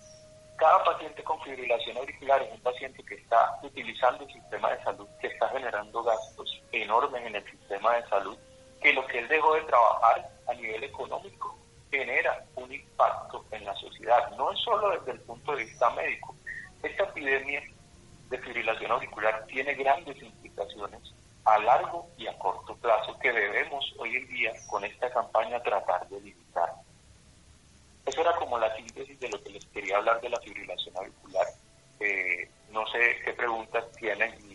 cada 0.56 0.84
paciente 0.84 1.22
con 1.24 1.40
fibrilación 1.42 1.96
auricular 1.96 2.42
es 2.42 2.52
un 2.52 2.60
paciente 2.60 3.02
que 3.04 3.16
está 3.16 3.58
utilizando 3.62 4.24
el 4.24 4.32
sistema 4.32 4.70
de 4.70 4.82
salud, 4.82 5.08
que 5.20 5.26
está 5.26 5.48
generando 5.48 6.02
gastos 6.02 6.62
enormes 6.72 7.26
en 7.26 7.36
el 7.36 7.50
sistema 7.50 7.96
de 7.96 8.08
salud, 8.08 8.38
que 8.80 8.92
lo 8.92 9.06
que 9.06 9.18
él 9.18 9.28
dejó 9.28 9.54
de 9.54 9.62
trabajar 9.62 10.28
a 10.46 10.54
nivel 10.54 10.84
económico 10.84 11.58
genera 11.90 12.44
un 12.56 12.72
impacto 12.72 13.44
en 13.50 13.64
la 13.64 13.74
sociedad, 13.76 14.30
no 14.36 14.52
es 14.52 14.58
solo 14.60 14.90
desde 14.90 15.12
el 15.12 15.20
punto 15.20 15.54
de 15.54 15.64
vista 15.64 15.90
médico. 15.90 16.34
Esta 16.82 17.04
epidemia 17.04 17.62
de 18.30 18.38
fibrilación 18.38 18.90
auricular 18.90 19.46
tiene 19.46 19.74
grandes 19.74 20.20
implicaciones 20.22 21.00
a 21.44 21.58
largo 21.58 22.08
y 22.16 22.26
a 22.26 22.38
corto 22.38 22.74
plazo 22.76 23.18
que 23.18 23.32
debemos 23.32 23.84
hoy 23.98 24.16
en 24.16 24.28
día 24.28 24.52
con 24.66 24.84
esta 24.84 25.10
campaña 25.10 25.62
tratar 25.62 26.08
de 26.08 26.20
limitar. 26.20 26.70
Eso 28.06 28.20
era 28.20 28.34
como 28.36 28.58
la 28.58 28.74
síntesis 28.76 29.18
de 29.18 29.28
lo 29.28 29.42
que 29.42 29.50
les 29.50 29.64
quería 29.66 29.96
hablar 29.96 30.20
de 30.20 30.28
la 30.28 30.40
fibrilación 30.40 30.96
auricular. 30.96 31.46
Eh, 32.00 32.50
no 32.70 32.86
sé 32.86 33.16
qué 33.24 33.32
preguntas 33.32 33.84
tienen 33.98 34.34
y, 34.50 34.54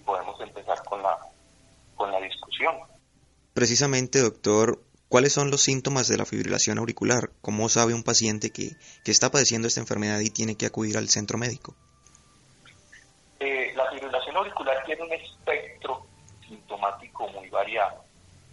podemos 0.00 0.40
empezar 0.40 0.80
con 0.84 1.02
la, 1.02 1.18
con 1.96 2.12
la 2.12 2.20
discusión. 2.20 2.76
Precisamente, 3.54 4.20
doctor, 4.20 4.78
¿cuáles 5.08 5.32
son 5.32 5.50
los 5.50 5.62
síntomas 5.62 6.06
de 6.06 6.16
la 6.16 6.26
fibrilación 6.26 6.78
auricular? 6.78 7.30
¿Cómo 7.40 7.68
sabe 7.68 7.92
un 7.92 8.04
paciente 8.04 8.50
que, 8.50 8.76
que 9.04 9.10
está 9.10 9.30
padeciendo 9.30 9.66
esta 9.66 9.80
enfermedad 9.80 10.20
y 10.20 10.30
tiene 10.30 10.56
que 10.56 10.66
acudir 10.66 10.96
al 10.96 11.08
centro 11.08 11.38
médico? 11.38 11.74
Eh, 13.40 13.72
la 13.74 13.90
fibrilación 13.90 14.36
auricular 14.36 14.84
tiene 14.84 15.02
un 15.02 15.12
sintomático 17.16 17.28
muy 17.28 17.48
variado. 17.50 18.04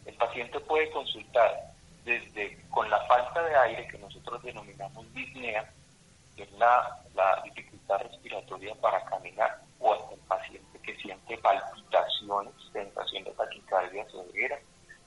El 0.06 0.16
paciente 0.16 0.60
puede 0.62 0.90
consultar 0.92 1.74
desde 2.04 2.58
con 2.70 2.90
la 2.90 3.00
falta 3.06 3.42
de 3.44 3.56
aire 3.56 3.88
que 3.88 3.98
nosotros 3.98 4.44
denominamos 4.44 5.12
disnea, 5.14 5.72
que 6.36 6.44
es 6.44 6.52
la, 6.54 7.00
dificultad 7.44 8.00
respiratoria 8.00 8.76
para 8.76 9.04
caminar, 9.06 9.62
o 9.80 9.94
hasta 9.94 10.14
el 10.14 10.20
paciente 10.22 10.80
que 10.80 10.96
siente 10.98 11.38
palpitaciones, 11.38 12.54
sensación 12.72 13.24
de 13.24 13.32
taquicardia 13.32 14.06
severa, 14.10 14.60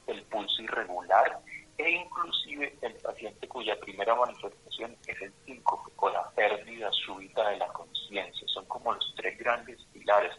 el 0.07 0.23
pulso 0.25 0.63
irregular, 0.63 1.39
e 1.79 1.91
inclusive 1.91 2.75
el 2.81 2.95
paciente 2.95 3.49
cuya 3.49 3.79
primera 3.81 4.15
manifestación 4.15 4.97
es 5.07 5.21
el 5.21 5.33
síncope 5.45 5.91
o 5.97 6.09
la 6.09 6.31
pérdida 6.31 6.91
súbita 6.93 7.51
de 7.51 7.57
la 7.59 7.67
conciencia. 7.69 8.49
Son 8.49 8.65
como 8.67 8.95
los 8.95 9.15
tres 9.17 9.39
grandes 9.39 9.79
pilares. 9.93 10.33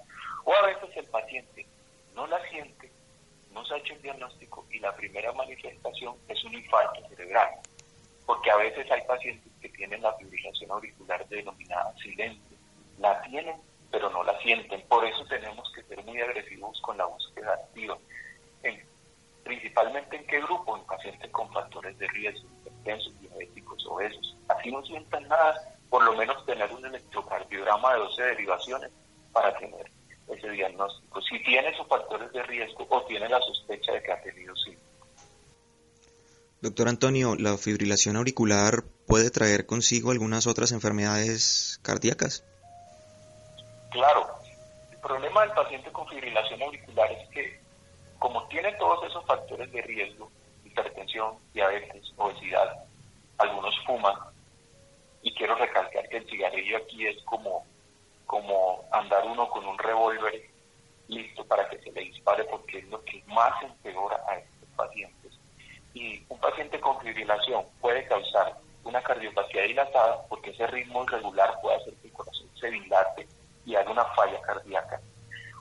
O 0.45 0.53
a 0.53 0.65
veces 0.65 0.89
el 0.95 1.05
paciente 1.07 1.67
no 2.15 2.25
la 2.25 2.41
siente, 2.49 2.91
no 3.57 3.65
se 3.65 3.73
ha 3.73 3.77
hecho 3.77 3.93
el 3.93 4.01
diagnóstico 4.03 4.65
y 4.71 4.79
la 4.79 4.95
primera 4.95 5.33
manifestación 5.33 6.15
es 6.27 6.43
un 6.43 6.53
infarto 6.53 7.07
cerebral, 7.09 7.49
porque 8.25 8.51
a 8.51 8.57
veces 8.57 8.89
hay 8.91 9.01
pacientes 9.07 9.51
que 9.59 9.69
tienen 9.69 10.01
la 10.01 10.13
fibrilación 10.13 10.71
auricular 10.71 11.27
denominada 11.27 11.93
silente, 11.97 12.55
la 12.99 13.19
tienen 13.23 13.55
pero 13.89 14.09
no 14.09 14.23
la 14.23 14.37
sienten, 14.41 14.81
por 14.87 15.05
eso 15.05 15.25
tenemos 15.25 15.71
que 15.73 15.81
ser 15.83 16.03
muy 16.03 16.19
agresivos 16.21 16.79
con 16.81 16.97
la 16.97 17.05
búsqueda 17.05 17.53
activa. 17.53 17.97
principalmente 19.43 20.17
en 20.17 20.27
qué 20.27 20.41
grupo, 20.41 20.75
en 20.75 20.83
pacientes 20.83 21.31
con 21.31 21.49
factores 21.53 21.97
de 21.97 22.07
riesgo, 22.09 22.49
hipertensos, 22.59 23.17
diabéticos, 23.21 23.85
obesos. 23.87 24.35
Así 24.49 24.69
no 24.69 24.83
sientan 24.83 25.25
nada, 25.29 25.55
por 25.89 26.03
lo 26.03 26.13
menos 26.17 26.45
tener 26.45 26.69
un 26.73 26.85
electrocardiograma 26.85 27.93
de 27.93 27.99
12 27.99 28.23
derivaciones 28.23 28.91
para 29.31 29.57
tener 29.57 29.89
ese 30.27 30.49
diagnóstico, 30.49 31.21
si 31.21 31.41
tiene 31.43 31.69
esos 31.69 31.87
factores 31.87 32.31
de 32.31 32.43
riesgo 32.43 32.85
o 32.89 33.01
tiene 33.03 33.29
la 33.29 33.39
sospecha 33.39 33.93
de 33.93 34.03
que 34.03 34.11
ha 34.11 34.21
tenido 34.21 34.55
sí. 34.55 34.77
Doctor 36.61 36.89
Antonio, 36.89 37.35
¿la 37.35 37.57
fibrilación 37.57 38.15
auricular 38.15 38.83
puede 39.05 39.29
traer 39.29 39.65
consigo 39.65 40.11
algunas 40.11 40.47
otras 40.47 40.71
enfermedades 40.71 41.79
cardíacas? 41.83 42.43
Claro, 43.91 44.27
el 44.91 44.97
problema 44.97 45.41
del 45.41 45.51
paciente 45.51 45.91
con 45.91 46.07
fibrilación 46.07 46.61
auricular 46.61 47.11
es 47.11 47.29
que 47.29 47.59
como 48.19 48.47
tiene 48.47 48.73
todos 48.73 49.03
esos 49.07 49.23
factores 49.25 49.71
de 49.71 49.81
riesgo, 49.83 50.31
hipertensión, 50.65 51.35
diabetes, 51.53 52.11
obesidad, 52.17 52.83
algunos 53.37 53.75
fuman, 53.85 54.15
y 55.21 55.33
quiero 55.33 55.55
recalcar 55.55 56.07
que 56.09 56.17
el 56.17 56.29
cigarrillo 56.29 56.77
aquí 56.77 57.05
es 57.05 57.21
como, 57.23 57.65
como 58.27 58.85
andar 58.91 59.25
uno 59.25 59.49
con 59.49 59.65
un 59.65 59.77
revólver 59.79 60.49
listo 61.07 61.45
para 61.45 61.67
que 61.69 61.79
se 61.79 61.91
le 61.91 62.01
dispare 62.01 62.43
porque 62.45 62.79
es 62.79 62.87
lo 62.89 63.03
que 63.03 63.23
más 63.27 63.61
empeora 63.63 64.21
a 64.27 64.37
estos 64.37 64.69
pacientes. 64.75 65.33
Y 65.93 66.23
un 66.29 66.39
paciente 66.39 66.79
con 66.79 66.99
fibrilación 66.99 67.65
puede 67.81 68.05
causar 68.05 68.55
una 68.83 69.01
cardiopatía 69.01 69.63
dilatada 69.63 70.21
porque 70.29 70.51
ese 70.51 70.67
ritmo 70.67 71.03
irregular 71.03 71.59
puede 71.61 71.77
hacer 71.77 71.93
que 71.95 72.07
el 72.07 72.13
corazón 72.13 72.49
se 72.59 72.69
dilate 72.69 73.27
y 73.65 73.75
haga 73.75 73.91
una 73.91 74.05
falla 74.05 74.39
cardíaca. 74.41 75.01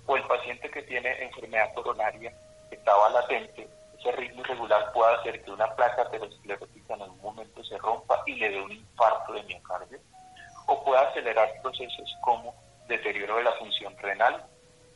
O 0.06 0.16
el 0.16 0.24
paciente 0.24 0.70
que 0.70 0.82
tiene 0.82 1.24
enfermedad 1.24 1.72
coronaria 1.74 2.32
que 2.68 2.76
estaba 2.76 3.10
latente, 3.10 3.68
ese 3.98 4.12
ritmo 4.12 4.42
irregular 4.42 4.92
puede 4.92 5.14
hacer 5.14 5.42
que 5.42 5.50
una 5.50 5.74
placa 5.74 6.02
aterosclerótica 6.02 6.94
en 6.94 7.02
algún 7.02 7.20
momento 7.20 7.64
se 7.64 7.78
rompa 7.78 8.22
y 8.26 8.34
le 8.34 8.50
dé 8.50 8.60
un 8.60 8.72
infarto 8.72 9.32
de 9.32 9.42
miocardio. 9.44 9.98
O 10.66 10.84
puede 10.84 11.00
acelerar 11.00 11.48
procesos 11.62 12.14
como 12.22 12.54
deterioro 12.88 13.36
de 13.36 13.44
la 13.44 13.52
función 13.52 13.96
renal, 13.98 14.44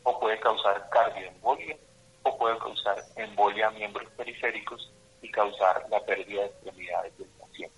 o 0.03 0.19
puede 0.19 0.39
causar 0.39 0.89
cardioembolia, 0.89 1.77
o 2.23 2.37
puede 2.37 2.57
causar 2.59 2.97
embolia 3.15 3.67
a 3.67 3.71
miembros 3.71 4.09
periféricos 4.11 4.91
y 5.21 5.29
causar 5.29 5.85
la 5.89 6.03
pérdida 6.03 6.41
de 6.41 6.47
extremidades 6.47 7.17
del 7.17 7.27
paciente. 7.29 7.75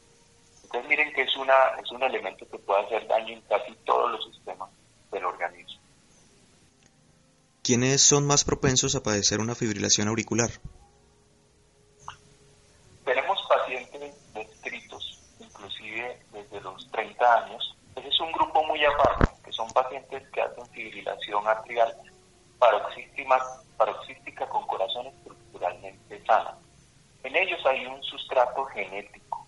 Entonces 0.64 0.90
miren 0.90 1.14
que 1.14 1.22
es, 1.22 1.36
una, 1.38 1.54
es 1.82 1.92
un 1.92 2.04
elemento 2.04 2.48
que 2.50 2.58
puede 2.60 2.84
hacer 2.86 3.08
daño 3.08 3.34
en 3.34 3.42
casi 3.42 3.74
todos 3.86 4.12
los 4.12 4.26
sistemas 4.26 4.70
del 5.12 5.26
organismo. 5.26 5.82
¿Quiénes 7.64 8.02
son 8.02 8.28
más 8.28 8.44
propensos 8.44 8.96
a 8.96 9.04
padecer 9.04 9.40
una 9.40 9.56
fibrilación 9.56 10.10
auricular? 10.10 10.50
Tenemos 13.06 13.40
pacientes 13.48 14.34
descritos, 14.34 15.22
inclusive 15.40 16.20
desde 16.34 16.60
los 16.62 16.92
30 16.92 17.46
años. 17.46 17.63
Un 18.24 18.32
grupo 18.32 18.64
muy 18.64 18.84
aparte, 18.86 19.36
que 19.44 19.52
son 19.52 19.74
pacientes 19.74 20.24
que 20.30 20.42
hacen 20.42 20.66
fibrilación 20.70 21.46
atrial 21.46 21.94
paroxística 22.58 24.48
con 24.48 24.66
corazón 24.66 25.08
estructuralmente 25.08 26.26
sana. 26.26 26.58
En 27.24 27.36
ellos 27.36 27.60
hay 27.66 27.86
un 27.86 28.02
sustrato 28.02 28.64
genético 28.68 29.46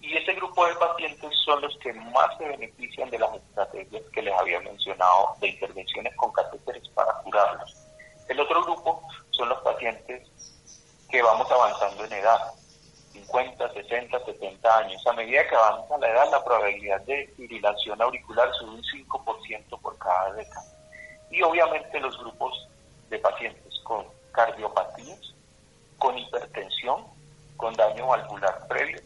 y 0.00 0.16
ese 0.16 0.32
grupo 0.34 0.64
de 0.66 0.76
pacientes 0.76 1.36
son 1.44 1.60
los 1.60 1.76
que 1.78 1.92
más 1.92 2.38
se 2.38 2.44
benefician 2.44 3.10
de 3.10 3.18
las 3.18 3.34
estrategias 3.34 4.02
que 4.12 4.22
les 4.22 4.34
había 4.38 4.60
mencionado 4.60 5.34
de 5.40 5.48
intervenciones 5.48 6.14
con 6.14 6.30
catéteres 6.30 6.88
para 6.90 7.12
curarlos. 7.24 7.76
El 8.28 8.38
otro 8.38 8.62
grupo 8.62 9.02
son 9.30 9.48
los 9.48 9.60
pacientes 9.62 10.22
que 11.10 11.20
vamos 11.20 11.50
avanzando 11.50 12.04
en 12.04 12.12
edad, 12.12 12.52
50, 13.26 13.72
60, 13.72 14.24
70 14.24 14.78
años. 14.78 15.06
A 15.06 15.12
medida 15.12 15.46
que 15.48 15.56
avanza 15.56 15.98
la 15.98 16.08
edad, 16.08 16.30
la 16.30 16.44
probabilidad 16.44 17.00
de 17.02 17.26
fibrilación 17.36 18.00
auricular 18.00 18.52
sube 18.54 18.70
un 18.70 18.82
5% 18.82 19.80
por 19.80 19.98
cada 19.98 20.32
década. 20.34 20.64
Y 21.30 21.42
obviamente 21.42 22.00
los 22.00 22.18
grupos 22.18 22.68
de 23.10 23.18
pacientes 23.18 23.78
con 23.84 24.06
cardiopatías, 24.32 25.34
con 25.98 26.16
hipertensión, 26.16 27.04
con 27.56 27.74
daño 27.74 28.06
valvular 28.06 28.66
previo, 28.68 29.00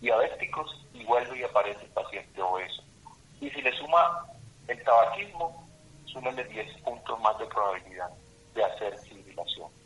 diabéticos 0.00 0.86
y 0.94 1.04
vuelve 1.04 1.38
y 1.38 1.42
aparece 1.42 1.84
el 1.84 1.90
paciente 1.90 2.40
obeso. 2.40 2.82
Y 3.40 3.50
si 3.50 3.60
le 3.60 3.76
suma 3.76 4.26
el 4.68 4.82
tabaquismo, 4.84 5.68
súmenle 6.06 6.44
10 6.44 6.82
puntos 6.82 7.20
más 7.20 7.38
de 7.38 7.46
probabilidad 7.46 8.10
de 8.54 8.64
hacer 8.64 8.98
fibrilación. 9.00 9.77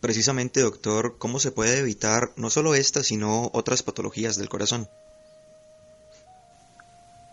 Precisamente, 0.00 0.60
doctor, 0.60 1.18
¿cómo 1.18 1.40
se 1.40 1.50
puede 1.50 1.80
evitar 1.80 2.30
no 2.36 2.50
solo 2.50 2.76
esta, 2.76 3.02
sino 3.02 3.50
otras 3.52 3.82
patologías 3.82 4.36
del 4.36 4.48
corazón? 4.48 4.88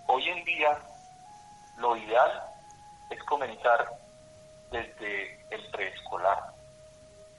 Hoy 0.08 0.28
en 0.28 0.44
día, 0.46 0.80
lo 1.78 1.96
ideal 1.96 2.44
es 3.12 3.24
comenzar 3.26 3.88
desde 4.72 5.40
el 5.52 5.70
preescolar. 5.72 6.40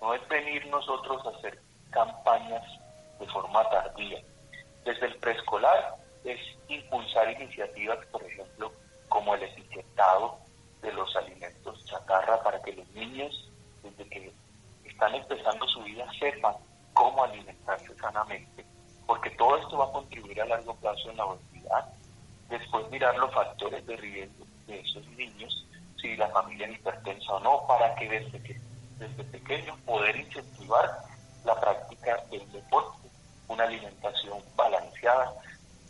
No 0.01 0.15
es 0.15 0.29
venir 0.29 0.65
nosotros 0.69 1.27
a 1.27 1.37
hacer 1.37 1.61
campañas 1.91 2.63
de 3.19 3.27
forma 3.27 3.69
tardía. 3.69 4.23
Desde 4.85 5.07
el 5.07 5.17
preescolar 5.17 5.97
es 6.23 6.39
impulsar 6.69 7.33
iniciativas, 7.33 7.99
por 8.13 8.23
ejemplo, 8.23 8.71
como 9.09 9.35
el 9.35 9.43
etiquetado 9.43 10.39
de 10.83 10.93
los 10.93 11.17
alimentos 11.17 11.85
chatarra 11.85 12.41
para 12.45 12.63
que 12.63 12.75
los 12.75 12.89
niños, 12.91 13.51
desde 13.83 14.09
que 14.09 14.33
están 14.97 15.15
empezando 15.15 15.69
su 15.69 15.83
vida, 15.83 16.07
sepan 16.19 16.55
cómo 16.95 17.23
alimentarse 17.23 17.95
sanamente, 17.97 18.65
porque 19.07 19.29
todo 19.33 19.59
esto 19.59 19.77
va 19.77 19.85
a 19.85 19.93
contribuir 19.93 20.41
a 20.41 20.47
largo 20.47 20.75
plazo 20.77 21.11
en 21.11 21.19
la 21.19 21.27
obesidad. 21.27 21.85
Después 22.49 22.91
mirar 22.91 23.15
los 23.19 23.31
factores 23.35 23.87
de 23.87 23.95
riesgo 23.97 24.47
de 24.67 24.81
esos 24.81 25.07
niños, 25.09 25.67
si 26.01 26.17
la 26.17 26.29
familia 26.29 26.67
es 26.67 26.77
hipertensa 26.77 27.35
o 27.35 27.41
no, 27.41 27.67
para 27.67 27.95
que 27.97 28.09
desde, 28.09 28.43
que, 28.43 28.59
desde 28.97 29.25
pequeños 29.25 29.79
poder 29.81 30.17
incentivar 30.17 30.91
la 31.45 31.61
práctica 31.61 32.17
del 32.31 32.51
deporte, 32.51 33.11
una 33.49 33.65
alimentación 33.65 34.39
balanceada, 34.57 35.35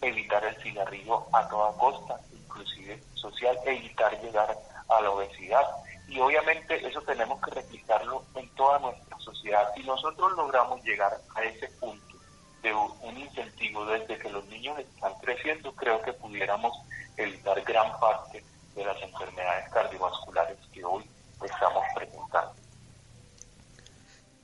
evitar 0.03 0.45
el 0.45 0.57
cigarrillo 0.57 1.25
a 1.33 1.47
toda 1.49 1.73
costa, 1.79 2.21
inclusive 2.33 3.01
social, 3.15 3.57
evitar 3.67 4.21
llegar 4.21 4.59
a 4.89 5.01
la 5.01 5.11
obesidad. 5.11 5.65
Y 6.09 6.21
obviamente 6.21 6.87
eso 6.87 7.01
tenemos 7.03 7.41
que 7.43 7.51
replicarlo 7.51 8.25
en 8.35 8.49
toda 8.51 8.79
nuestra 8.79 9.19
sociedad. 9.19 9.69
Si 9.75 9.83
nosotros 9.83 10.33
logramos 10.37 10.83
llegar 10.85 11.13
a 11.35 11.43
ese 11.43 11.69
punto 11.81 12.17
de 12.63 12.73
un 12.75 13.17
incentivo 13.17 13.85
desde 13.87 14.19
que 14.19 14.31
los 14.31 14.45
niños 14.47 14.79
están 14.79 15.15
creciendo, 15.21 15.73
creo 15.73 16.01
que 16.03 16.13
pudiéramos 16.13 16.73
evitar 17.17 17.61
gran 17.63 17.99
parte 17.99 18.45
de 18.75 18.85
las 18.85 19.01
enfermedades 19.03 19.71
cardiovasculares 19.73 20.59
que 20.73 20.85
hoy 20.85 21.05
estamos 21.43 21.85
presentando. 21.95 22.55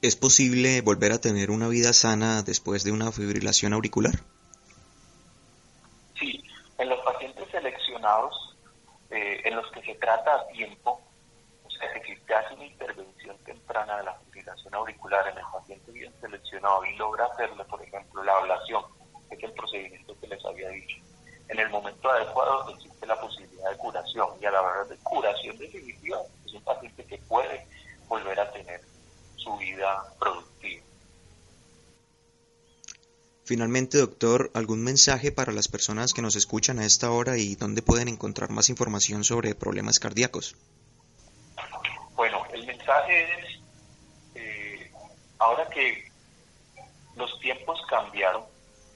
¿Es 0.00 0.16
posible 0.16 0.80
volver 0.80 1.12
a 1.12 1.20
tener 1.20 1.50
una 1.50 1.68
vida 1.68 1.92
sana 1.92 2.42
después 2.42 2.82
de 2.82 2.90
una 2.90 3.12
fibrilación 3.12 3.72
auricular? 3.72 4.14
Sí, 6.18 6.42
en 6.78 6.88
los 6.88 6.98
pacientes 7.04 7.48
seleccionados, 7.50 8.56
eh, 9.10 9.42
en 9.44 9.54
los 9.54 9.70
que 9.70 9.82
se 9.82 9.94
trata 9.94 10.34
a 10.34 10.46
tiempo, 10.48 11.00
se 12.26 12.34
hace 12.34 12.54
una 12.54 12.64
intervención 12.64 13.36
temprana 13.44 13.98
de 13.98 14.04
la 14.04 14.14
fibrilación 14.14 14.74
auricular 14.74 15.26
en 15.28 15.38
el 15.38 15.44
paciente 15.52 15.92
bien 15.92 16.12
seleccionado 16.20 16.84
y 16.84 16.96
logra 16.96 17.26
hacerle, 17.26 17.64
por 17.64 17.82
ejemplo, 17.82 18.22
la 18.22 18.36
ablación, 18.36 18.82
que 19.28 19.36
es 19.36 19.42
el 19.42 19.52
procedimiento 19.52 20.18
que 20.20 20.28
les 20.28 20.44
había 20.44 20.68
dicho, 20.70 20.96
en 21.48 21.58
el 21.58 21.70
momento 21.70 22.10
adecuado 22.10 22.70
existe 22.70 23.06
la 23.06 23.20
posibilidad 23.20 23.70
de 23.70 23.76
curación 23.76 24.28
y 24.40 24.46
a 24.46 24.50
la 24.50 24.62
verdad 24.62 24.86
de 24.88 24.96
curación 25.02 25.58
definitiva 25.58 26.18
es 26.46 26.54
un 26.54 26.62
paciente 26.62 27.04
que 27.04 27.18
puede 27.18 27.66
volver 28.08 28.40
a 28.40 28.50
tener 28.52 28.80
su 29.36 29.56
vida 29.58 30.02
productiva. 30.18 30.82
Finalmente, 33.44 33.98
doctor, 33.98 34.50
¿algún 34.54 34.82
mensaje 34.82 35.32
para 35.32 35.52
las 35.52 35.68
personas 35.68 36.14
que 36.14 36.22
nos 36.22 36.36
escuchan 36.36 36.78
a 36.78 36.86
esta 36.86 37.10
hora 37.10 37.36
y 37.36 37.56
dónde 37.56 37.82
pueden 37.82 38.08
encontrar 38.08 38.50
más 38.50 38.70
información 38.70 39.24
sobre 39.24 39.54
problemas 39.54 39.98
cardíacos? 39.98 40.56
Bueno, 42.22 42.44
el 42.52 42.64
mensaje 42.64 43.24
es, 43.40 43.60
eh, 44.36 44.92
ahora 45.40 45.68
que 45.70 46.08
los 47.16 47.36
tiempos 47.40 47.82
cambiaron, 47.90 48.44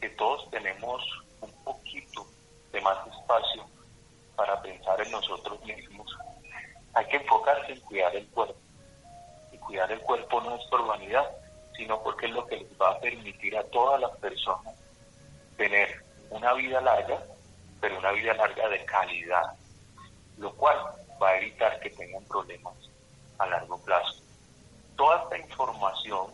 que 0.01 0.11
todos 0.11 0.49
tenemos 0.53 1.03
un 1.41 1.51
poquito 1.65 2.25
de 2.71 2.81
más 2.83 3.05
espacio 3.09 3.67
para 4.37 4.63
pensar 4.63 5.01
en 5.01 5.11
nosotros 5.11 5.61
mismos, 5.65 6.07
hay 6.95 7.05
que 7.07 7.17
enfocarse 7.17 7.73
en 7.73 7.81
cuidar 7.81 8.15
el 8.15 8.29
cuerpo. 8.29 8.61
Y 9.51 9.59
cuidar 9.59 9.91
el 9.91 10.03
cuerpo 10.03 10.41
no 10.43 10.55
es 10.55 10.65
por 10.67 10.87
vanidad, 10.87 11.29
sino 11.77 12.01
porque 12.05 12.27
es 12.27 12.33
lo 12.33 12.47
que 12.47 12.59
les 12.59 12.81
va 12.81 12.91
a 12.91 13.01
permitir 13.01 13.59
a 13.59 13.65
todas 13.71 14.01
las 14.01 14.17
personas 14.19 14.73
tener 15.57 16.01
una 16.31 16.53
vida 16.53 16.81
larga, 16.81 17.25
pero 17.81 17.99
una 17.99 18.13
vida 18.13 18.35
larga 18.35 18.69
de 18.69 18.85
calidad, 18.85 19.53
lo 20.39 20.55
cual 20.55 20.79
va 21.21 21.31
a 21.31 21.39
evitar 21.39 21.81
que 21.81 21.91
tengan 21.91 22.23
problemas 22.27 22.87
a 23.39 23.47
largo 23.47 23.79
plazo. 23.85 24.23
Toda 24.97 25.23
esta 25.23 25.39
información 25.39 26.27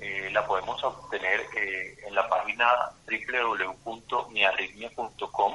eh, 0.00 0.30
la 0.32 0.46
podemos 0.46 0.80
obtener 0.84 1.40
eh, 1.56 1.96
en 2.06 2.14
la 2.14 2.28
página 2.28 2.92
www.miarritmia.com 3.06 5.54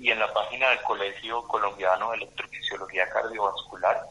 y 0.00 0.10
en 0.10 0.18
la 0.18 0.32
página 0.32 0.70
del 0.70 0.82
Colegio 0.82 1.46
Colombiano 1.46 2.10
de 2.10 2.16
Electrofisiología 2.16 3.08
Cardiovascular, 3.08 4.08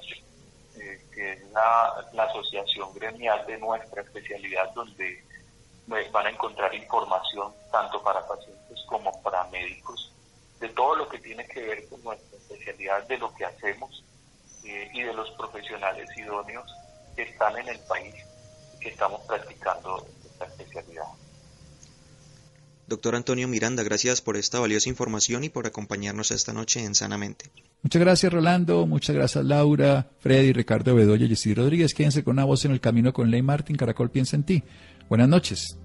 eh, 0.77 1.05
que 1.13 1.33
es 1.33 1.43
la, 1.51 2.07
la, 2.13 2.23
asociación 2.23 2.93
gremial 2.93 3.45
de 3.45 3.57
nuestra 3.57 4.01
especialidad, 4.01 4.71
donde 4.73 5.25
van 5.87 6.27
a 6.27 6.29
encontrar 6.29 6.73
información 6.73 7.53
tanto 7.71 8.01
para 8.01 8.25
pacientes 8.25 8.81
como 8.87 9.21
para 9.21 9.43
médicos 9.45 10.13
de 10.61 10.69
todo 10.69 10.95
lo 10.95 11.09
que 11.09 11.19
tiene 11.19 11.45
que 11.47 11.61
ver 11.61 11.89
con 11.89 12.01
nuestras 12.03 12.31
calidad 12.81 13.07
de 13.07 13.17
lo 13.17 13.33
que 13.33 13.45
hacemos 13.45 14.03
eh, 14.64 14.89
y 14.93 15.01
de 15.01 15.14
los 15.14 15.30
profesionales 15.32 16.09
idóneos 16.18 16.70
que 17.16 17.24
están 17.24 17.57
en 17.57 17.70
el 17.70 17.80
país 17.80 18.16
que 18.80 18.89
estamos 18.89 19.22
practicando 19.28 20.05
esta 20.26 20.45
especialidad. 20.45 21.05
Doctor 22.88 23.16
Antonio 23.16 23.47
Miranda, 23.47 23.84
gracias 23.84 24.22
por 24.22 24.36
esta 24.36 24.59
valiosa 24.59 24.89
información 24.89 25.45
y 25.45 25.49
por 25.49 25.66
acompañarnos 25.66 26.32
esta 26.32 26.51
noche 26.51 26.84
en 26.84 26.93
Sanamente. 26.93 27.49
Muchas 27.84 28.01
gracias 28.01 28.34
Rolando, 28.34 28.86
muchas 28.86 29.16
gracias 29.16 29.45
Laura, 29.45 30.09
Freddy, 30.20 30.51
Ricardo 30.51 30.93
Bedoya 30.93 31.26
y 31.26 31.30
Jessy 31.30 31.53
Rodríguez. 31.53 31.93
Quédense 31.93 32.24
con 32.24 32.34
una 32.34 32.43
voz 32.43 32.66
en 32.66 32.72
el 32.72 32.82
camino 32.82 33.14
con 33.14 33.32
Ley 33.32 33.41
Martin, 33.41 33.78
Caracol 33.78 34.12
piensa 34.12 34.36
en 34.36 34.43
ti. 34.43 34.64
Buenas 35.07 35.30
noches. 35.30 35.78